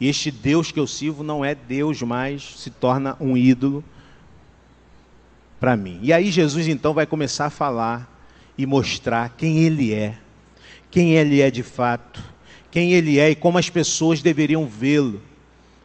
E 0.00 0.08
este 0.08 0.32
Deus 0.32 0.72
que 0.72 0.80
eu 0.80 0.86
sirvo 0.88 1.22
não 1.22 1.44
é 1.44 1.54
Deus 1.54 2.02
mais, 2.02 2.58
se 2.58 2.70
torna 2.70 3.16
um 3.20 3.36
ídolo 3.36 3.84
para 5.60 5.76
mim. 5.76 5.98
E 6.02 6.12
aí 6.12 6.30
Jesus 6.30 6.68
então 6.68 6.92
vai 6.92 7.06
começar 7.06 7.46
a 7.46 7.50
falar 7.50 8.12
e 8.56 8.66
mostrar 8.66 9.34
quem 9.36 9.58
ele 9.58 9.92
é, 9.92 10.14
quem 10.90 11.14
ele 11.14 11.40
é 11.40 11.50
de 11.50 11.62
fato, 11.62 12.22
quem 12.70 12.92
ele 12.92 13.18
é 13.18 13.30
e 13.30 13.34
como 13.34 13.58
as 13.58 13.70
pessoas 13.70 14.22
deveriam 14.22 14.66
vê-lo 14.66 15.22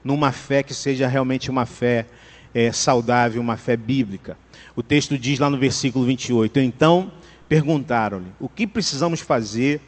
numa 0.03 0.31
fé 0.31 0.63
que 0.63 0.73
seja 0.73 1.07
realmente 1.07 1.49
uma 1.49 1.65
fé 1.65 2.05
é, 2.53 2.71
saudável, 2.71 3.41
uma 3.41 3.57
fé 3.57 3.77
bíblica. 3.77 4.37
O 4.75 4.83
texto 4.83 5.17
diz 5.17 5.39
lá 5.39 5.49
no 5.49 5.57
versículo 5.57 6.05
28: 6.05 6.59
Então 6.59 7.11
perguntaram-lhe: 7.47 8.31
O 8.39 8.49
que 8.49 8.65
precisamos 8.65 9.19
fazer 9.19 9.81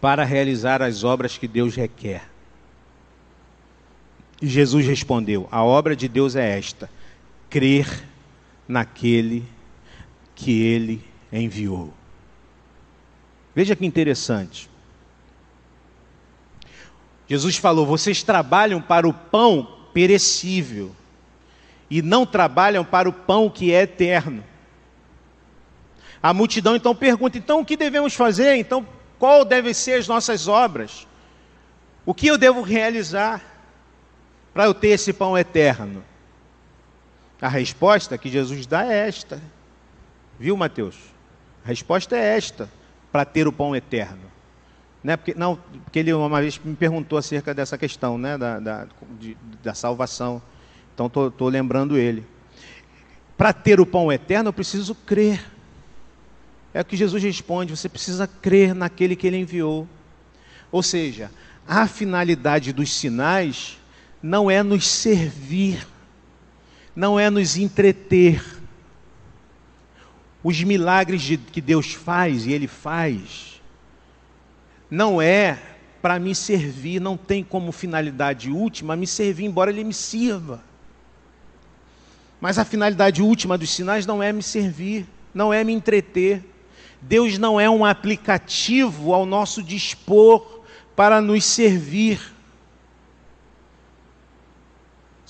para 0.00 0.24
realizar 0.24 0.82
as 0.82 1.04
obras 1.04 1.36
que 1.36 1.46
Deus 1.46 1.74
requer? 1.74 2.22
E 4.40 4.46
Jesus 4.46 4.86
respondeu: 4.86 5.48
A 5.50 5.62
obra 5.62 5.94
de 5.94 6.08
Deus 6.08 6.36
é 6.36 6.58
esta: 6.58 6.90
crer 7.48 8.09
naquele 8.70 9.44
que 10.34 10.62
ele 10.62 11.04
enviou. 11.32 11.92
Veja 13.54 13.74
que 13.74 13.84
interessante. 13.84 14.70
Jesus 17.28 17.56
falou: 17.56 17.84
Vocês 17.84 18.22
trabalham 18.22 18.80
para 18.80 19.08
o 19.08 19.12
pão 19.12 19.76
perecível 19.92 20.94
e 21.90 22.00
não 22.00 22.24
trabalham 22.24 22.84
para 22.84 23.08
o 23.08 23.12
pão 23.12 23.50
que 23.50 23.72
é 23.72 23.82
eterno. 23.82 24.44
A 26.22 26.32
multidão 26.32 26.76
então 26.76 26.94
pergunta: 26.94 27.36
então 27.36 27.60
o 27.60 27.64
que 27.64 27.76
devemos 27.76 28.14
fazer? 28.14 28.54
Então, 28.54 28.86
qual 29.18 29.44
devem 29.44 29.74
ser 29.74 29.94
as 29.94 30.06
nossas 30.06 30.46
obras? 30.46 31.08
O 32.06 32.14
que 32.14 32.28
eu 32.28 32.38
devo 32.38 32.62
realizar 32.62 33.42
para 34.54 34.64
eu 34.64 34.74
ter 34.74 34.88
esse 34.88 35.12
pão 35.12 35.36
eterno? 35.36 36.04
A 37.40 37.48
resposta 37.48 38.18
que 38.18 38.28
Jesus 38.28 38.66
dá 38.66 38.84
é 38.84 39.08
esta. 39.08 39.40
Viu, 40.38 40.56
Mateus? 40.56 40.96
A 41.64 41.68
resposta 41.68 42.16
é 42.16 42.36
esta, 42.36 42.68
para 43.10 43.24
ter 43.24 43.46
o 43.48 43.52
pão 43.52 43.74
eterno. 43.74 44.30
Né? 45.02 45.16
Porque, 45.16 45.34
não, 45.34 45.56
porque 45.84 45.98
ele 45.98 46.12
uma 46.12 46.40
vez 46.40 46.58
me 46.62 46.76
perguntou 46.76 47.18
acerca 47.18 47.54
dessa 47.54 47.78
questão 47.78 48.18
né? 48.18 48.36
da, 48.36 48.58
da, 48.58 48.86
de, 49.18 49.36
da 49.62 49.74
salvação. 49.74 50.42
Então 50.94 51.06
estou 51.06 51.48
lembrando 51.48 51.96
ele. 51.96 52.26
Para 53.36 53.52
ter 53.52 53.80
o 53.80 53.86
pão 53.86 54.12
eterno, 54.12 54.48
eu 54.48 54.52
preciso 54.52 54.94
crer. 54.94 55.42
É 56.74 56.82
o 56.82 56.84
que 56.84 56.96
Jesus 56.96 57.22
responde: 57.22 57.74
você 57.74 57.88
precisa 57.88 58.26
crer 58.26 58.74
naquele 58.74 59.16
que 59.16 59.26
ele 59.26 59.38
enviou. 59.38 59.88
Ou 60.70 60.82
seja, 60.82 61.30
a 61.66 61.86
finalidade 61.86 62.72
dos 62.72 62.92
sinais 62.94 63.78
não 64.22 64.50
é 64.50 64.62
nos 64.62 64.86
servir, 64.86 65.86
não 67.00 67.18
é 67.18 67.30
nos 67.30 67.56
entreter. 67.56 68.44
Os 70.44 70.62
milagres 70.62 71.22
de, 71.22 71.38
que 71.38 71.58
Deus 71.58 71.94
faz 71.94 72.44
e 72.44 72.52
Ele 72.52 72.66
faz, 72.66 73.62
não 74.90 75.20
é 75.20 75.58
para 76.02 76.18
me 76.18 76.34
servir, 76.34 77.00
não 77.00 77.16
tem 77.16 77.42
como 77.42 77.72
finalidade 77.72 78.50
última 78.50 78.96
me 78.96 79.06
servir, 79.06 79.46
embora 79.46 79.70
Ele 79.70 79.82
me 79.82 79.94
sirva. 79.94 80.62
Mas 82.38 82.58
a 82.58 82.66
finalidade 82.66 83.22
última 83.22 83.56
dos 83.56 83.70
sinais 83.70 84.04
não 84.04 84.22
é 84.22 84.30
me 84.30 84.42
servir, 84.42 85.06
não 85.32 85.54
é 85.54 85.64
me 85.64 85.72
entreter. 85.72 86.44
Deus 87.00 87.38
não 87.38 87.58
é 87.58 87.68
um 87.70 87.82
aplicativo 87.82 89.14
ao 89.14 89.24
nosso 89.24 89.62
dispor 89.62 90.60
para 90.94 91.18
nos 91.22 91.46
servir. 91.46 92.20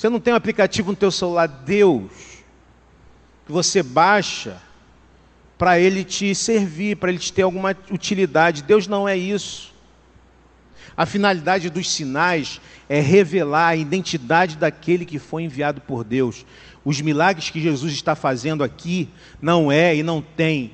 Você 0.00 0.08
não 0.08 0.18
tem 0.18 0.32
um 0.32 0.36
aplicativo 0.36 0.92
no 0.92 0.96
teu 0.96 1.10
celular 1.10 1.46
Deus 1.46 2.10
que 3.44 3.52
você 3.52 3.82
baixa 3.82 4.56
para 5.58 5.78
ele 5.78 6.04
te 6.04 6.34
servir, 6.34 6.96
para 6.96 7.10
ele 7.10 7.18
te 7.18 7.30
ter 7.30 7.42
alguma 7.42 7.76
utilidade. 7.90 8.62
Deus 8.62 8.86
não 8.86 9.06
é 9.06 9.14
isso. 9.14 9.74
A 10.96 11.04
finalidade 11.04 11.68
dos 11.68 11.90
sinais 11.90 12.62
é 12.88 12.98
revelar 12.98 13.68
a 13.68 13.76
identidade 13.76 14.56
daquele 14.56 15.04
que 15.04 15.18
foi 15.18 15.42
enviado 15.42 15.82
por 15.82 16.02
Deus. 16.02 16.46
Os 16.82 16.98
milagres 17.02 17.50
que 17.50 17.60
Jesus 17.60 17.92
está 17.92 18.14
fazendo 18.14 18.64
aqui 18.64 19.06
não 19.38 19.70
é 19.70 19.94
e 19.94 20.02
não 20.02 20.22
tem, 20.22 20.72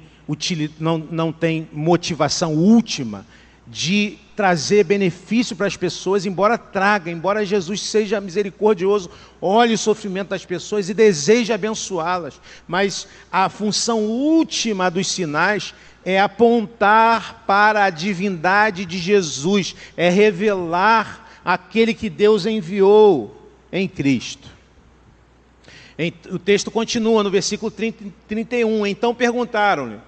não, 0.78 0.98
não 0.98 1.32
tem 1.32 1.68
motivação 1.72 2.54
última 2.54 3.26
de 3.66 4.18
trazer 4.36 4.84
benefício 4.84 5.56
para 5.56 5.66
as 5.66 5.76
pessoas, 5.76 6.26
embora 6.26 6.58
traga, 6.58 7.10
embora 7.10 7.44
Jesus 7.44 7.80
seja 7.82 8.20
misericordioso, 8.20 9.10
olhe 9.40 9.74
o 9.74 9.78
sofrimento 9.78 10.28
das 10.28 10.44
pessoas 10.44 10.88
e 10.88 10.94
deseje 10.94 11.52
abençoá-las. 11.52 12.40
Mas 12.68 13.08
a 13.32 13.48
função 13.48 14.04
última 14.04 14.90
dos 14.90 15.08
sinais 15.08 15.74
é 16.04 16.20
apontar 16.20 17.44
para 17.46 17.84
a 17.84 17.90
divindade 17.90 18.84
de 18.84 18.98
Jesus, 18.98 19.74
é 19.96 20.08
revelar 20.08 21.40
aquele 21.44 21.94
que 21.94 22.08
Deus 22.08 22.46
enviou 22.46 23.50
em 23.72 23.88
Cristo. 23.88 24.48
O 26.30 26.38
texto 26.38 26.70
continua 26.70 27.22
no 27.22 27.30
versículo 27.30 27.70
30, 27.70 28.04
31. 28.28 28.86
Então 28.86 29.14
perguntaram-lhe: 29.14 29.98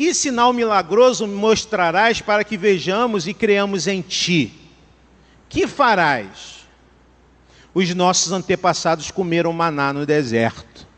Que 0.00 0.14
sinal 0.14 0.54
milagroso 0.54 1.26
mostrarás 1.26 2.22
para 2.22 2.42
que 2.42 2.56
vejamos 2.56 3.26
e 3.26 3.34
creamos 3.34 3.86
em 3.86 4.00
ti? 4.00 4.50
Que 5.46 5.66
farás? 5.66 6.64
Os 7.74 7.94
nossos 7.94 8.32
antepassados 8.32 9.10
comeram 9.10 9.52
maná 9.52 9.92
no 9.92 10.06
deserto. 10.06 10.88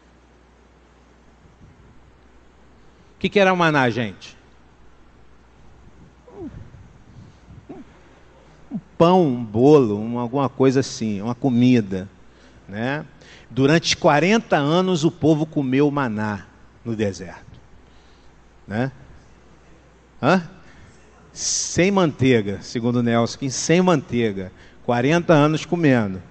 O 3.17 3.19
que, 3.19 3.29
que 3.29 3.41
era 3.41 3.53
maná, 3.57 3.91
gente? 3.91 4.39
Um 8.71 8.79
pão, 8.97 9.27
um 9.27 9.45
bolo, 9.45 10.01
uma, 10.01 10.21
alguma 10.21 10.49
coisa 10.49 10.79
assim, 10.79 11.21
uma 11.21 11.35
comida, 11.35 12.09
né? 12.69 13.05
Durante 13.51 13.97
40 13.97 14.57
anos 14.57 15.03
o 15.03 15.11
povo 15.11 15.45
comeu 15.45 15.91
maná 15.91 16.47
no 16.85 16.95
deserto. 16.95 17.52
Né? 18.67 18.93
Hã? 20.23 20.49
sem 21.33 21.91
manteiga, 21.91 22.61
segundo 22.61 23.03
Nelson, 23.03 23.49
sem 23.49 23.81
manteiga, 23.81 24.53
40 24.85 25.33
anos 25.33 25.65
comendo. 25.65 26.23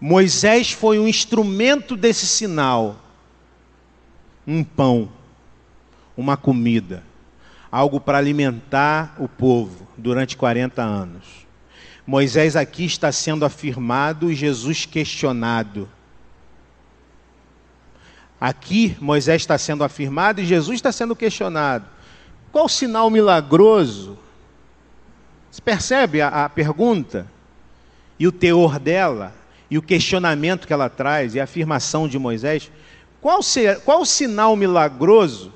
Moisés 0.00 0.72
foi 0.72 0.98
um 0.98 1.06
instrumento 1.06 1.96
desse 1.96 2.26
sinal, 2.26 2.96
um 4.46 4.64
pão, 4.64 5.10
uma 6.16 6.36
comida, 6.36 7.02
algo 7.70 8.00
para 8.00 8.18
alimentar 8.18 9.14
o 9.18 9.28
povo 9.28 9.86
durante 9.96 10.36
40 10.36 10.82
anos. 10.82 11.44
Moisés 12.06 12.54
aqui 12.54 12.84
está 12.84 13.10
sendo 13.10 13.44
afirmado 13.44 14.30
e 14.30 14.34
Jesus 14.34 14.84
questionado. 14.84 15.88
Aqui 18.40 18.96
Moisés 19.00 19.42
está 19.42 19.56
sendo 19.56 19.84
afirmado 19.84 20.40
e 20.40 20.44
Jesus 20.44 20.76
está 20.76 20.92
sendo 20.92 21.16
questionado. 21.16 21.86
Qual 22.52 22.68
sinal 22.68 23.10
milagroso? 23.10 24.18
Você 25.50 25.62
percebe 25.62 26.20
a, 26.20 26.44
a 26.44 26.48
pergunta? 26.48 27.26
E 28.18 28.26
o 28.26 28.32
teor 28.32 28.78
dela? 28.78 29.32
E 29.70 29.78
o 29.78 29.82
questionamento 29.82 30.66
que 30.66 30.72
ela 30.72 30.88
traz? 30.88 31.34
E 31.34 31.40
a 31.40 31.44
afirmação 31.44 32.06
de 32.06 32.18
Moisés? 32.18 32.70
Qual, 33.20 33.42
ser, 33.42 33.80
qual 33.80 34.04
sinal 34.04 34.54
milagroso 34.54 35.52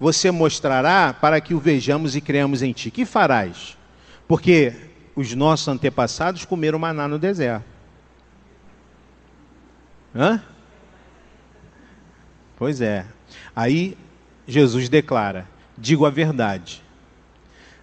você 0.00 0.30
mostrará 0.30 1.14
para 1.14 1.40
que 1.40 1.54
o 1.54 1.60
vejamos 1.60 2.16
e 2.16 2.20
creamos 2.20 2.62
em 2.62 2.72
ti? 2.72 2.90
Que 2.90 3.04
farás? 3.04 3.78
Porque 4.26 4.74
os 5.14 5.32
nossos 5.34 5.68
antepassados 5.68 6.44
comeram 6.44 6.78
maná 6.78 7.06
no 7.06 7.18
deserto. 7.18 7.64
Hã? 10.14 10.42
Pois 12.62 12.80
é. 12.80 13.04
Aí 13.56 13.98
Jesus 14.46 14.88
declara: 14.88 15.48
Digo 15.76 16.06
a 16.06 16.10
verdade. 16.10 16.80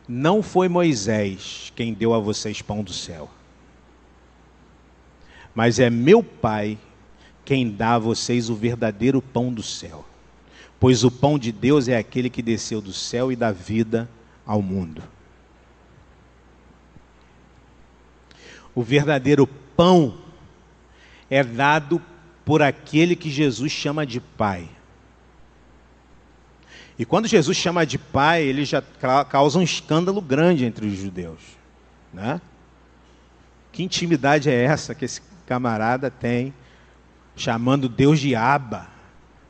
Não 0.07 0.41
foi 0.41 0.69
Moisés 0.69 1.69
quem 1.75 1.93
deu 1.93 2.13
a 2.13 2.19
vocês 2.19 2.61
pão 2.61 2.81
do 2.81 2.93
céu, 2.93 3.29
mas 5.53 5.79
é 5.79 5.89
meu 5.89 6.23
Pai 6.23 6.77
quem 7.43 7.69
dá 7.69 7.95
a 7.95 7.99
vocês 7.99 8.49
o 8.49 8.55
verdadeiro 8.55 9.21
pão 9.21 9.51
do 9.51 9.61
céu. 9.61 10.05
Pois 10.79 11.03
o 11.03 11.11
pão 11.11 11.37
de 11.37 11.51
Deus 11.51 11.89
é 11.89 11.97
aquele 11.97 12.29
que 12.29 12.41
desceu 12.41 12.79
do 12.79 12.93
céu 12.93 13.33
e 13.33 13.35
dá 13.35 13.51
vida 13.51 14.09
ao 14.45 14.61
mundo. 14.61 15.03
O 18.73 18.81
verdadeiro 18.81 19.45
pão 19.75 20.17
é 21.29 21.43
dado 21.43 22.01
por 22.49 22.63
aquele 22.63 23.15
que 23.15 23.29
Jesus 23.29 23.71
chama 23.71 24.07
de 24.07 24.19
Pai. 24.19 24.67
E 26.97 27.05
quando 27.05 27.27
Jesus 27.27 27.55
chama 27.55 27.85
de 27.85 27.99
pai, 27.99 28.41
ele 28.41 28.65
já 28.65 28.81
causa 29.29 29.59
um 29.59 29.61
escândalo 29.61 30.19
grande 30.19 30.65
entre 30.65 30.87
os 30.87 30.97
judeus. 30.97 31.39
Né? 32.11 32.41
Que 33.71 33.83
intimidade 33.83 34.49
é 34.49 34.63
essa 34.63 34.95
que 34.95 35.05
esse 35.05 35.21
camarada 35.45 36.09
tem, 36.09 36.51
chamando 37.35 37.87
Deus 37.87 38.19
de 38.19 38.33
Aba, 38.33 38.87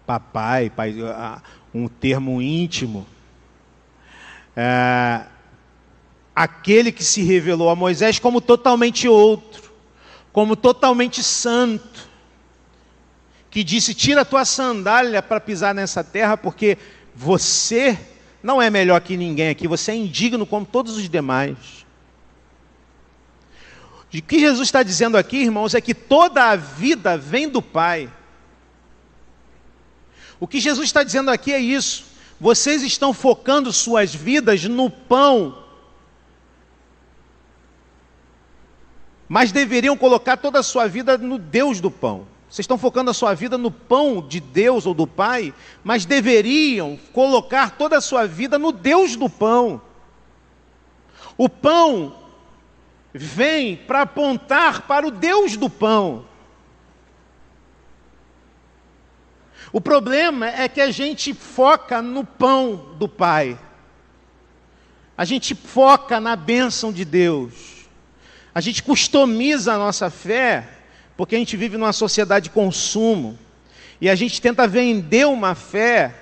papai, 0.06 0.70
pai, 0.70 0.93
um 1.74 1.88
termo 1.88 2.41
íntimo? 2.41 3.08
É, 4.58 5.26
aquele 6.36 6.91
que 6.91 7.06
se 7.06 7.24
revelou 7.24 7.70
a 7.70 7.78
Moisés 7.78 8.20
como 8.20 8.41
totalmente 8.41 9.08
outro, 9.08 9.72
como 10.34 10.58
totalmente 10.58 11.24
santo, 11.24 12.09
que 13.50 13.64
disse: 13.64 13.93
Tira 13.93 14.22
a 14.22 14.26
tua 14.26 14.45
sandália 14.45 15.22
para 15.22 15.39
pisar 15.39 15.74
nessa 15.74 16.04
terra, 16.04 16.38
porque 16.38 16.78
você 17.16 17.97
não 18.41 18.62
é 18.62 18.70
melhor 18.70 19.02
que 19.02 19.18
ninguém 19.18 19.50
aqui, 19.50 19.68
você 19.68 19.91
é 19.91 19.95
indigno 19.95 20.45
como 20.45 20.66
todos 20.66 20.97
os 20.97 21.10
demais. 21.10 21.58
O 24.12 24.22
que 24.22 24.39
Jesus 24.39 24.68
está 24.68 24.82
dizendo 24.82 25.18
aqui, 25.18 25.38
irmãos, 25.38 25.76
é 25.76 25.82
que 25.82 25.93
toda 25.93 26.45
a 26.45 26.56
vida 26.56 27.18
vem 27.18 27.47
do 27.47 27.62
Pai. 27.62 28.12
O 30.39 30.47
que 30.47 30.60
Jesus 30.60 30.88
está 30.88 31.04
dizendo 31.04 31.30
aqui 31.30 31.54
é 31.54 31.60
isso. 31.60 32.06
Vocês 32.39 32.82
estão 32.82 33.14
focando 33.14 33.72
suas 33.72 34.16
vidas 34.16 34.64
no 34.64 34.89
pão, 34.89 35.64
mas 39.28 39.52
deveriam 39.52 39.95
colocar 39.97 40.38
toda 40.38 40.60
a 40.60 40.64
sua 40.64 40.88
vida 40.88 41.18
no 41.18 41.38
Deus 41.38 41.80
do 41.80 41.91
pão. 41.91 42.26
Vocês 42.50 42.64
estão 42.64 42.80
focando 42.80 43.12
a 43.12 43.14
sua 43.14 43.36
vida 43.36 43.60
no 43.60 43.70
pão 43.70 44.28
de 44.28 44.39
Deus 44.39 44.88
ou 44.88 44.93
do 44.95 45.06
Pai, 45.06 45.54
mas 45.84 46.04
deveriam 46.04 46.97
colocar 47.14 47.78
toda 47.78 47.97
a 47.97 48.02
sua 48.02 48.26
vida 48.26 48.58
no 48.58 48.72
Deus 48.72 49.16
do 49.16 49.30
pão. 49.30 49.80
O 51.38 51.47
pão 51.47 52.16
vem 53.14 53.76
para 53.76 54.02
apontar 54.02 54.88
para 54.88 55.06
o 55.06 55.12
Deus 55.12 55.56
do 55.56 55.70
pão. 55.70 56.26
O 59.72 59.80
problema 59.80 60.47
é 60.47 60.68
que 60.68 60.82
a 60.82 60.89
gente 60.89 61.36
foca 61.36 62.02
no 62.02 62.26
pão 62.26 62.95
do 62.97 63.08
Pai. 63.08 63.60
A 65.16 65.24
gente 65.24 65.54
foca 65.54 66.20
na 66.20 66.36
bênção 66.36 66.91
de 66.91 67.06
Deus. 67.06 67.86
A 68.56 68.60
gente 68.60 68.82
customiza 68.82 69.76
a 69.76 69.78
nossa 69.78 70.10
fé 70.10 70.79
porque 71.20 71.36
a 71.36 71.38
gente 71.38 71.57
vive 71.57 71.76
numa 71.76 71.91
sociedade 71.91 72.45
de 72.45 72.49
consumo 72.51 73.38
e 73.99 74.09
a 74.09 74.15
gente 74.15 74.41
tenta 74.41 74.65
vender 74.65 75.28
uma 75.28 75.53
fé 75.53 76.15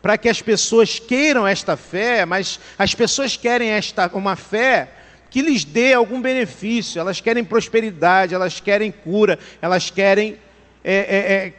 para 0.00 0.16
que 0.16 0.30
as 0.30 0.40
pessoas 0.40 0.98
queiram 0.98 1.46
esta 1.46 1.76
fé, 1.76 2.24
mas 2.24 2.58
as 2.78 2.94
pessoas 2.94 3.36
querem 3.36 3.68
esta 3.68 4.10
uma 4.14 4.36
fé 4.36 4.92
que 5.28 5.42
lhes 5.42 5.62
dê 5.62 5.92
algum 5.92 6.22
benefício, 6.22 6.98
elas 6.98 7.20
querem 7.20 7.44
prosperidade, 7.44 8.34
elas 8.34 8.60
querem 8.60 8.90
cura, 8.90 9.38
elas 9.60 9.90
querem 9.90 10.38
é, 10.82 10.94
é, 10.94 11.18
é, 11.18 11.52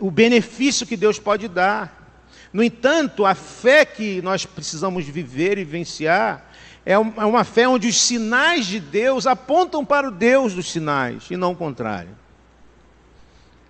o 0.00 0.10
benefício 0.10 0.86
que 0.86 0.96
Deus 0.96 1.18
pode 1.18 1.46
dar. 1.46 2.16
No 2.54 2.62
entanto, 2.62 3.26
a 3.26 3.34
fé 3.34 3.84
que 3.84 4.22
nós 4.22 4.46
precisamos 4.46 5.04
viver 5.04 5.58
e 5.58 5.64
vivenciar 5.64 6.51
é, 6.84 6.92
é 6.94 6.98
uma 6.98 7.44
fé 7.44 7.68
onde 7.68 7.88
os 7.88 8.00
sinais 8.00 8.66
de 8.66 8.80
Deus 8.80 9.26
apontam 9.26 9.84
para 9.84 10.08
o 10.08 10.10
Deus 10.10 10.54
dos 10.54 10.70
sinais 10.70 11.30
e 11.30 11.36
não 11.36 11.52
o 11.52 11.56
contrário. 11.56 12.16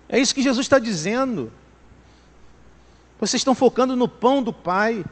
É 0.09 0.19
isso 0.19 0.33
que 0.33 0.41
Jesus 0.41 0.65
está 0.65 0.79
dizendo. 0.79 1.51
Vocês 3.19 3.39
estão 3.39 3.55
focando 3.55 3.95
no 3.95 4.07
pão 4.07 4.43
do 4.43 4.51
Pai, 4.51 5.05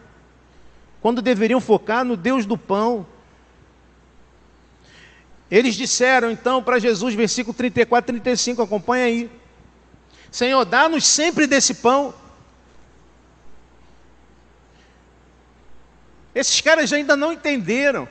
quando 1.01 1.21
deveriam 1.21 1.61
focar 1.61 2.03
no 2.03 2.17
Deus 2.17 2.45
do 2.45 2.57
pão. 2.57 3.05
Eles 5.49 5.75
disseram 5.75 6.31
então 6.31 6.61
para 6.63 6.79
Jesus, 6.79 7.13
versículo 7.13 7.53
34, 7.53 8.13
35, 8.13 8.61
acompanha 8.61 9.05
aí: 9.05 9.31
Senhor, 10.31 10.65
dá-nos 10.65 11.05
sempre 11.05 11.45
desse 11.45 11.75
pão. 11.75 12.13
Esses 16.33 16.61
caras 16.61 16.91
ainda 16.93 17.15
não 17.15 17.33
entenderam. 17.33 18.07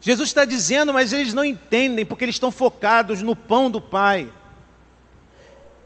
Jesus 0.00 0.30
está 0.30 0.44
dizendo, 0.44 0.92
mas 0.92 1.12
eles 1.12 1.34
não 1.34 1.44
entendem, 1.44 2.06
porque 2.06 2.24
eles 2.24 2.36
estão 2.36 2.50
focados 2.50 3.20
no 3.20 3.36
pão 3.36 3.70
do 3.70 3.80
Pai. 3.80 4.32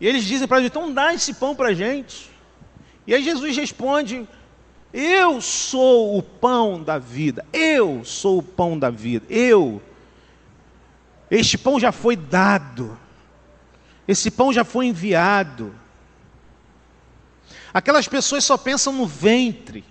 E 0.01 0.07
eles 0.07 0.25
dizem 0.25 0.47
para 0.47 0.59
Jesus: 0.59 0.71
então 0.71 0.93
dá 0.93 1.13
esse 1.13 1.35
pão 1.35 1.55
para 1.55 1.71
a 1.71 1.75
gente. 1.75 2.31
E 3.07 3.15
aí 3.15 3.23
Jesus 3.23 3.57
responde: 3.57 4.29
Eu 4.93 5.41
sou 5.41 6.17
o 6.17 6.23
pão 6.23 6.83
da 6.83 6.99
vida. 6.99 7.45
Eu 7.53 8.05
sou 8.05 8.39
o 8.39 8.43
pão 8.43 8.79
da 8.79 8.91
vida. 8.91 9.27
Eu. 9.29 9.83
Este 11.31 11.59
pão 11.59 11.81
já 11.81 11.91
foi 11.91 12.17
dado. 12.17 12.99
Esse 14.07 14.31
pão 14.31 14.53
já 14.53 14.65
foi 14.65 14.87
enviado. 14.87 15.75
Aquelas 17.73 18.07
pessoas 18.07 18.45
só 18.45 18.57
pensam 18.57 18.93
no 18.93 19.07
ventre. 19.07 19.85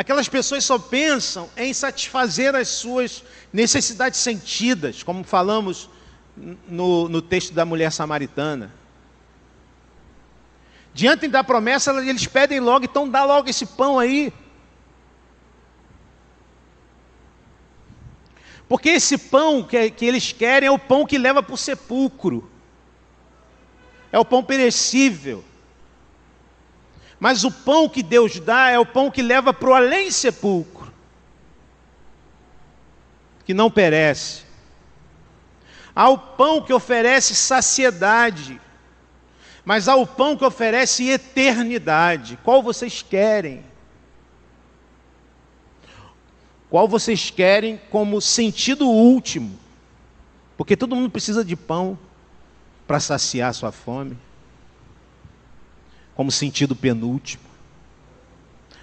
Aquelas 0.00 0.30
pessoas 0.30 0.64
só 0.64 0.78
pensam 0.78 1.50
em 1.58 1.74
satisfazer 1.74 2.54
as 2.54 2.68
suas 2.68 3.22
necessidades 3.52 4.18
sentidas, 4.18 5.02
como 5.02 5.22
falamos 5.22 5.90
no, 6.66 7.06
no 7.06 7.20
texto 7.20 7.52
da 7.52 7.66
mulher 7.66 7.92
samaritana. 7.92 8.72
Diante 10.94 11.28
da 11.28 11.44
promessa, 11.44 11.90
eles 12.02 12.26
pedem 12.26 12.60
logo, 12.60 12.86
então 12.86 13.06
dá 13.06 13.26
logo 13.26 13.50
esse 13.50 13.66
pão 13.66 13.98
aí. 13.98 14.32
Porque 18.66 18.88
esse 18.88 19.18
pão 19.18 19.62
que, 19.62 19.90
que 19.90 20.06
eles 20.06 20.32
querem 20.32 20.68
é 20.68 20.72
o 20.72 20.78
pão 20.78 21.04
que 21.04 21.18
leva 21.18 21.42
para 21.42 21.52
o 21.54 21.58
sepulcro, 21.58 22.50
é 24.10 24.18
o 24.18 24.24
pão 24.24 24.42
perecível. 24.42 25.44
Mas 27.20 27.44
o 27.44 27.52
pão 27.52 27.86
que 27.86 28.02
Deus 28.02 28.40
dá 28.40 28.70
é 28.70 28.78
o 28.78 28.86
pão 28.86 29.10
que 29.10 29.20
leva 29.20 29.52
para 29.52 29.68
o 29.68 29.74
além 29.74 30.10
sepulcro, 30.10 30.90
que 33.44 33.52
não 33.52 33.70
perece. 33.70 34.44
Há 35.94 36.08
o 36.08 36.16
pão 36.16 36.62
que 36.62 36.72
oferece 36.72 37.34
saciedade, 37.34 38.58
mas 39.62 39.86
há 39.86 39.96
o 39.96 40.06
pão 40.06 40.34
que 40.34 40.44
oferece 40.46 41.10
eternidade. 41.10 42.38
Qual 42.42 42.62
vocês 42.62 43.02
querem? 43.02 43.62
Qual 46.70 46.88
vocês 46.88 47.30
querem 47.30 47.78
como 47.90 48.18
sentido 48.20 48.88
último? 48.88 49.58
Porque 50.56 50.76
todo 50.76 50.96
mundo 50.96 51.10
precisa 51.10 51.44
de 51.44 51.54
pão 51.54 51.98
para 52.86 52.98
saciar 52.98 53.52
sua 53.52 53.72
fome. 53.72 54.16
Como 56.20 56.30
sentido 56.30 56.76
penúltimo. 56.76 57.42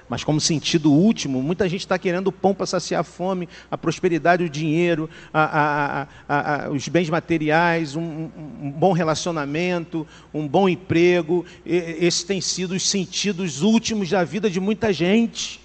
Mas 0.10 0.24
como 0.24 0.42
sentido 0.42 0.92
último, 0.92 1.40
muita 1.44 1.70
gente 1.70 1.82
está 1.82 1.96
querendo 2.00 2.30
o 2.30 2.32
pão 2.32 2.52
para 2.52 2.66
saciar 2.66 3.02
a 3.02 3.04
fome, 3.04 3.48
a 3.70 3.78
prosperidade, 3.78 4.44
o 4.44 4.50
dinheiro, 4.50 5.08
a, 5.32 6.08
a, 6.28 6.66
a, 6.66 6.70
os 6.72 6.88
bens 6.88 7.12
materiais, 7.12 7.96
um, 7.96 8.02
um, 8.02 8.72
bom 8.72 8.92
relacionamento, 8.92 10.08
um 10.34 10.48
bom 10.48 10.68
emprego. 10.68 11.46
Esses 11.64 12.24
têm 12.24 12.42
sido 12.42 12.74
os 12.74 12.90
sentidos 12.90 13.62
últimos 13.62 14.10
da 14.10 14.24
vida 14.24 14.50
de 14.50 14.60
muita 14.60 14.92
gente, 14.92 15.62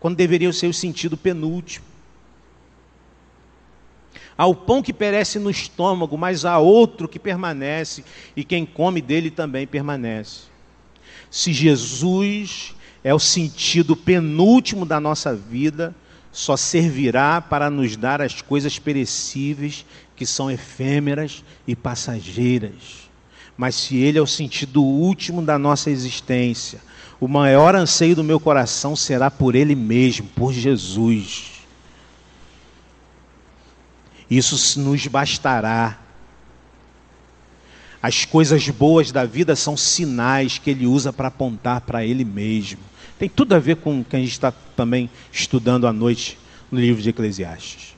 quando 0.00 0.16
deveriam 0.16 0.52
ser 0.52 0.66
o 0.66 0.74
sentido 0.74 1.16
penúltimo. 1.16 1.86
Há 4.36 4.44
o 4.44 4.56
pão 4.56 4.82
que 4.82 4.92
perece 4.92 5.38
no 5.38 5.50
estômago, 5.50 6.18
mas 6.18 6.44
há 6.44 6.58
outro 6.58 7.06
que 7.06 7.20
permanece, 7.20 8.04
e 8.34 8.42
quem 8.42 8.66
come 8.66 9.00
dele 9.00 9.30
também 9.30 9.68
permanece. 9.68 10.52
Se 11.34 11.52
Jesus 11.52 12.76
é 13.02 13.12
o 13.12 13.18
sentido 13.18 13.96
penúltimo 13.96 14.86
da 14.86 15.00
nossa 15.00 15.34
vida, 15.34 15.92
só 16.30 16.56
servirá 16.56 17.40
para 17.40 17.68
nos 17.68 17.96
dar 17.96 18.22
as 18.22 18.40
coisas 18.40 18.78
perecíveis 18.78 19.84
que 20.14 20.24
são 20.24 20.48
efêmeras 20.48 21.42
e 21.66 21.74
passageiras. 21.74 23.10
Mas 23.56 23.74
se 23.74 23.96
Ele 23.96 24.16
é 24.16 24.22
o 24.22 24.28
sentido 24.28 24.80
último 24.80 25.42
da 25.42 25.58
nossa 25.58 25.90
existência, 25.90 26.80
o 27.18 27.26
maior 27.26 27.74
anseio 27.74 28.14
do 28.14 28.22
meu 28.22 28.38
coração 28.38 28.94
será 28.94 29.28
por 29.28 29.56
Ele 29.56 29.74
mesmo, 29.74 30.28
por 30.36 30.52
Jesus. 30.52 31.50
Isso 34.30 34.78
nos 34.78 35.04
bastará. 35.08 35.98
As 38.04 38.26
coisas 38.26 38.68
boas 38.68 39.10
da 39.10 39.24
vida 39.24 39.56
são 39.56 39.78
sinais 39.78 40.58
que 40.58 40.68
Ele 40.68 40.86
usa 40.86 41.10
para 41.10 41.28
apontar 41.28 41.80
para 41.80 42.04
Ele 42.04 42.22
mesmo. 42.22 42.80
Tem 43.18 43.30
tudo 43.30 43.54
a 43.54 43.58
ver 43.58 43.76
com 43.76 44.00
o 44.00 44.04
que 44.04 44.14
a 44.14 44.18
gente 44.18 44.32
está 44.32 44.52
também 44.76 45.08
estudando 45.32 45.86
à 45.86 45.92
noite 45.92 46.38
no 46.70 46.78
livro 46.78 47.00
de 47.00 47.08
Eclesiastes. 47.08 47.96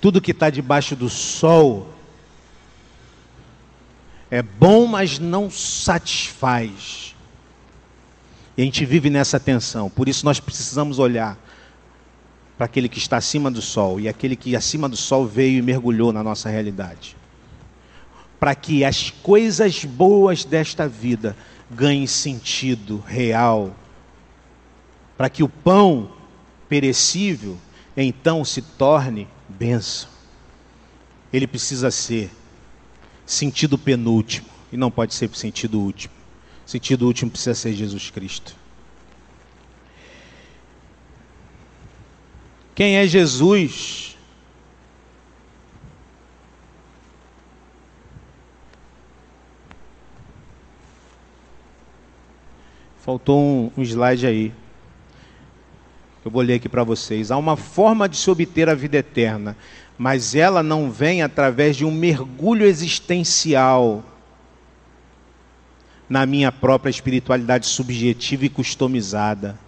Tudo 0.00 0.20
que 0.20 0.30
está 0.30 0.50
debaixo 0.50 0.94
do 0.94 1.08
sol 1.08 1.92
é 4.30 4.40
bom, 4.40 4.86
mas 4.86 5.18
não 5.18 5.50
satisfaz. 5.50 7.16
E 8.56 8.62
a 8.62 8.64
gente 8.64 8.84
vive 8.84 9.10
nessa 9.10 9.40
tensão. 9.40 9.90
Por 9.90 10.08
isso 10.08 10.24
nós 10.24 10.38
precisamos 10.38 11.00
olhar 11.00 11.36
para 12.60 12.66
aquele 12.66 12.90
que 12.90 12.98
está 12.98 13.16
acima 13.16 13.50
do 13.50 13.62
sol 13.62 13.98
e 13.98 14.06
aquele 14.06 14.36
que 14.36 14.54
acima 14.54 14.86
do 14.86 14.94
sol 14.94 15.26
veio 15.26 15.56
e 15.56 15.62
mergulhou 15.62 16.12
na 16.12 16.22
nossa 16.22 16.50
realidade 16.50 17.16
para 18.38 18.54
que 18.54 18.84
as 18.84 19.08
coisas 19.08 19.86
boas 19.86 20.44
desta 20.44 20.86
vida 20.86 21.34
ganhem 21.70 22.06
sentido 22.06 23.02
real, 23.06 23.74
para 25.16 25.30
que 25.30 25.42
o 25.42 25.48
pão 25.48 26.10
perecível 26.68 27.56
então 27.96 28.44
se 28.44 28.60
torne 28.60 29.26
bênção. 29.48 30.10
Ele 31.32 31.46
precisa 31.46 31.90
ser 31.90 32.30
sentido 33.24 33.78
penúltimo 33.78 34.48
e 34.70 34.76
não 34.76 34.90
pode 34.90 35.14
ser 35.14 35.30
sentido 35.34 35.80
último. 35.80 36.12
Sentido 36.66 37.06
último 37.06 37.30
precisa 37.30 37.54
ser 37.54 37.72
Jesus 37.72 38.10
Cristo. 38.10 38.54
Quem 42.74 42.96
é 42.96 43.06
Jesus? 43.06 44.16
Faltou 52.98 53.40
um, 53.40 53.72
um 53.76 53.82
slide 53.82 54.26
aí. 54.26 54.52
Eu 56.24 56.30
vou 56.30 56.42
ler 56.42 56.54
aqui 56.54 56.68
para 56.68 56.84
vocês. 56.84 57.30
Há 57.30 57.36
uma 57.36 57.56
forma 57.56 58.08
de 58.08 58.16
se 58.16 58.30
obter 58.30 58.68
a 58.68 58.74
vida 58.74 58.98
eterna, 58.98 59.56
mas 59.98 60.34
ela 60.34 60.62
não 60.62 60.90
vem 60.90 61.22
através 61.22 61.76
de 61.76 61.84
um 61.84 61.90
mergulho 61.90 62.66
existencial 62.66 64.04
na 66.08 66.26
minha 66.26 66.52
própria 66.52 66.90
espiritualidade 66.90 67.66
subjetiva 67.66 68.44
e 68.44 68.48
customizada, 68.48 69.58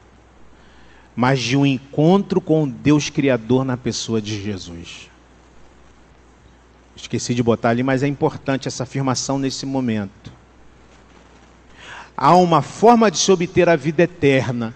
mas 1.14 1.40
de 1.40 1.56
um 1.56 1.66
encontro 1.66 2.40
com 2.40 2.64
o 2.64 2.66
Deus 2.66 3.10
Criador 3.10 3.64
na 3.64 3.76
pessoa 3.76 4.20
de 4.20 4.42
Jesus. 4.42 5.10
Esqueci 6.96 7.34
de 7.34 7.42
botar 7.42 7.70
ali, 7.70 7.82
mas 7.82 8.02
é 8.02 8.06
importante 8.06 8.68
essa 8.68 8.84
afirmação 8.84 9.38
nesse 9.38 9.66
momento 9.66 10.32
há 12.22 12.36
uma 12.36 12.62
forma 12.62 13.10
de 13.10 13.18
se 13.18 13.32
obter 13.32 13.68
a 13.68 13.74
vida 13.74 14.04
eterna, 14.04 14.72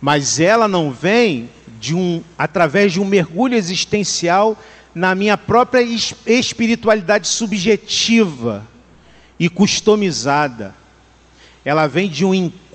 mas 0.00 0.40
ela 0.40 0.66
não 0.66 0.90
vem 0.90 1.48
de 1.78 1.94
um 1.94 2.22
através 2.36 2.92
de 2.92 3.00
um 3.00 3.04
mergulho 3.04 3.54
existencial 3.54 4.56
na 4.92 5.14
minha 5.14 5.38
própria 5.38 5.80
espiritualidade 6.26 7.28
subjetiva 7.28 8.66
e 9.38 9.48
customizada. 9.48 10.74
Ela 11.64 11.86
vem 11.86 12.08
de 12.08 12.24
um 12.24 12.34
encontro 12.34 12.67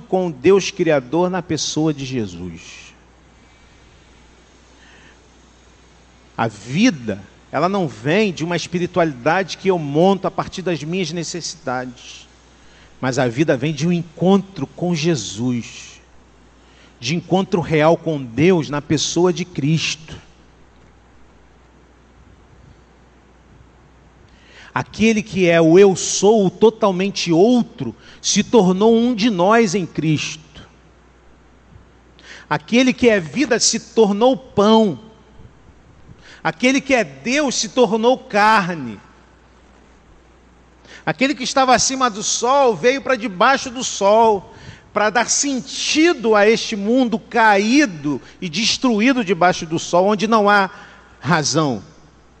com 0.00 0.30
Deus 0.30 0.70
Criador 0.70 1.28
na 1.30 1.42
pessoa 1.42 1.92
de 1.92 2.04
Jesus. 2.04 2.94
A 6.36 6.48
vida, 6.48 7.22
ela 7.52 7.68
não 7.68 7.86
vem 7.86 8.32
de 8.32 8.42
uma 8.42 8.56
espiritualidade 8.56 9.58
que 9.58 9.68
eu 9.68 9.78
monto 9.78 10.26
a 10.26 10.30
partir 10.30 10.62
das 10.62 10.82
minhas 10.82 11.12
necessidades. 11.12 12.26
Mas 13.00 13.18
a 13.18 13.28
vida 13.28 13.56
vem 13.56 13.72
de 13.72 13.86
um 13.86 13.92
encontro 13.92 14.66
com 14.66 14.94
Jesus, 14.94 16.00
de 16.98 17.14
encontro 17.14 17.60
real 17.60 17.96
com 17.96 18.22
Deus 18.22 18.70
na 18.70 18.80
pessoa 18.80 19.32
de 19.32 19.44
Cristo. 19.44 20.23
Aquele 24.74 25.22
que 25.22 25.48
é 25.48 25.60
o 25.60 25.78
eu 25.78 25.94
sou, 25.94 26.46
o 26.46 26.50
totalmente 26.50 27.30
outro, 27.30 27.94
se 28.20 28.42
tornou 28.42 28.92
um 28.92 29.14
de 29.14 29.30
nós 29.30 29.72
em 29.76 29.86
Cristo. 29.86 30.68
Aquele 32.50 32.92
que 32.92 33.08
é 33.08 33.20
vida 33.20 33.60
se 33.60 33.78
tornou 33.78 34.36
pão. 34.36 34.98
Aquele 36.42 36.80
que 36.80 36.92
é 36.92 37.04
Deus 37.04 37.54
se 37.54 37.68
tornou 37.68 38.18
carne. 38.18 39.00
Aquele 41.06 41.36
que 41.36 41.44
estava 41.44 41.72
acima 41.72 42.10
do 42.10 42.22
sol 42.22 42.74
veio 42.74 43.00
para 43.00 43.14
debaixo 43.14 43.70
do 43.70 43.84
sol, 43.84 44.54
para 44.92 45.08
dar 45.08 45.30
sentido 45.30 46.34
a 46.34 46.48
este 46.48 46.74
mundo 46.74 47.18
caído 47.18 48.20
e 48.40 48.48
destruído 48.48 49.24
debaixo 49.24 49.66
do 49.66 49.78
sol, 49.78 50.06
onde 50.06 50.26
não 50.26 50.50
há 50.50 50.68
razão 51.20 51.82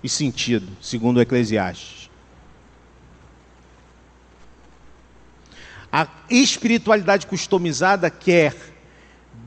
e 0.02 0.08
sentido, 0.08 0.68
segundo 0.80 1.18
o 1.18 1.20
Eclesiastes. 1.20 2.03
A 5.96 6.08
espiritualidade 6.28 7.24
customizada 7.24 8.10
quer 8.10 8.52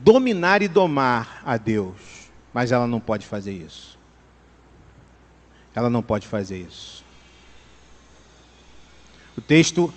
dominar 0.02 0.62
e 0.62 0.66
domar 0.66 1.42
a 1.44 1.58
Deus, 1.58 2.30
mas 2.54 2.72
ela 2.72 2.86
não 2.86 2.98
pode 2.98 3.26
fazer 3.26 3.52
isso. 3.52 3.98
Ela 5.74 5.90
não 5.90 6.02
pode 6.02 6.26
fazer 6.26 6.56
isso. 6.56 7.04
O 9.36 9.42
texto 9.42 9.92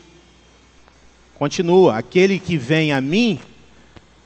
continua: 1.35 1.97
aquele 1.97 2.37
que 2.37 2.57
vem 2.57 2.91
a 2.91 2.99
mim 2.99 3.39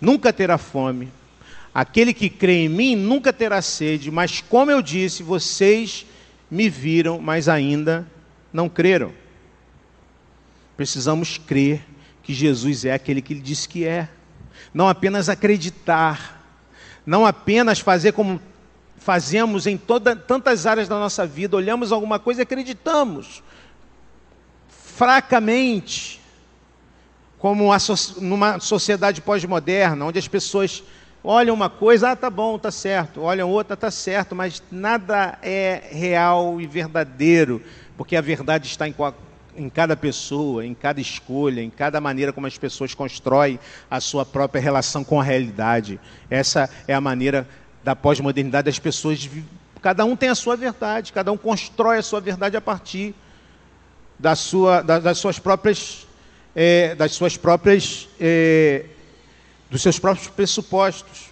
nunca 0.02 0.34
terá 0.34 0.58
fome, 0.58 1.12
aquele 1.72 2.12
que 2.12 2.28
crê 2.28 2.64
em 2.64 2.70
mim 2.70 2.96
nunca 2.96 3.32
terá 3.32 3.62
sede, 3.62 4.10
mas 4.10 4.42
como 4.42 4.72
eu 4.72 4.82
disse, 4.82 5.22
vocês 5.22 6.08
me 6.50 6.72
viram, 6.72 7.22
mas 7.22 7.48
ainda 7.48 8.04
não 8.52 8.68
creram. 8.68 9.14
Precisamos 10.76 11.38
crer 11.38 11.86
que 12.26 12.34
Jesus 12.34 12.86
é 12.86 12.92
aquele 12.92 13.22
que 13.22 13.34
ele 13.34 13.40
disse 13.40 13.70
que 13.70 13.86
é, 13.86 14.10
não 14.74 14.90
apenas 14.90 15.30
acreditar, 15.30 16.44
não 17.06 17.24
apenas 17.24 17.80
fazer 17.80 18.14
como 18.14 18.42
fazemos 18.98 19.68
em 19.68 19.78
toda, 19.78 20.16
tantas 20.16 20.66
áreas 20.66 20.88
da 20.88 20.98
nossa 20.98 21.28
vida, 21.28 21.56
olhamos 21.56 21.92
alguma 21.92 22.18
coisa 22.18 22.42
e 22.42 22.44
acreditamos 22.44 23.44
fracamente, 24.68 26.20
como 27.38 27.70
numa 28.20 28.60
sociedade 28.60 29.22
pós-moderna, 29.22 30.06
onde 30.06 30.18
as 30.18 30.28
pessoas 30.28 30.84
olham 31.24 31.54
uma 31.54 31.70
coisa, 31.70 32.12
ah, 32.12 32.16
tá 32.16 32.32
bom, 32.32 32.58
tá 32.58 32.72
certo, 32.72 33.22
olham 33.22 33.52
outra, 33.52 33.78
tá 33.78 33.92
certo, 33.92 34.36
mas 34.36 34.64
nada 34.72 35.38
é 35.44 35.84
real 35.92 36.60
e 36.60 36.66
verdadeiro, 36.66 37.62
porque 37.96 38.16
a 38.16 38.22
verdade 38.22 38.68
está 38.68 38.88
em, 38.88 38.96
em 39.56 39.70
cada 39.70 39.96
pessoa, 39.96 40.66
em 40.66 40.74
cada 40.74 41.00
escolha, 41.00 41.62
em 41.62 41.70
cada 41.70 42.02
maneira 42.02 42.34
como 42.34 42.48
as 42.48 42.58
pessoas 42.58 42.94
constroem 42.94 43.60
a 43.90 44.00
sua 44.00 44.26
própria 44.26 44.62
relação 44.62 45.04
com 45.04 45.20
a 45.20 45.24
realidade. 45.24 46.00
Essa 46.30 46.70
é 46.88 46.94
a 46.94 47.02
maneira 47.02 47.48
da 47.84 47.96
pós-modernidade 47.96 48.66
das 48.66 48.80
pessoas. 48.80 49.30
Cada 49.82 50.04
um 50.06 50.16
tem 50.16 50.30
a 50.30 50.36
sua 50.36 50.56
verdade, 50.56 51.14
cada 51.14 51.32
um 51.32 51.38
constrói 51.38 51.98
a 51.98 52.04
sua 52.04 52.20
verdade 52.20 52.58
a 52.58 52.62
partir 52.62 53.14
da 54.18 54.36
sua, 54.36 54.82
da, 54.82 55.00
das 55.00 55.18
suas 55.18 55.40
próprias, 55.40 56.08
é, 56.56 56.96
das 56.96 57.12
suas 57.12 57.38
próprias, 57.38 58.08
é, 58.20 58.86
dos 59.70 59.82
seus 59.82 60.00
próprios 60.00 60.28
pressupostos. 60.28 61.30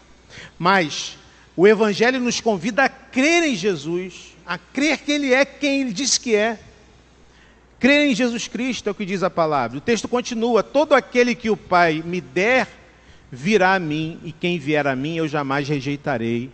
Mas 0.57 1.17
o 1.55 1.67
Evangelho 1.67 2.19
nos 2.19 2.39
convida 2.39 2.85
a 2.85 2.89
crer 2.89 3.43
em 3.43 3.55
Jesus, 3.55 4.35
a 4.45 4.57
crer 4.57 4.99
que 4.99 5.11
Ele 5.11 5.33
é 5.33 5.45
quem 5.45 5.81
Ele 5.81 5.93
disse 5.93 6.19
que 6.19 6.35
é. 6.35 6.59
Crer 7.83 8.09
em 8.09 8.15
Jesus 8.15 8.47
Cristo 8.47 8.87
é 8.87 8.91
o 8.93 8.95
que 8.95 9.05
diz 9.05 9.23
a 9.23 9.29
palavra. 9.29 9.77
O 9.77 9.81
texto 9.81 10.07
continua: 10.07 10.63
Todo 10.63 10.93
aquele 10.93 11.35
que 11.35 11.49
o 11.49 11.57
Pai 11.57 12.01
me 12.01 12.21
der 12.21 12.65
virá 13.29 13.73
a 13.73 13.79
mim, 13.79 14.21
e 14.23 14.31
quem 14.31 14.57
vier 14.57 14.87
a 14.87 14.95
mim 14.95 15.17
eu 15.17 15.27
jamais 15.27 15.67
rejeitarei. 15.67 16.49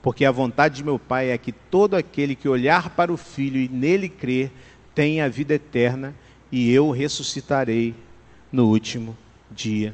Porque 0.00 0.24
a 0.24 0.30
vontade 0.30 0.76
de 0.76 0.84
meu 0.84 0.96
Pai 0.96 1.30
é 1.30 1.38
que 1.38 1.50
todo 1.50 1.96
aquele 1.96 2.36
que 2.36 2.48
olhar 2.48 2.90
para 2.90 3.12
o 3.12 3.16
Filho 3.16 3.58
e 3.58 3.68
nele 3.68 4.08
crer 4.08 4.52
tenha 4.94 5.24
a 5.24 5.28
vida 5.28 5.54
eterna, 5.54 6.14
e 6.52 6.70
eu 6.70 6.92
ressuscitarei 6.92 7.92
no 8.52 8.68
último 8.68 9.18
dia. 9.50 9.92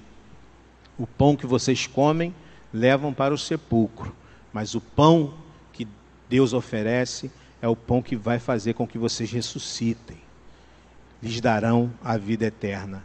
O 0.99 1.07
pão 1.07 1.37
que 1.37 1.47
vocês 1.47 1.87
comem 1.87 2.35
levam 2.70 3.14
para 3.14 3.33
o 3.33 3.39
sepulcro, 3.39 4.14
mas 4.53 4.74
o 4.74 4.81
pão 4.83 5.33
que 5.72 5.89
Deus 6.29 6.53
oferece 6.53 7.31
é 7.62 7.68
o 7.68 7.74
pão 7.74 8.03
que 8.03 8.14
vai 8.14 8.39
fazer 8.39 8.74
com 8.74 8.87
que 8.87 8.99
vocês 8.99 9.33
ressuscitem 9.33 10.26
lhes 11.22 11.40
darão 11.40 11.92
a 12.02 12.16
vida 12.16 12.46
eterna. 12.46 13.02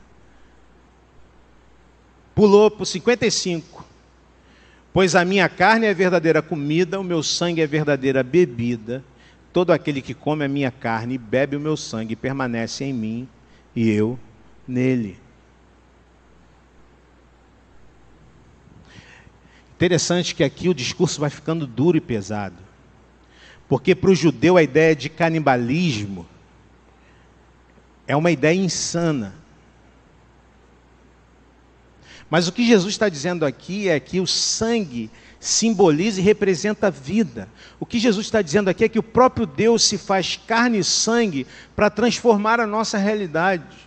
Pulou 2.36 2.72
para 2.72 2.84
o 2.84 2.86
55. 2.86 3.86
Pois 4.94 5.16
a 5.16 5.24
minha 5.24 5.48
carne 5.48 5.86
é 5.86 5.94
verdadeira 5.94 6.42
comida, 6.42 7.00
o 7.00 7.04
meu 7.04 7.24
sangue 7.24 7.62
é 7.62 7.68
verdadeira 7.68 8.24
bebida. 8.24 9.04
Todo 9.54 9.72
aquele 9.72 10.02
que 10.02 10.14
come 10.14 10.46
a 10.46 10.48
minha 10.48 10.72
carne 10.72 11.16
e 11.16 11.18
bebe 11.18 11.56
o 11.56 11.60
meu 11.60 11.76
sangue 11.78 12.16
permanece 12.16 12.86
em 12.86 12.94
mim 12.94 13.28
e 13.76 13.90
eu 13.90 14.20
nele. 14.68 15.18
Interessante 19.76 20.36
que 20.36 20.44
aqui 20.44 20.70
o 20.70 20.76
discurso 20.76 21.20
vai 21.20 21.30
ficando 21.30 21.66
duro 21.66 21.98
e 21.98 22.02
pesado. 22.02 22.58
Porque 23.68 23.96
para 23.96 24.12
o 24.12 24.16
judeu 24.16 24.58
a 24.58 24.64
ideia 24.64 24.96
de 24.96 25.10
canibalismo 25.10 26.28
é 28.12 28.16
uma 28.16 28.30
ideia 28.30 28.60
insana. 28.60 29.34
Mas 32.30 32.46
o 32.46 32.52
que 32.52 32.66
Jesus 32.68 32.94
está 32.94 33.08
dizendo 33.08 33.46
aqui 33.46 33.88
é 33.88 34.02
que 34.02 34.20
o 34.20 34.28
sangue 34.28 35.10
simboliza 35.40 36.20
e 36.20 36.24
representa 36.24 36.88
a 36.88 36.90
vida. 36.90 37.48
O 37.80 37.86
que 37.86 38.00
Jesus 38.00 38.26
está 38.26 38.42
dizendo 38.42 38.70
aqui 38.70 38.84
é 38.84 38.90
que 38.90 39.00
o 39.00 39.04
próprio 39.04 39.46
Deus 39.46 39.86
se 39.86 39.98
faz 39.98 40.36
carne 40.36 40.80
e 40.80 40.84
sangue 40.84 41.48
para 41.74 41.90
transformar 41.90 42.60
a 42.60 42.68
nossa 42.68 42.98
realidade. 42.98 43.78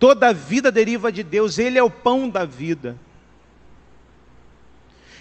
Toda 0.00 0.30
a 0.30 0.32
vida 0.32 0.72
deriva 0.72 1.12
de 1.12 1.22
Deus, 1.22 1.58
Ele 1.58 1.78
é 1.78 1.82
o 1.82 1.90
pão 1.90 2.28
da 2.28 2.44
vida. 2.44 2.98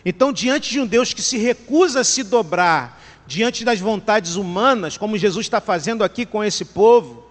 Então, 0.04 0.34
diante 0.34 0.72
de 0.72 0.80
um 0.80 0.88
Deus 0.88 1.14
que 1.14 1.22
se 1.22 1.38
recusa 1.38 2.00
a 2.00 2.04
se 2.04 2.24
dobrar 2.24 3.00
diante 3.28 3.66
das 3.66 3.80
vontades 3.80 4.36
humanas, 4.36 4.98
como 4.98 5.18
Jesus 5.18 5.46
está 5.46 5.60
fazendo 5.60 6.04
aqui 6.04 6.26
com 6.26 6.42
esse 6.42 6.64
povo, 6.64 7.26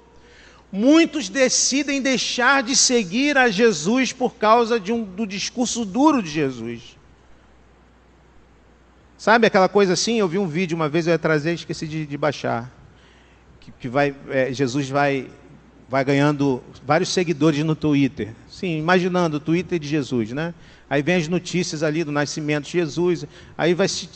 muitos 0.70 1.30
decidem 1.30 2.02
deixar 2.02 2.62
de 2.62 2.76
seguir 2.76 3.38
a 3.38 3.48
Jesus 3.48 4.12
por 4.12 4.34
causa 4.34 4.80
um, 4.92 5.02
do 5.02 5.26
discurso 5.26 5.86
duro 5.86 6.22
de 6.22 6.28
Jesus. 6.28 6.96
Sabe 9.16 9.46
aquela 9.46 9.68
coisa 9.68 9.94
assim? 9.94 10.18
Eu 10.18 10.28
vi 10.28 10.36
um 10.36 10.46
vídeo 10.46 10.76
uma 10.76 10.88
vez, 10.88 11.06
eu 11.06 11.12
ia 11.12 11.18
trazer, 11.18 11.54
esqueci 11.54 11.88
de, 11.88 12.04
de 12.04 12.16
baixar. 12.18 12.70
Que, 13.58 13.72
que 13.72 13.88
vai, 13.88 14.14
é, 14.28 14.52
Jesus 14.52 14.90
vai, 14.90 15.30
vai 15.88 16.04
ganhando 16.04 16.62
vários 16.86 17.08
seguidores 17.08 17.64
no 17.64 17.74
Twitter. 17.74 18.34
Sim, 18.50 18.78
imaginando 18.78 19.38
o 19.38 19.40
Twitter 19.40 19.78
de 19.78 19.88
Jesus, 19.88 20.32
né? 20.32 20.52
Aí 20.90 21.02
vem 21.02 21.16
as 21.16 21.26
notícias 21.26 21.82
ali 21.82 22.04
do 22.04 22.12
nascimento 22.12 22.66
de 22.66 22.72
Jesus, 22.72 23.24
aí 23.56 23.72
vai 23.72 23.88
se 23.88 24.10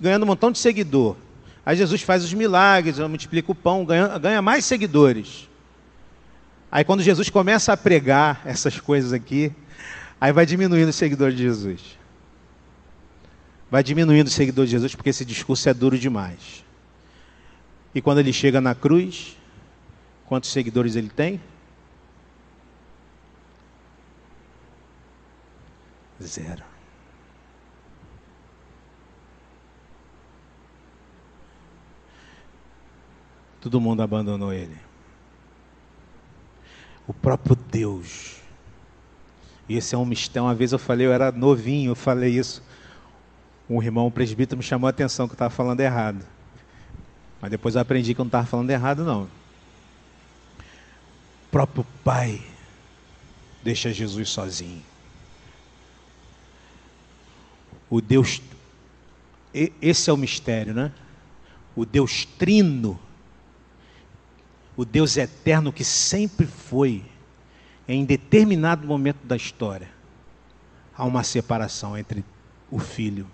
ganhando 0.00 0.22
um 0.22 0.26
montão 0.26 0.50
de 0.50 0.58
seguidor. 0.58 1.16
Aí 1.66 1.76
Jesus 1.76 2.00
faz 2.00 2.22
os 2.22 2.32
milagres, 2.32 3.00
multiplica 3.00 3.50
o 3.50 3.54
pão, 3.54 3.84
ganha, 3.84 4.16
ganha 4.18 4.40
mais 4.40 4.64
seguidores. 4.64 5.48
Aí 6.70 6.84
quando 6.84 7.02
Jesus 7.02 7.28
começa 7.28 7.72
a 7.72 7.76
pregar 7.76 8.40
essas 8.44 8.78
coisas 8.78 9.12
aqui, 9.12 9.52
aí 10.20 10.32
vai 10.32 10.46
diminuindo 10.46 10.88
os 10.88 10.94
seguidores 10.94 11.36
de 11.36 11.42
Jesus. 11.42 11.98
Vai 13.68 13.82
diminuindo 13.82 14.28
os 14.28 14.32
seguidores 14.32 14.70
de 14.70 14.76
Jesus 14.76 14.94
porque 14.94 15.10
esse 15.10 15.24
discurso 15.24 15.68
é 15.68 15.74
duro 15.74 15.98
demais. 15.98 16.64
E 17.92 18.00
quando 18.00 18.18
ele 18.18 18.32
chega 18.32 18.60
na 18.60 18.74
cruz, 18.74 19.36
quantos 20.26 20.52
seguidores 20.52 20.94
ele 20.94 21.08
tem? 21.08 21.40
Zero. 26.22 26.65
Todo 33.66 33.80
mundo 33.80 34.00
abandonou 34.00 34.52
ele. 34.52 34.76
O 37.04 37.12
próprio 37.12 37.56
Deus. 37.56 38.36
E 39.68 39.76
esse 39.76 39.92
é 39.92 39.98
um 39.98 40.04
mistério. 40.04 40.46
Uma 40.46 40.54
vez 40.54 40.70
eu 40.70 40.78
falei, 40.78 41.04
eu 41.04 41.12
era 41.12 41.32
novinho, 41.32 41.90
eu 41.90 41.96
falei 41.96 42.38
isso. 42.38 42.62
Um 43.68 43.82
irmão 43.82 44.06
um 44.06 44.10
presbítero 44.10 44.56
me 44.56 44.62
chamou 44.62 44.86
a 44.86 44.90
atenção 44.90 45.26
que 45.26 45.32
eu 45.32 45.34
estava 45.34 45.50
falando 45.50 45.80
errado. 45.80 46.24
Mas 47.40 47.50
depois 47.50 47.74
eu 47.74 47.80
aprendi 47.80 48.14
que 48.14 48.20
eu 48.20 48.24
não 48.24 48.28
estava 48.28 48.46
falando 48.46 48.70
errado, 48.70 49.04
não. 49.04 49.24
O 49.24 49.28
próprio 51.50 51.84
Pai 52.04 52.40
deixa 53.64 53.92
Jesus 53.92 54.28
sozinho. 54.28 54.82
O 57.90 58.00
Deus. 58.00 58.40
Esse 59.82 60.08
é 60.08 60.12
o 60.12 60.16
mistério, 60.16 60.72
né? 60.72 60.92
O 61.74 61.84
Deus 61.84 62.24
Trino 62.24 63.00
o 64.76 64.84
Deus 64.84 65.16
eterno 65.16 65.72
que 65.72 65.84
sempre 65.84 66.46
foi, 66.46 67.02
em 67.88 68.04
determinado 68.04 68.86
momento 68.86 69.24
da 69.24 69.36
história, 69.36 69.88
há 70.94 71.04
uma 71.04 71.22
separação 71.22 71.96
entre 71.96 72.24
o 72.70 72.78
filho 72.78 73.26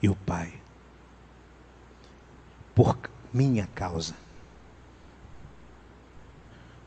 e 0.00 0.08
o 0.08 0.14
pai. 0.14 0.54
Por 2.74 2.96
minha 3.32 3.68
causa. 3.74 4.14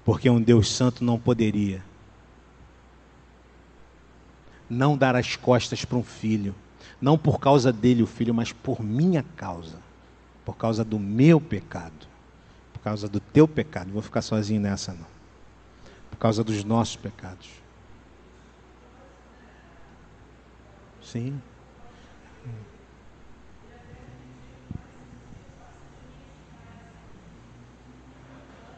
Porque 0.04 0.30
um 0.30 0.42
Deus 0.42 0.72
santo 0.72 1.04
não 1.04 1.20
poderia 1.20 1.84
não 4.68 4.96
dar 4.96 5.16
as 5.16 5.36
costas 5.36 5.84
para 5.84 5.98
um 5.98 6.04
filho, 6.04 6.54
não 7.02 7.18
por 7.18 7.40
causa 7.40 7.72
dele 7.72 8.04
o 8.04 8.08
filho, 8.08 8.34
mas 8.34 8.52
por 8.52 8.82
minha 8.84 9.26
causa, 9.36 9.80
por 10.46 10.56
causa 10.56 10.84
do 10.84 11.00
meu 11.00 11.42
pecado 11.42 12.09
por 12.80 12.84
causa 12.86 13.10
do 13.10 13.20
teu 13.20 13.46
pecado. 13.46 13.88
Não 13.88 13.94
vou 13.94 14.02
ficar 14.02 14.22
sozinho 14.22 14.62
nessa, 14.62 14.94
não. 14.94 15.06
Por 16.10 16.18
causa 16.18 16.44
dos 16.44 16.64
nossos 16.64 16.96
pecados. 16.96 17.50
Sim. 21.02 21.42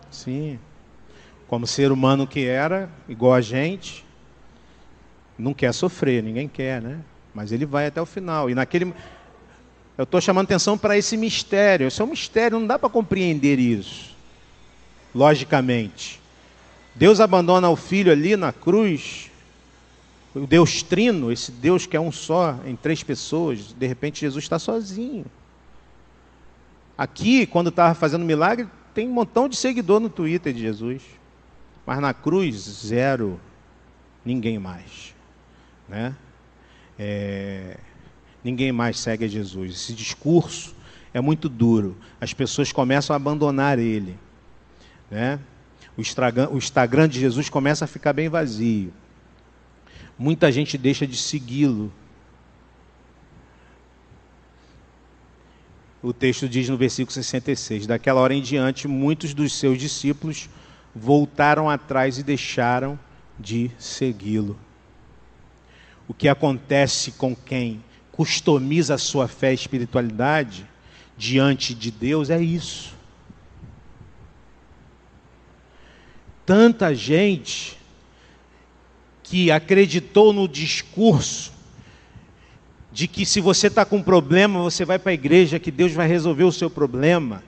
Sim. 0.09 0.59
Como 1.47 1.67
ser 1.67 1.91
humano 1.91 2.25
que 2.25 2.45
era, 2.45 2.89
igual 3.07 3.33
a 3.33 3.41
gente, 3.41 4.03
não 5.37 5.53
quer 5.53 5.73
sofrer, 5.73 6.23
ninguém 6.23 6.47
quer, 6.47 6.81
né? 6.81 7.01
Mas 7.33 7.51
ele 7.51 7.65
vai 7.65 7.85
até 7.85 8.01
o 8.01 8.05
final. 8.05 8.49
E 8.49 8.55
naquele 8.55 8.93
eu 10.01 10.03
estou 10.03 10.19
chamando 10.19 10.45
atenção 10.45 10.79
para 10.79 10.97
esse 10.97 11.15
mistério. 11.15 11.87
Isso 11.87 12.01
é 12.01 12.05
um 12.05 12.09
mistério, 12.09 12.59
não 12.59 12.65
dá 12.65 12.79
para 12.79 12.89
compreender 12.89 13.59
isso, 13.59 14.15
logicamente. 15.13 16.19
Deus 16.95 17.19
abandona 17.19 17.69
o 17.69 17.75
filho 17.75 18.11
ali 18.11 18.35
na 18.35 18.51
cruz, 18.51 19.29
o 20.33 20.47
Deus 20.47 20.81
trino, 20.81 21.31
esse 21.31 21.51
Deus 21.51 21.85
que 21.85 21.95
é 21.95 22.01
um 22.01 22.11
só, 22.11 22.57
em 22.65 22.75
três 22.75 23.03
pessoas, 23.03 23.73
de 23.73 23.85
repente 23.85 24.21
Jesus 24.21 24.43
está 24.43 24.57
sozinho. 24.57 25.25
Aqui, 26.97 27.45
quando 27.45 27.69
estava 27.69 27.93
fazendo 27.93 28.25
milagre, 28.25 28.67
tem 28.95 29.07
um 29.07 29.13
montão 29.13 29.47
de 29.47 29.55
seguidor 29.55 29.99
no 29.99 30.09
Twitter 30.09 30.51
de 30.51 30.61
Jesus. 30.61 31.03
Mas 31.85 31.99
na 31.99 32.11
cruz, 32.11 32.55
zero, 32.55 33.39
ninguém 34.25 34.57
mais. 34.57 35.13
Né? 35.87 36.15
É 36.97 37.77
ninguém 38.43 38.71
mais 38.71 38.99
segue 38.99 39.25
a 39.25 39.27
Jesus. 39.27 39.71
Esse 39.71 39.93
discurso 39.93 40.75
é 41.13 41.21
muito 41.21 41.49
duro. 41.49 41.97
As 42.19 42.33
pessoas 42.33 42.71
começam 42.71 43.13
a 43.13 43.17
abandonar 43.17 43.79
ele. 43.79 44.17
Né? 45.09 45.39
O, 45.97 46.01
Instagram, 46.01 46.49
o 46.49 46.57
Instagram 46.57 47.07
de 47.07 47.19
Jesus 47.19 47.49
começa 47.49 47.85
a 47.85 47.87
ficar 47.87 48.13
bem 48.13 48.29
vazio. 48.29 48.93
Muita 50.17 50.51
gente 50.51 50.77
deixa 50.77 51.05
de 51.05 51.17
segui-lo. 51.17 51.91
O 56.01 56.11
texto 56.11 56.49
diz 56.49 56.67
no 56.67 56.77
versículo 56.77 57.13
66: 57.13 57.85
Daquela 57.85 58.21
hora 58.21 58.33
em 58.33 58.41
diante, 58.41 58.87
muitos 58.87 59.33
dos 59.33 59.53
seus 59.53 59.77
discípulos 59.77 60.49
voltaram 60.95 61.69
atrás 61.69 62.17
e 62.17 62.23
deixaram 62.23 62.99
de 63.39 63.69
segui-lo. 63.77 64.57
O 66.07 66.13
que 66.13 66.27
acontece 66.27 67.11
com 67.11 67.35
quem 67.35 67.83
customiza 68.21 68.93
a 68.93 68.97
sua 68.99 69.27
fé 69.27 69.49
e 69.49 69.55
espiritualidade 69.55 70.63
diante 71.17 71.73
de 71.73 71.89
Deus 71.89 72.29
é 72.29 72.39
isso. 72.39 72.93
Tanta 76.45 76.93
gente 76.93 77.79
que 79.23 79.49
acreditou 79.49 80.31
no 80.31 80.47
discurso 80.47 81.51
de 82.91 83.07
que 83.07 83.25
se 83.25 83.41
você 83.41 83.65
está 83.65 83.83
com 83.83 84.03
problema, 84.03 84.61
você 84.61 84.85
vai 84.85 84.99
para 84.99 85.09
a 85.09 85.15
igreja, 85.15 85.57
que 85.57 85.71
Deus 85.71 85.91
vai 85.91 86.07
resolver 86.07 86.43
o 86.43 86.51
seu 86.51 86.69
problema. 86.69 87.43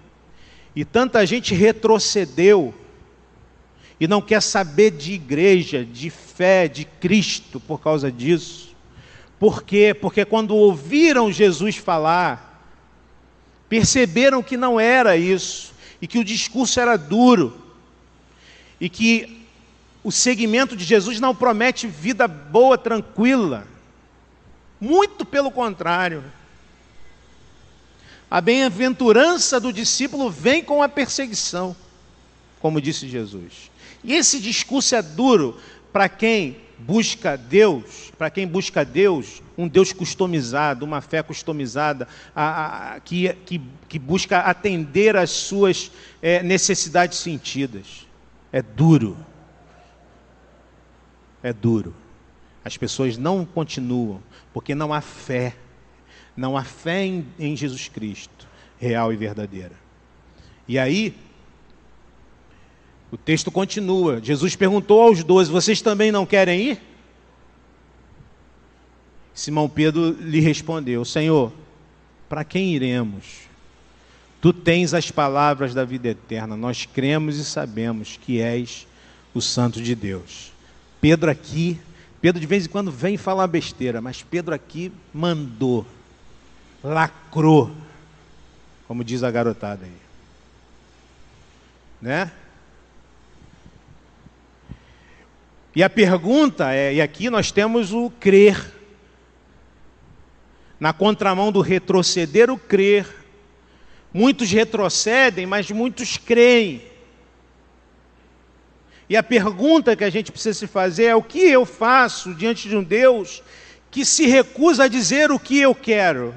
E 0.76 0.84
tanta 0.84 1.24
gente 1.24 1.54
retrocedeu 1.54 2.74
e 4.00 4.08
não 4.08 4.24
quer 4.24 4.42
saber 4.42 4.90
de 4.90 5.14
igreja, 5.14 5.86
de 5.86 6.10
fé, 6.10 6.68
de 6.68 6.84
Cristo 6.84 7.60
por 7.60 7.80
causa 7.80 8.12
disso. 8.12 8.73
Por 9.44 9.62
quê? 9.64 9.94
Porque 9.94 10.24
quando 10.24 10.56
ouviram 10.56 11.30
Jesus 11.30 11.76
falar, 11.76 12.66
perceberam 13.68 14.42
que 14.42 14.56
não 14.56 14.80
era 14.80 15.18
isso, 15.18 15.74
e 16.02 16.08
que 16.08 16.18
o 16.18 16.24
discurso 16.24 16.80
era 16.80 16.96
duro, 16.96 17.54
e 18.80 18.88
que 18.88 19.46
o 20.02 20.14
segmento 20.14 20.78
de 20.78 20.86
Jesus 20.86 21.20
não 21.20 21.36
promete 21.36 21.88
vida 21.88 22.26
boa, 22.26 22.78
tranquila. 22.78 23.68
Muito 24.80 25.26
pelo 25.26 25.52
contrário. 25.52 26.24
A 28.32 28.40
bem-aventurança 28.40 29.60
do 29.60 29.74
discípulo 29.74 30.30
vem 30.30 30.64
com 30.64 30.82
a 30.82 30.88
perseguição, 30.88 31.76
como 32.62 32.80
disse 32.80 33.10
Jesus. 33.10 33.70
E 34.06 34.14
esse 34.14 34.40
discurso 34.40 34.96
é 34.96 35.02
duro 35.02 35.60
para 35.92 36.08
quem 36.08 36.64
busca 36.86 37.38
Deus, 37.38 38.12
para 38.18 38.30
quem 38.30 38.46
busca 38.46 38.84
Deus, 38.84 39.42
um 39.58 39.68
Deus 39.68 39.94
customizado, 39.94 40.86
uma 40.86 41.02
fé 41.02 41.24
customizada, 41.24 42.08
a, 42.36 42.96
a, 42.96 43.00
que, 43.00 43.34
que, 43.46 43.62
que, 43.88 43.98
busca 43.98 44.40
atender 44.40 45.16
às 45.16 45.30
suas 45.30 45.92
é, 46.22 46.44
necessidades 46.44 47.18
sentidas. 47.20 48.06
É 48.52 48.62
duro. 48.62 49.18
É 51.42 51.54
duro. 51.54 51.96
As 52.64 52.78
pessoas 52.78 53.18
não 53.18 53.46
continuam, 53.46 54.22
porque 54.54 54.76
não 54.76 54.94
há 54.94 55.02
fé. 55.02 55.56
Não 56.36 56.58
há 56.58 56.64
fé 56.64 57.06
em, 57.06 57.28
em 57.40 57.56
Jesus 57.56 57.88
Cristo, 57.88 58.48
real 58.80 59.14
e 59.14 59.16
verdadeira. 59.16 59.74
E 60.68 60.80
aí, 60.80 61.16
o 63.14 63.18
texto 63.18 63.52
continua. 63.52 64.20
Jesus 64.20 64.56
perguntou 64.56 65.00
aos 65.00 65.24
doze: 65.24 65.52
Vocês 65.52 65.84
também 65.84 66.12
não 66.12 66.26
querem 66.26 66.72
ir? 66.72 66.82
Simão 69.36 69.70
Pedro 69.70 70.18
lhe 70.20 70.40
respondeu: 70.40 71.06
Senhor, 71.06 71.54
para 72.28 72.44
quem 72.44 72.74
iremos? 72.74 73.44
Tu 74.42 74.52
tens 74.52 74.96
as 74.96 75.12
palavras 75.12 75.76
da 75.76 75.86
vida 75.86 76.10
eterna. 76.10 76.58
Nós 76.58 76.88
cremos 76.88 77.38
e 77.38 77.46
sabemos 77.46 78.18
que 78.20 78.42
és 78.42 78.88
o 79.32 79.40
Santo 79.40 79.80
de 79.80 79.94
Deus. 79.94 80.52
Pedro 81.00 81.30
aqui, 81.30 81.80
Pedro 82.20 82.42
de 82.42 82.48
vez 82.48 82.66
em 82.66 82.70
quando 82.70 82.92
vem 82.92 83.16
falar 83.16 83.46
besteira, 83.46 84.02
mas 84.02 84.24
Pedro 84.24 84.56
aqui 84.56 84.92
mandou, 85.14 85.86
lacrou, 86.84 87.72
como 88.88 89.04
diz 89.04 89.22
a 89.22 89.30
garotada 89.30 89.86
aí. 89.86 89.92
Né? 92.02 92.32
E 95.76 95.82
a 95.82 95.90
pergunta 95.90 96.72
é, 96.74 96.94
e 96.94 97.02
aqui 97.02 97.30
nós 97.30 97.52
temos 97.52 97.92
o 97.94 98.12
crer. 98.20 98.72
Na 100.80 100.94
contramão 100.94 101.52
do 101.52 101.62
retroceder, 101.62 102.52
o 102.52 102.58
crer. 102.58 103.08
Muitos 104.14 104.52
retrocedem, 104.52 105.46
mas 105.46 105.72
muitos 105.72 106.18
creem. 106.18 106.84
E 109.10 109.18
a 109.18 109.24
pergunta 109.24 109.96
que 109.96 110.04
a 110.04 110.10
gente 110.10 110.32
precisa 110.32 110.60
se 110.60 110.68
fazer 110.68 111.06
é: 111.06 111.16
o 111.16 111.24
que 111.24 111.40
eu 111.40 111.66
faço 111.66 112.34
diante 112.36 112.70
de 112.70 112.76
um 112.76 112.84
Deus 112.84 113.42
que 113.90 114.06
se 114.06 114.28
recusa 114.28 114.84
a 114.84 114.88
dizer 114.88 115.32
o 115.32 115.40
que 115.40 115.60
eu 115.60 115.74
quero? 115.74 116.36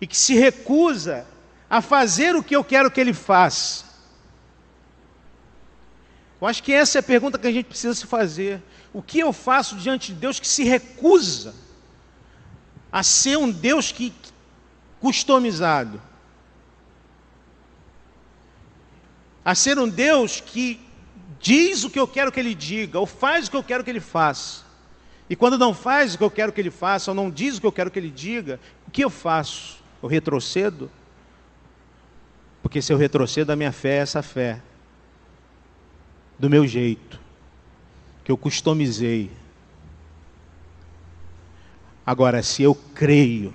E 0.00 0.06
que 0.06 0.16
se 0.16 0.34
recusa 0.34 1.26
a 1.68 1.80
fazer 1.80 2.36
o 2.36 2.42
que 2.42 2.54
eu 2.54 2.62
quero 2.62 2.90
que 2.90 3.00
ele 3.00 3.14
faça? 3.14 3.84
Eu 6.46 6.50
acho 6.50 6.62
que 6.62 6.72
essa 6.72 6.98
é 6.98 7.00
a 7.00 7.02
pergunta 7.02 7.38
que 7.40 7.46
a 7.48 7.50
gente 7.50 7.66
precisa 7.66 7.92
se 7.92 8.06
fazer. 8.06 8.62
O 8.92 9.02
que 9.02 9.18
eu 9.18 9.32
faço 9.32 9.74
diante 9.74 10.12
de 10.12 10.20
Deus 10.20 10.38
que 10.38 10.46
se 10.46 10.62
recusa 10.62 11.52
a 12.92 13.02
ser 13.02 13.36
um 13.36 13.50
Deus 13.50 13.90
que 13.90 14.14
customizado? 15.00 16.00
A 19.44 19.56
ser 19.56 19.76
um 19.76 19.88
Deus 19.88 20.40
que 20.40 20.80
diz 21.40 21.82
o 21.82 21.90
que 21.90 21.98
eu 21.98 22.06
quero 22.06 22.30
que 22.30 22.38
ele 22.38 22.54
diga, 22.54 23.00
ou 23.00 23.06
faz 23.06 23.48
o 23.48 23.50
que 23.50 23.56
eu 23.56 23.64
quero 23.64 23.82
que 23.82 23.90
ele 23.90 23.98
faça. 23.98 24.62
E 25.28 25.34
quando 25.34 25.58
não 25.58 25.74
faz 25.74 26.14
o 26.14 26.18
que 26.18 26.22
eu 26.22 26.30
quero 26.30 26.52
que 26.52 26.60
ele 26.60 26.70
faça, 26.70 27.10
ou 27.10 27.14
não 27.16 27.28
diz 27.28 27.56
o 27.56 27.60
que 27.60 27.66
eu 27.66 27.72
quero 27.72 27.90
que 27.90 27.98
ele 27.98 28.08
diga, 28.08 28.60
o 28.86 28.90
que 28.92 29.02
eu 29.02 29.10
faço? 29.10 29.82
Eu 30.00 30.08
retrocedo? 30.08 30.88
Porque 32.62 32.80
se 32.80 32.92
eu 32.92 32.96
retrocedo, 32.96 33.50
a 33.50 33.56
minha 33.56 33.72
fé 33.72 33.96
é 33.96 34.02
essa 34.02 34.22
fé 34.22 34.62
do 36.38 36.50
meu 36.50 36.66
jeito, 36.66 37.20
que 38.24 38.30
eu 38.30 38.36
customizei. 38.36 39.30
Agora, 42.04 42.42
se 42.42 42.62
eu 42.62 42.74
creio, 42.74 43.52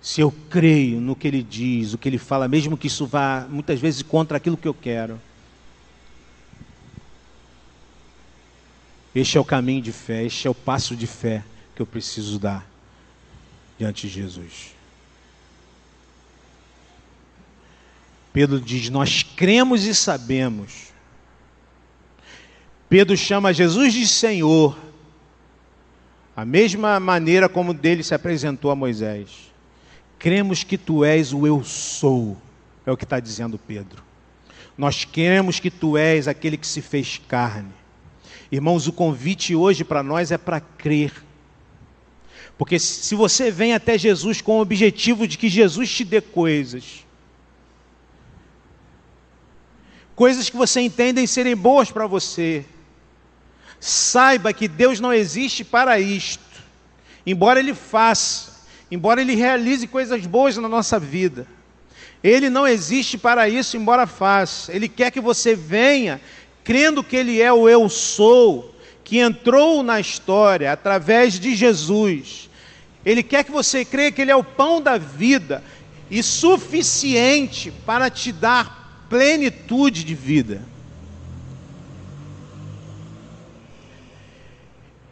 se 0.00 0.20
eu 0.20 0.32
creio 0.50 1.00
no 1.00 1.16
que 1.16 1.28
ele 1.28 1.42
diz, 1.42 1.94
o 1.94 1.98
que 1.98 2.08
ele 2.08 2.18
fala, 2.18 2.48
mesmo 2.48 2.76
que 2.76 2.86
isso 2.86 3.06
vá 3.06 3.46
muitas 3.48 3.80
vezes 3.80 4.02
contra 4.02 4.36
aquilo 4.36 4.56
que 4.56 4.68
eu 4.68 4.74
quero, 4.74 5.20
este 9.14 9.36
é 9.38 9.40
o 9.40 9.44
caminho 9.44 9.82
de 9.82 9.92
fé, 9.92 10.24
este 10.24 10.46
é 10.46 10.50
o 10.50 10.54
passo 10.54 10.94
de 10.94 11.06
fé 11.06 11.44
que 11.74 11.82
eu 11.82 11.86
preciso 11.86 12.38
dar 12.38 12.66
diante 13.78 14.06
de 14.06 14.12
Jesus. 14.12 14.77
Pedro 18.32 18.60
diz: 18.60 18.88
Nós 18.90 19.22
cremos 19.22 19.84
e 19.84 19.94
sabemos. 19.94 20.88
Pedro 22.88 23.16
chama 23.16 23.52
Jesus 23.52 23.92
de 23.92 24.08
Senhor, 24.08 24.78
a 26.34 26.44
mesma 26.44 26.98
maneira 26.98 27.48
como 27.48 27.74
dele 27.74 28.02
se 28.02 28.14
apresentou 28.14 28.70
a 28.70 28.76
Moisés. 28.76 29.52
Cremos 30.18 30.64
que 30.64 30.78
tu 30.78 31.04
és 31.04 31.32
o 31.32 31.46
eu 31.46 31.62
sou, 31.62 32.36
é 32.86 32.90
o 32.90 32.96
que 32.96 33.04
está 33.04 33.20
dizendo 33.20 33.58
Pedro. 33.58 34.02
Nós 34.76 35.04
cremos 35.04 35.60
que 35.60 35.70
tu 35.70 35.96
és 35.96 36.28
aquele 36.28 36.56
que 36.56 36.66
se 36.66 36.80
fez 36.80 37.20
carne. 37.28 37.72
Irmãos, 38.50 38.86
o 38.86 38.92
convite 38.92 39.54
hoje 39.54 39.84
para 39.84 40.02
nós 40.02 40.30
é 40.30 40.38
para 40.38 40.60
crer. 40.60 41.12
Porque 42.56 42.78
se 42.78 43.14
você 43.14 43.50
vem 43.50 43.74
até 43.74 43.98
Jesus 43.98 44.40
com 44.40 44.58
o 44.58 44.60
objetivo 44.60 45.28
de 45.28 45.36
que 45.36 45.48
Jesus 45.48 45.90
te 45.90 46.04
dê 46.04 46.20
coisas, 46.20 47.04
coisas 50.18 50.50
que 50.50 50.56
você 50.56 50.80
entende 50.80 51.24
serem 51.28 51.54
boas 51.54 51.92
para 51.92 52.04
você. 52.04 52.64
Saiba 53.78 54.52
que 54.52 54.66
Deus 54.66 54.98
não 54.98 55.12
existe 55.12 55.62
para 55.62 56.00
isto, 56.00 56.42
embora 57.24 57.60
Ele 57.60 57.72
faça, 57.72 58.66
embora 58.90 59.20
Ele 59.20 59.36
realize 59.36 59.86
coisas 59.86 60.26
boas 60.26 60.56
na 60.56 60.68
nossa 60.68 60.98
vida. 60.98 61.46
Ele 62.20 62.50
não 62.50 62.66
existe 62.66 63.16
para 63.16 63.48
isso, 63.48 63.76
embora 63.76 64.08
faça. 64.08 64.74
Ele 64.74 64.88
quer 64.88 65.12
que 65.12 65.20
você 65.20 65.54
venha 65.54 66.20
crendo 66.64 67.04
que 67.04 67.14
Ele 67.14 67.40
é 67.40 67.52
o 67.52 67.68
Eu 67.68 67.88
Sou, 67.88 68.74
que 69.04 69.18
entrou 69.18 69.84
na 69.84 70.00
história 70.00 70.72
através 70.72 71.38
de 71.38 71.54
Jesus. 71.54 72.50
Ele 73.06 73.22
quer 73.22 73.44
que 73.44 73.52
você 73.52 73.84
creia 73.84 74.10
que 74.10 74.20
Ele 74.20 74.32
é 74.32 74.36
o 74.36 74.42
pão 74.42 74.82
da 74.82 74.98
vida 74.98 75.62
e 76.10 76.24
suficiente 76.24 77.70
para 77.86 78.10
te 78.10 78.32
dar 78.32 78.77
plenitude 79.08 80.04
de 80.04 80.14
vida. 80.14 80.62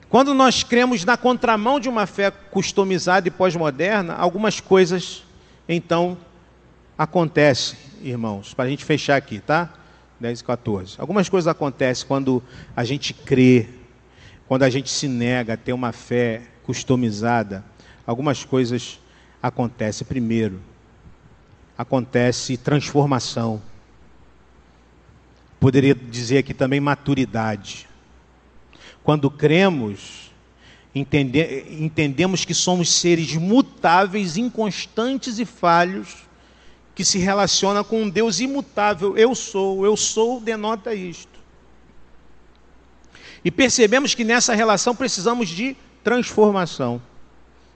Quando 0.08 0.32
nós 0.32 0.62
cremos 0.62 1.04
na 1.04 1.16
contramão 1.16 1.80
de 1.80 1.88
uma 1.88 2.06
fé 2.06 2.30
customizada 2.30 3.28
e 3.28 3.30
pós-moderna, 3.30 4.14
algumas 4.14 4.60
coisas 4.60 5.24
então 5.68 6.16
acontecem 6.96 7.76
irmãos, 8.02 8.54
para 8.54 8.66
a 8.66 8.68
gente 8.68 8.84
fechar 8.84 9.16
aqui, 9.16 9.40
tá? 9.40 9.72
10 10.20 10.40
e 10.40 10.44
14. 10.44 10.96
Algumas 10.98 11.28
coisas 11.28 11.48
acontecem 11.48 12.06
quando 12.06 12.42
a 12.74 12.84
gente 12.84 13.12
crê, 13.12 13.68
quando 14.48 14.62
a 14.62 14.70
gente 14.70 14.90
se 14.90 15.08
nega 15.08 15.54
a 15.54 15.56
ter 15.56 15.72
uma 15.72 15.92
fé 15.92 16.42
customizada. 16.64 17.64
Algumas 18.06 18.44
coisas 18.44 18.98
acontecem. 19.42 20.06
Primeiro, 20.06 20.60
acontece 21.76 22.56
transformação. 22.56 23.60
Poderia 25.58 25.94
dizer 25.94 26.38
aqui 26.38 26.52
também 26.52 26.80
maturidade. 26.80 27.88
Quando 29.02 29.30
cremos, 29.30 30.30
entende, 30.94 31.64
entendemos 31.70 32.44
que 32.44 32.54
somos 32.54 32.92
seres 32.92 33.34
mutáveis, 33.36 34.36
inconstantes 34.36 35.38
e 35.38 35.44
falhos, 35.44 36.26
que 36.94 37.04
se 37.04 37.18
relaciona 37.18 37.84
com 37.84 38.02
um 38.02 38.08
Deus 38.08 38.40
imutável. 38.40 39.16
Eu 39.16 39.34
sou, 39.34 39.84
eu 39.84 39.96
sou, 39.96 40.40
denota 40.40 40.94
isto. 40.94 41.36
E 43.44 43.50
percebemos 43.50 44.14
que 44.14 44.24
nessa 44.24 44.54
relação 44.54 44.96
precisamos 44.96 45.48
de 45.48 45.76
transformação. 46.02 47.00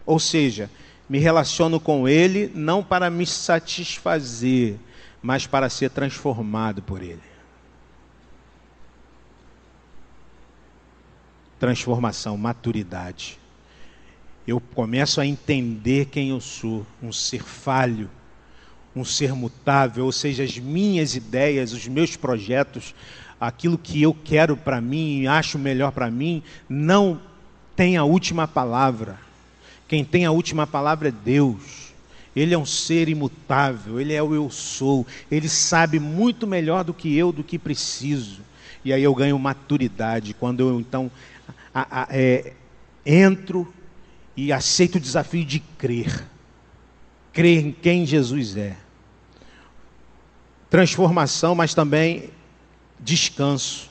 Ou 0.04 0.18
seja, 0.18 0.70
me 1.08 1.18
relaciono 1.18 1.78
com 1.78 2.08
Ele 2.08 2.50
não 2.54 2.82
para 2.82 3.10
me 3.10 3.26
satisfazer, 3.26 4.76
mas 5.22 5.46
para 5.46 5.68
ser 5.68 5.90
transformado 5.90 6.82
por 6.82 7.02
Ele. 7.02 7.29
Transformação, 11.61 12.36
maturidade. 12.36 13.38
Eu 14.44 14.58
começo 14.58 15.20
a 15.20 15.26
entender 15.26 16.06
quem 16.06 16.30
eu 16.30 16.40
sou, 16.40 16.84
um 17.00 17.12
ser 17.12 17.44
falho, 17.44 18.11
um 18.96 19.04
ser 19.04 19.32
mutável, 19.32 20.06
ou 20.06 20.11
seja, 20.11 20.42
as 20.42 20.58
minhas 20.58 21.14
ideias, 21.14 21.72
os 21.72 21.86
meus 21.86 22.16
projetos, 22.16 22.96
aquilo 23.40 23.78
que 23.78 24.02
eu 24.02 24.12
quero 24.12 24.56
para 24.56 24.80
mim 24.80 25.20
e 25.20 25.28
acho 25.28 25.56
melhor 25.56 25.92
para 25.92 26.11
mim, 26.11 26.42
não 26.68 27.20
tem 27.76 27.96
a 27.96 28.02
última 28.02 28.48
palavra 28.48 29.16
quem 29.90 30.04
tem 30.04 30.24
a 30.24 30.30
última 30.30 30.68
palavra 30.68 31.08
é 31.08 31.11
Deus. 31.11 31.90
Ele 32.36 32.54
é 32.54 32.58
um 32.58 32.64
ser 32.64 33.08
imutável, 33.08 34.00
ele 34.00 34.12
é 34.12 34.22
o 34.22 34.32
eu 34.32 34.48
sou. 34.48 35.04
Ele 35.28 35.48
sabe 35.48 35.98
muito 35.98 36.46
melhor 36.46 36.84
do 36.84 36.94
que 36.94 37.12
eu, 37.16 37.32
do 37.32 37.42
que 37.42 37.58
preciso. 37.58 38.38
E 38.84 38.92
aí 38.92 39.02
eu 39.02 39.12
ganho 39.12 39.36
maturidade 39.36 40.32
quando 40.32 40.61
eu 40.61 40.78
então 40.78 41.11
a, 41.74 42.02
a, 42.02 42.08
é, 42.10 42.52
entro 43.04 43.72
e 44.36 44.52
aceito 44.52 44.96
o 44.96 45.00
desafio 45.00 45.44
de 45.44 45.60
crer. 45.60 46.26
Crer 47.32 47.66
em 47.66 47.72
quem 47.72 48.04
Jesus 48.06 48.56
é. 48.56 48.76
Transformação, 50.68 51.54
mas 51.54 51.74
também 51.74 52.30
descanso. 52.98 53.88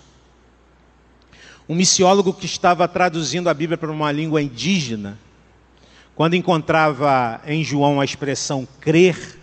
Um 1.67 1.75
missiólogo 1.75 2.33
que 2.33 2.45
estava 2.45 2.87
traduzindo 2.87 3.49
a 3.49 3.53
Bíblia 3.53 3.77
para 3.77 3.91
uma 3.91 4.11
língua 4.11 4.41
indígena, 4.41 5.19
quando 6.15 6.35
encontrava 6.35 7.39
em 7.45 7.63
João 7.63 8.01
a 8.01 8.05
expressão 8.05 8.67
crer, 8.81 9.37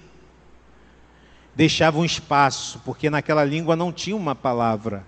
deixava 1.55 1.99
um 1.99 2.05
espaço, 2.05 2.81
porque 2.85 3.09
naquela 3.09 3.45
língua 3.45 3.77
não 3.77 3.93
tinha 3.93 4.17
uma 4.17 4.35
palavra 4.35 5.05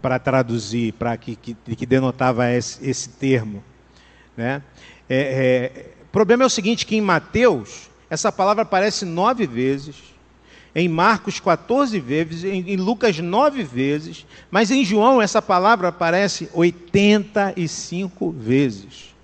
para 0.00 0.18
traduzir, 0.18 0.92
para 0.92 1.16
que, 1.16 1.36
que, 1.36 1.54
que, 1.54 1.86
denotava 1.86 2.50
esse, 2.50 2.88
esse 2.88 3.08
termo. 3.08 3.62
Né? 4.36 4.62
É, 5.08 5.72
é, 5.74 5.86
o 6.04 6.10
problema 6.10 6.44
é 6.44 6.46
o 6.46 6.50
seguinte, 6.50 6.86
que 6.86 6.96
em 6.96 7.00
Mateus, 7.00 7.90
essa 8.08 8.30
palavra 8.30 8.62
aparece 8.62 9.04
nove 9.04 9.46
vezes, 9.46 9.96
em 10.74 10.88
Marcos 10.88 11.40
14 11.40 11.98
vezes, 11.98 12.44
em, 12.44 12.70
em 12.70 12.76
Lucas 12.76 13.18
nove 13.18 13.62
vezes, 13.64 14.24
mas 14.50 14.70
em 14.70 14.84
João 14.84 15.20
essa 15.20 15.42
palavra 15.42 15.88
aparece 15.88 16.48
85 16.52 18.30
vezes. 18.30 19.14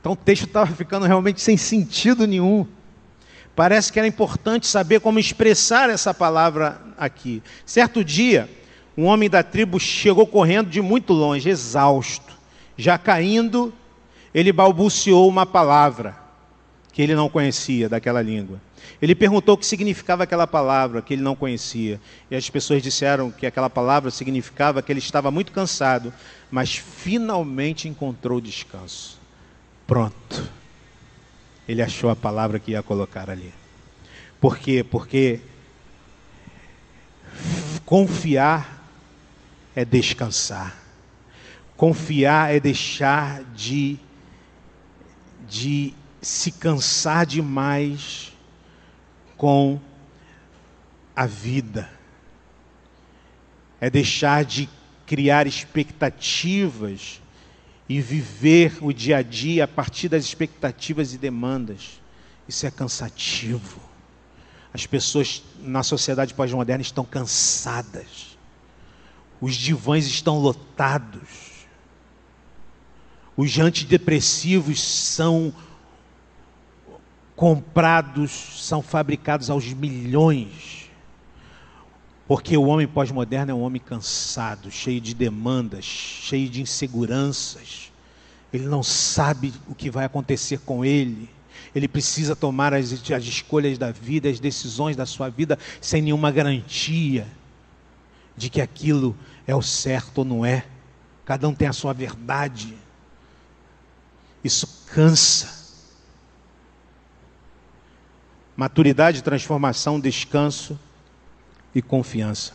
Então 0.00 0.12
o 0.12 0.16
texto 0.16 0.44
estava 0.44 0.70
ficando 0.70 1.06
realmente 1.06 1.40
sem 1.40 1.56
sentido 1.56 2.26
nenhum. 2.26 2.66
Parece 3.56 3.92
que 3.92 3.98
era 3.98 4.06
importante 4.06 4.66
saber 4.66 5.00
como 5.00 5.18
expressar 5.18 5.88
essa 5.88 6.12
palavra 6.12 6.80
aqui. 6.98 7.42
Certo 7.64 8.04
dia, 8.04 8.50
um 8.96 9.04
homem 9.06 9.28
da 9.28 9.42
tribo 9.42 9.78
chegou 9.80 10.26
correndo 10.26 10.70
de 10.70 10.80
muito 10.80 11.12
longe, 11.12 11.48
exausto. 11.48 12.32
Já 12.76 12.96
caindo, 12.96 13.72
ele 14.34 14.52
balbuciou 14.52 15.28
uma 15.28 15.44
palavra 15.44 16.16
que 16.92 17.02
ele 17.02 17.14
não 17.14 17.28
conhecia 17.28 17.88
daquela 17.88 18.22
língua. 18.22 18.60
Ele 19.02 19.14
perguntou 19.14 19.54
o 19.54 19.58
que 19.58 19.66
significava 19.66 20.22
aquela 20.22 20.46
palavra 20.46 21.02
que 21.02 21.14
ele 21.14 21.22
não 21.22 21.34
conhecia. 21.34 22.00
E 22.30 22.36
as 22.36 22.48
pessoas 22.48 22.82
disseram 22.82 23.30
que 23.30 23.46
aquela 23.46 23.68
palavra 23.68 24.10
significava 24.10 24.80
que 24.80 24.92
ele 24.92 25.00
estava 25.00 25.30
muito 25.30 25.50
cansado, 25.50 26.12
mas 26.50 26.76
finalmente 26.76 27.88
encontrou 27.88 28.40
descanso. 28.40 29.18
Pronto. 29.86 30.50
Ele 31.68 31.82
achou 31.82 32.10
a 32.10 32.16
palavra 32.16 32.58
que 32.58 32.72
ia 32.72 32.82
colocar 32.82 33.28
ali. 33.28 33.52
Por 34.40 34.58
quê? 34.58 34.84
Porque 34.88 35.40
confiar 37.84 38.73
é 39.74 39.84
descansar. 39.84 40.76
Confiar 41.76 42.54
é 42.54 42.60
deixar 42.60 43.42
de, 43.44 43.98
de 45.48 45.92
se 46.22 46.52
cansar 46.52 47.26
demais 47.26 48.32
com 49.36 49.80
a 51.14 51.26
vida. 51.26 51.90
É 53.80 53.90
deixar 53.90 54.44
de 54.44 54.68
criar 55.06 55.46
expectativas 55.46 57.20
e 57.88 58.00
viver 58.00 58.78
o 58.80 58.92
dia 58.92 59.18
a 59.18 59.22
dia 59.22 59.64
a 59.64 59.68
partir 59.68 60.08
das 60.08 60.24
expectativas 60.24 61.12
e 61.12 61.18
demandas. 61.18 62.00
Isso 62.48 62.66
é 62.66 62.70
cansativo. 62.70 63.80
As 64.72 64.86
pessoas 64.86 65.42
na 65.60 65.82
sociedade 65.82 66.34
pós-moderna 66.34 66.82
estão 66.82 67.04
cansadas. 67.04 68.33
Os 69.44 69.56
divãs 69.56 70.06
estão 70.06 70.38
lotados. 70.38 71.66
Os 73.36 73.58
antidepressivos 73.58 74.80
são 74.80 75.52
comprados, 77.36 78.30
são 78.30 78.80
fabricados 78.80 79.50
aos 79.50 79.70
milhões. 79.74 80.88
Porque 82.26 82.56
o 82.56 82.62
homem 82.62 82.88
pós-moderno 82.88 83.50
é 83.50 83.54
um 83.54 83.60
homem 83.60 83.82
cansado, 83.84 84.70
cheio 84.70 84.98
de 84.98 85.12
demandas, 85.12 85.84
cheio 85.84 86.48
de 86.48 86.62
inseguranças. 86.62 87.92
Ele 88.50 88.64
não 88.64 88.82
sabe 88.82 89.52
o 89.68 89.74
que 89.74 89.90
vai 89.90 90.06
acontecer 90.06 90.60
com 90.60 90.82
ele. 90.82 91.28
Ele 91.74 91.86
precisa 91.86 92.34
tomar 92.34 92.72
as, 92.72 92.94
as 93.10 93.24
escolhas 93.24 93.76
da 93.76 93.90
vida, 93.90 94.26
as 94.26 94.40
decisões 94.40 94.96
da 94.96 95.04
sua 95.04 95.28
vida, 95.28 95.58
sem 95.82 96.00
nenhuma 96.00 96.30
garantia 96.30 97.26
de 98.36 98.50
que 98.50 98.60
aquilo 98.60 99.16
é 99.46 99.54
o 99.54 99.62
certo 99.62 100.18
ou 100.18 100.24
não 100.24 100.44
é. 100.44 100.64
Cada 101.24 101.48
um 101.48 101.54
tem 101.54 101.68
a 101.68 101.72
sua 101.72 101.92
verdade. 101.92 102.76
Isso 104.42 104.84
cansa. 104.92 105.64
Maturidade, 108.56 109.22
transformação, 109.22 109.98
descanso 109.98 110.78
e 111.74 111.82
confiança. 111.82 112.52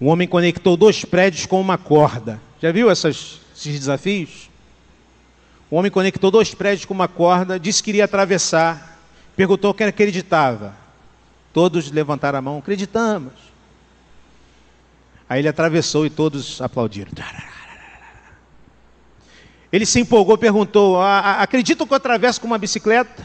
Um 0.00 0.08
homem 0.08 0.28
conectou 0.28 0.76
dois 0.76 1.04
prédios 1.04 1.46
com 1.46 1.60
uma 1.60 1.78
corda. 1.78 2.40
Já 2.60 2.70
viu 2.70 2.90
essas, 2.90 3.40
esses 3.56 3.78
desafios? 3.78 4.50
O 5.70 5.76
homem 5.76 5.90
conectou 5.90 6.30
dois 6.30 6.54
prédios 6.54 6.84
com 6.84 6.94
uma 6.94 7.08
corda, 7.08 7.58
disse 7.58 7.82
que 7.82 7.90
iria 7.90 8.04
atravessar, 8.04 8.98
perguntou 9.34 9.74
quem 9.74 9.86
acreditava. 9.86 10.83
Todos 11.54 11.88
levantaram 11.92 12.40
a 12.40 12.42
mão, 12.42 12.58
acreditamos. 12.58 13.32
Aí 15.28 15.40
ele 15.40 15.46
atravessou 15.46 16.04
e 16.04 16.10
todos 16.10 16.60
aplaudiram. 16.60 17.12
Ele 19.72 19.86
se 19.86 20.00
empolgou, 20.00 20.36
perguntou: 20.36 21.00
acreditam 21.00 21.86
que 21.86 21.92
eu 21.92 21.96
atravesso 21.96 22.40
com 22.40 22.48
uma 22.48 22.58
bicicleta? 22.58 23.24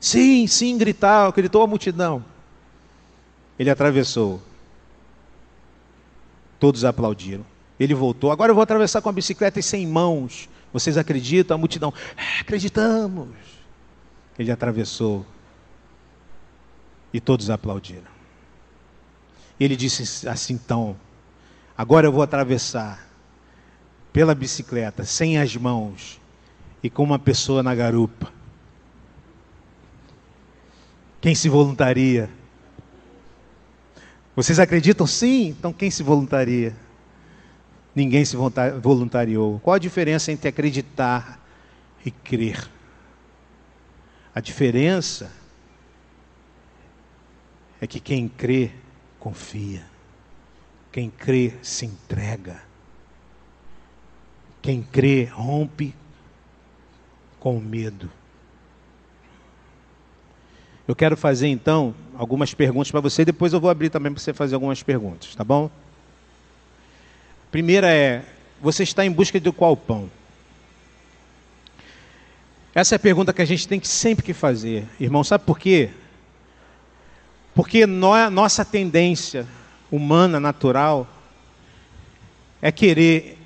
Sim, 0.00 0.48
sim, 0.48 0.76
gritar, 0.76 1.30
gritou 1.30 1.62
a 1.62 1.68
multidão. 1.68 2.24
Ele 3.56 3.70
atravessou. 3.70 4.42
Todos 6.58 6.84
aplaudiram. 6.84 7.46
Ele 7.78 7.94
voltou. 7.94 8.32
Agora 8.32 8.50
eu 8.50 8.56
vou 8.56 8.62
atravessar 8.62 9.00
com 9.00 9.08
a 9.08 9.12
bicicleta 9.12 9.60
e 9.60 9.62
sem 9.62 9.86
mãos. 9.86 10.48
Vocês 10.72 10.98
acreditam? 10.98 11.54
A 11.54 11.58
multidão. 11.58 11.94
É, 12.16 12.40
acreditamos. 12.40 13.28
Ele 14.36 14.50
atravessou. 14.50 15.24
E 17.12 17.20
todos 17.20 17.50
aplaudiram. 17.50 18.10
Ele 19.60 19.76
disse 19.76 20.28
assim: 20.28 20.54
então, 20.54 20.96
agora 21.76 22.06
eu 22.06 22.12
vou 22.12 22.22
atravessar 22.22 23.06
pela 24.12 24.34
bicicleta, 24.34 25.04
sem 25.04 25.38
as 25.38 25.56
mãos, 25.56 26.20
e 26.82 26.90
com 26.90 27.02
uma 27.02 27.18
pessoa 27.18 27.62
na 27.62 27.74
garupa. 27.74 28.32
Quem 31.20 31.34
se 31.34 31.48
voluntaria? 31.48 32.28
Vocês 34.34 34.58
acreditam 34.58 35.06
sim? 35.06 35.48
Então 35.48 35.72
quem 35.72 35.90
se 35.90 36.02
voluntaria? 36.02 36.74
Ninguém 37.94 38.24
se 38.24 38.36
voluntariou. 38.80 39.60
Qual 39.60 39.74
a 39.74 39.78
diferença 39.78 40.32
entre 40.32 40.48
acreditar 40.48 41.38
e 42.04 42.10
crer? 42.10 42.68
A 44.34 44.40
diferença 44.40 45.30
é 47.82 47.86
que 47.88 47.98
quem 47.98 48.28
crê, 48.28 48.70
confia. 49.18 49.84
Quem 50.92 51.10
crê, 51.10 51.52
se 51.62 51.84
entrega. 51.84 52.62
Quem 54.62 54.84
crê, 54.84 55.24
rompe 55.24 55.92
com 57.40 57.58
medo. 57.58 58.08
Eu 60.86 60.94
quero 60.94 61.16
fazer 61.16 61.48
então 61.48 61.92
algumas 62.16 62.54
perguntas 62.54 62.92
para 62.92 63.00
você, 63.00 63.24
depois 63.24 63.52
eu 63.52 63.60
vou 63.60 63.68
abrir 63.68 63.90
também 63.90 64.12
para 64.12 64.22
você 64.22 64.32
fazer 64.32 64.54
algumas 64.54 64.80
perguntas, 64.80 65.34
tá 65.34 65.42
bom? 65.42 65.68
Primeira 67.50 67.92
é: 67.92 68.24
você 68.60 68.84
está 68.84 69.04
em 69.04 69.10
busca 69.10 69.40
de 69.40 69.50
qual 69.50 69.76
pão? 69.76 70.08
Essa 72.72 72.94
é 72.94 72.96
a 72.96 73.00
pergunta 73.00 73.32
que 73.32 73.42
a 73.42 73.44
gente 73.44 73.66
tem 73.66 73.80
que 73.80 73.88
sempre 73.88 74.24
que 74.24 74.32
fazer, 74.32 74.86
irmão. 75.00 75.24
Sabe 75.24 75.44
por 75.44 75.58
quê? 75.58 75.90
Porque 77.54 77.86
no, 77.86 78.30
nossa 78.30 78.64
tendência 78.64 79.46
humana, 79.90 80.40
natural, 80.40 81.06
é 82.60 82.72
querer 82.72 83.38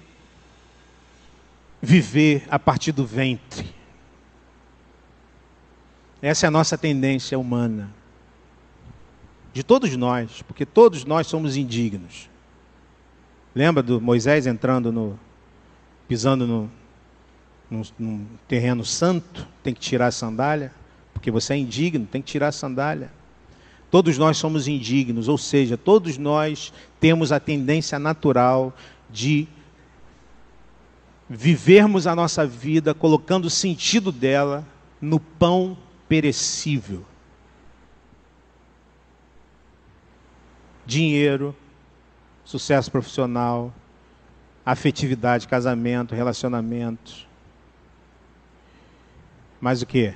viver 1.82 2.44
a 2.48 2.58
partir 2.58 2.92
do 2.92 3.04
ventre. 3.06 3.74
Essa 6.22 6.46
é 6.46 6.48
a 6.48 6.50
nossa 6.50 6.78
tendência 6.78 7.38
humana. 7.38 7.90
De 9.52 9.62
todos 9.62 9.94
nós, 9.96 10.42
porque 10.42 10.66
todos 10.66 11.04
nós 11.04 11.26
somos 11.26 11.56
indignos. 11.56 12.28
Lembra 13.54 13.82
do 13.82 14.00
Moisés 14.00 14.46
entrando 14.46 14.92
no. 14.92 15.18
pisando 16.06 16.46
no, 16.46 16.70
num, 17.70 17.82
num 17.98 18.26
terreno 18.46 18.84
santo? 18.84 19.48
Tem 19.62 19.72
que 19.72 19.80
tirar 19.80 20.08
a 20.08 20.12
sandália? 20.12 20.72
Porque 21.14 21.30
você 21.30 21.54
é 21.54 21.56
indigno, 21.56 22.06
tem 22.06 22.20
que 22.20 22.30
tirar 22.30 22.48
a 22.48 22.52
sandália. 22.52 23.10
Todos 23.90 24.18
nós 24.18 24.36
somos 24.36 24.66
indignos, 24.66 25.28
ou 25.28 25.38
seja, 25.38 25.76
todos 25.76 26.18
nós 26.18 26.72
temos 26.98 27.30
a 27.30 27.38
tendência 27.38 27.98
natural 27.98 28.76
de 29.08 29.46
vivermos 31.28 32.06
a 32.06 32.14
nossa 32.14 32.46
vida 32.46 32.94
colocando 32.94 33.46
o 33.46 33.50
sentido 33.50 34.10
dela 34.10 34.66
no 35.00 35.20
pão 35.20 35.76
perecível. 36.08 37.04
Dinheiro, 40.84 41.54
sucesso 42.44 42.90
profissional, 42.90 43.72
afetividade, 44.64 45.48
casamento, 45.48 46.14
relacionamentos. 46.14 47.26
Mais 49.60 49.82
o 49.82 49.86
que? 49.86 50.14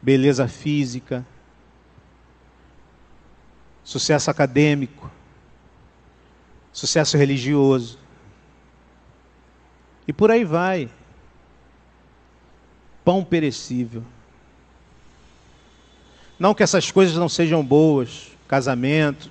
Beleza 0.00 0.46
física, 0.46 1.26
sucesso 3.84 4.30
acadêmico, 4.30 5.10
sucesso 6.72 7.16
religioso. 7.16 7.98
E 10.08 10.12
por 10.12 10.30
aí 10.30 10.44
vai. 10.44 10.90
Pão 13.04 13.22
perecível. 13.22 14.02
Não 16.38 16.54
que 16.54 16.62
essas 16.62 16.90
coisas 16.90 17.16
não 17.16 17.28
sejam 17.28 17.64
boas, 17.64 18.32
casamento, 18.48 19.30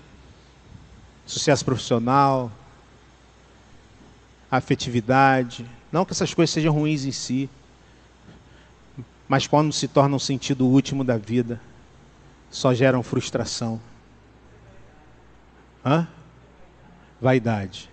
sucesso 1.25 1.65
profissional, 1.65 2.51
afetividade, 4.49 5.65
não 5.91 6.05
que 6.05 6.11
essas 6.11 6.33
coisas 6.33 6.53
sejam 6.53 6.73
ruins 6.73 7.03
em 7.03 7.11
si, 7.11 7.49
mas 9.27 9.47
quando 9.47 9.73
se 9.73 9.87
tornam 9.87 10.19
sentido 10.19 10.65
último 10.65 11.03
da 11.03 11.17
vida, 11.17 11.59
só 12.49 12.73
geram 12.73 13.01
frustração. 13.01 13.81
Hã? 15.85 16.07
Vaidade. 17.19 17.89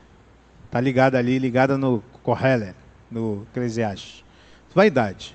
Está 0.67 0.81
ligada 0.81 1.19
ali, 1.19 1.39
ligada 1.39 1.77
no 1.77 2.03
Correler, 2.23 2.75
no 3.11 3.47
Eclesiastes. 3.51 4.25
Vaidade. 4.75 5.35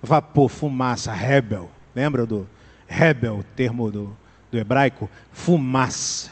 Vapor, 0.00 0.48
fumaça, 0.48 1.12
rebel. 1.12 1.70
Lembra 1.94 2.24
do 2.24 2.48
rebel, 2.86 3.44
termo 3.56 3.90
do, 3.90 4.16
do 4.50 4.58
hebraico? 4.58 5.10
Fumaça. 5.32 6.30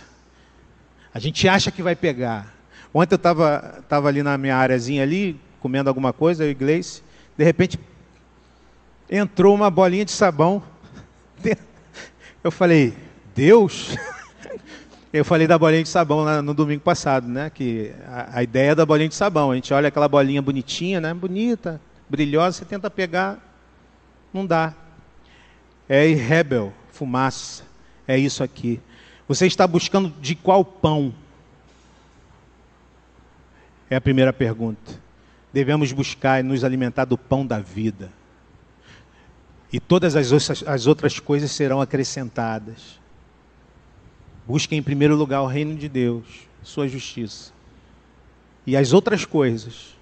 A 1.13 1.19
gente 1.19 1.49
acha 1.49 1.71
que 1.71 1.83
vai 1.83 1.97
pegar. 1.97 2.55
Ontem 2.95 3.15
eu 3.15 3.17
estava 3.17 3.83
tava 3.89 4.09
ali 4.09 4.23
na 4.23 4.39
minha 4.39 4.57
áreazinha 4.57 5.03
ali, 5.03 5.41
comendo 5.61 5.89
alguma 5.89 6.13
coisa, 6.13 6.45
eu 6.45 6.51
e 6.51 6.55
Gleice, 6.55 7.03
de 7.37 7.45
repente 7.45 7.79
entrou 9.09 9.55
uma 9.55 9.71
bolinha 9.71 10.05
de 10.05 10.13
sabão. 10.13 10.63
Eu 12.43 12.51
falei, 12.51 12.97
Deus? 13.35 13.95
Eu 15.13 15.25
falei 15.25 15.49
da 15.49 15.59
bolinha 15.59 15.83
de 15.83 15.89
sabão 15.89 16.41
no 16.41 16.55
domingo 16.55 16.83
passado, 16.83 17.27
né? 17.27 17.51
Que 17.51 17.93
a, 18.07 18.39
a, 18.39 18.43
ideia 18.45 18.77
da 18.77 18.87
bolinha 18.87 19.09
de 19.09 19.15
sabão, 19.17 19.51
a 19.51 19.57
gente 19.57 19.75
olha 19.75 19.89
aquela 19.89 20.07
bolinha 20.07 20.41
bonitinha, 20.41 21.01
né? 21.01 21.13
Bonita, 21.13 21.81
brilhosa, 22.09 22.59
você 22.59 22.65
tenta 22.65 22.89
pegar, 22.89 23.39
não 24.33 24.47
dá. 24.47 24.73
É 25.89 26.07
rebel, 26.07 26.73
fumaça. 26.93 27.65
É 28.07 28.17
isso 28.17 28.45
aqui. 28.45 28.81
Você 29.27 29.49
está 29.49 29.67
buscando 29.67 30.15
de 30.21 30.37
qual 30.37 30.65
pão? 30.65 31.13
É 33.89 33.97
a 33.97 34.01
primeira 34.01 34.33
pergunta. 34.33 34.93
Devemos 35.53 35.91
buscar 35.91 36.39
e 36.39 36.45
nos 36.45 36.63
alimentar 36.63 37.05
do 37.05 37.19
pão 37.19 37.45
da 37.45 37.59
vida. 37.59 38.13
E 39.73 39.81
todas 39.81 40.15
as 40.15 40.87
outras 40.87 41.19
coisas 41.19 41.51
serão 41.51 41.81
acrescentadas. 41.81 43.00
Busquem 44.51 44.81
em 44.81 44.83
primeiro 44.83 45.15
lugar 45.15 45.43
o 45.43 45.47
reino 45.47 45.77
de 45.77 45.89
Deus, 45.89 46.25
sua 46.61 46.89
justiça. 46.89 47.53
E 48.67 48.77
as 48.77 48.93
outras 48.93 49.25
coisas, 49.25 49.95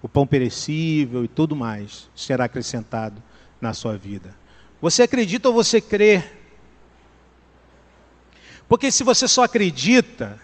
o 0.00 0.08
pão 0.08 0.26
perecível 0.26 1.22
e 1.22 1.28
tudo 1.28 1.54
mais, 1.54 2.08
será 2.16 2.46
acrescentado 2.46 3.22
na 3.60 3.74
sua 3.74 3.94
vida. 3.94 4.34
Você 4.80 5.02
acredita 5.02 5.48
ou 5.48 5.54
você 5.54 5.78
crê? 5.78 6.24
Porque 8.66 8.90
se 8.90 9.04
você 9.04 9.28
só 9.28 9.44
acredita, 9.44 10.40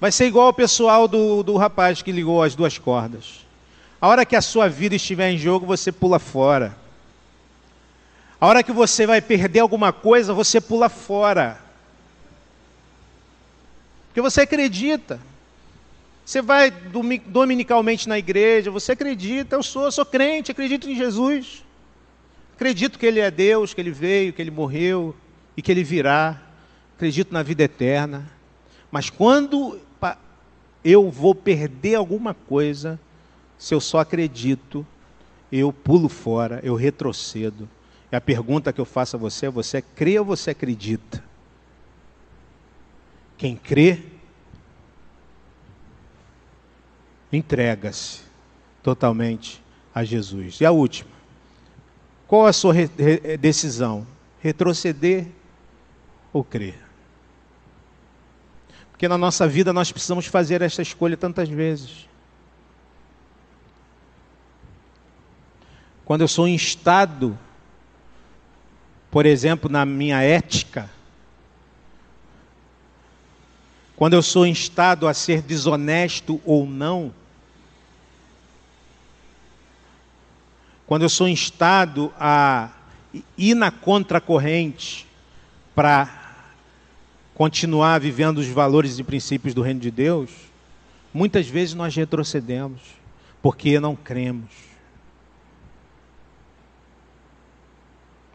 vai 0.00 0.10
ser 0.10 0.28
igual 0.28 0.46
ao 0.46 0.54
pessoal 0.54 1.06
do, 1.06 1.42
do 1.42 1.58
rapaz 1.58 2.00
que 2.00 2.10
ligou 2.10 2.42
as 2.42 2.54
duas 2.54 2.78
cordas. 2.78 3.46
A 4.00 4.08
hora 4.08 4.24
que 4.24 4.34
a 4.34 4.40
sua 4.40 4.66
vida 4.66 4.96
estiver 4.96 5.30
em 5.30 5.36
jogo, 5.36 5.66
você 5.66 5.92
pula 5.92 6.18
fora. 6.18 6.74
A 8.40 8.46
hora 8.46 8.62
que 8.62 8.72
você 8.72 9.06
vai 9.06 9.20
perder 9.20 9.60
alguma 9.60 9.92
coisa, 9.92 10.32
você 10.32 10.58
pula 10.58 10.88
fora. 10.88 11.67
Porque 14.18 14.30
você 14.32 14.40
acredita. 14.40 15.20
Você 16.24 16.42
vai 16.42 16.72
dominicalmente 16.72 18.08
na 18.08 18.18
igreja, 18.18 18.68
você 18.68 18.90
acredita, 18.90 19.54
eu 19.54 19.62
sou, 19.62 19.84
eu 19.84 19.92
sou 19.92 20.04
crente, 20.04 20.50
acredito 20.50 20.90
em 20.90 20.96
Jesus. 20.96 21.64
Acredito 22.56 22.98
que 22.98 23.06
Ele 23.06 23.20
é 23.20 23.30
Deus, 23.30 23.72
que 23.72 23.80
Ele 23.80 23.92
veio, 23.92 24.32
que 24.32 24.42
Ele 24.42 24.50
morreu 24.50 25.14
e 25.56 25.62
que 25.62 25.70
Ele 25.70 25.84
virá. 25.84 26.42
Acredito 26.96 27.32
na 27.32 27.44
vida 27.44 27.62
eterna. 27.62 28.28
Mas 28.90 29.08
quando 29.08 29.78
eu 30.82 31.08
vou 31.12 31.32
perder 31.32 31.94
alguma 31.94 32.34
coisa, 32.34 32.98
se 33.56 33.72
eu 33.72 33.80
só 33.80 34.00
acredito, 34.00 34.84
eu 35.52 35.72
pulo 35.72 36.08
fora, 36.08 36.58
eu 36.64 36.74
retrocedo. 36.74 37.68
E 38.10 38.16
a 38.16 38.20
pergunta 38.20 38.72
que 38.72 38.80
eu 38.80 38.84
faço 38.84 39.14
a 39.14 39.18
você 39.18 39.46
é: 39.46 39.50
você 39.50 39.80
crê 39.80 40.18
ou 40.18 40.24
você 40.24 40.50
acredita? 40.50 41.27
Quem 43.38 43.54
crê, 43.54 44.02
entrega-se 47.32 48.22
totalmente 48.82 49.62
a 49.94 50.02
Jesus. 50.02 50.60
E 50.60 50.66
a 50.66 50.72
última, 50.72 51.10
qual 52.26 52.46
a 52.46 52.52
sua 52.52 52.72
re 52.72 52.90
re 52.98 53.36
decisão? 53.36 54.04
Retroceder 54.40 55.26
ou 56.32 56.42
crer? 56.42 56.78
Porque 58.90 59.06
na 59.06 59.16
nossa 59.16 59.46
vida 59.46 59.72
nós 59.72 59.92
precisamos 59.92 60.26
fazer 60.26 60.60
essa 60.60 60.82
escolha 60.82 61.16
tantas 61.16 61.48
vezes. 61.48 62.08
Quando 66.04 66.22
eu 66.22 66.28
sou 66.28 66.48
instado, 66.48 67.38
por 69.10 69.26
exemplo, 69.26 69.70
na 69.70 69.86
minha 69.86 70.20
ética, 70.22 70.90
quando 73.98 74.12
eu 74.12 74.22
sou 74.22 74.46
instado 74.46 75.08
a 75.08 75.12
ser 75.12 75.42
desonesto 75.42 76.40
ou 76.44 76.64
não, 76.64 77.12
quando 80.86 81.02
eu 81.02 81.08
sou 81.08 81.26
instado 81.26 82.14
a 82.16 82.70
ir 83.36 83.56
na 83.56 83.72
contracorrente 83.72 85.04
para 85.74 86.36
continuar 87.34 87.98
vivendo 87.98 88.38
os 88.38 88.46
valores 88.46 89.00
e 89.00 89.02
princípios 89.02 89.52
do 89.52 89.62
reino 89.62 89.80
de 89.80 89.90
Deus, 89.90 90.30
muitas 91.12 91.48
vezes 91.48 91.74
nós 91.74 91.92
retrocedemos, 91.96 92.80
porque 93.42 93.80
não 93.80 93.96
cremos. 93.96 94.52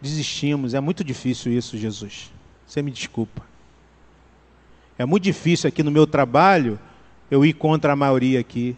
Desistimos, 0.02 0.74
é 0.74 0.82
muito 0.82 1.06
difícil 1.06 1.54
isso, 1.54 1.78
Jesus. 1.78 2.30
Você 2.68 2.82
me 2.82 2.92
desculpa. 2.92 3.53
É 5.04 5.06
muito 5.06 5.24
difícil 5.24 5.68
aqui 5.68 5.84
no 5.84 5.92
meu 5.92 6.08
trabalho 6.08 6.80
eu 7.30 7.44
ir 7.44 7.52
contra 7.52 7.92
a 7.92 7.96
maioria 7.96 8.40
aqui. 8.40 8.74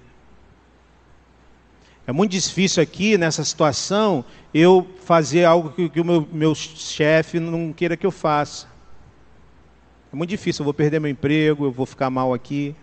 É 2.07 2.11
muito 2.11 2.31
difícil 2.31 2.81
aqui, 2.81 3.15
nessa 3.15 3.43
situação, 3.43 4.25
eu 4.51 4.87
fazer 5.01 5.45
algo 5.45 5.69
que, 5.69 5.87
que 5.87 6.01
o 6.01 6.03
meu, 6.03 6.27
meu 6.33 6.55
chefe 6.55 7.39
não 7.39 7.71
queira 7.71 7.95
que 7.95 8.07
eu 8.07 8.09
faça. 8.09 8.65
É 10.11 10.15
muito 10.15 10.31
difícil, 10.31 10.63
eu 10.63 10.65
vou 10.65 10.73
perder 10.73 10.99
meu 10.99 11.11
emprego, 11.11 11.65
eu 11.65 11.71
vou 11.71 11.85
ficar 11.85 12.09
mal 12.09 12.33
aqui. 12.33 12.75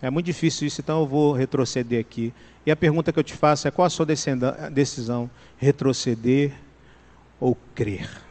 É 0.00 0.08
muito 0.08 0.24
difícil 0.24 0.66
isso, 0.66 0.80
então 0.80 1.00
eu 1.00 1.06
vou 1.06 1.34
retroceder 1.34 2.00
aqui. 2.00 2.32
E 2.64 2.70
a 2.70 2.76
pergunta 2.76 3.12
que 3.12 3.18
eu 3.18 3.24
te 3.24 3.34
faço 3.34 3.68
é: 3.68 3.70
qual 3.70 3.84
a 3.84 3.90
sua 3.90 4.06
decisão? 4.06 5.30
Retroceder 5.58 6.54
ou 7.38 7.54
crer? 7.74 8.27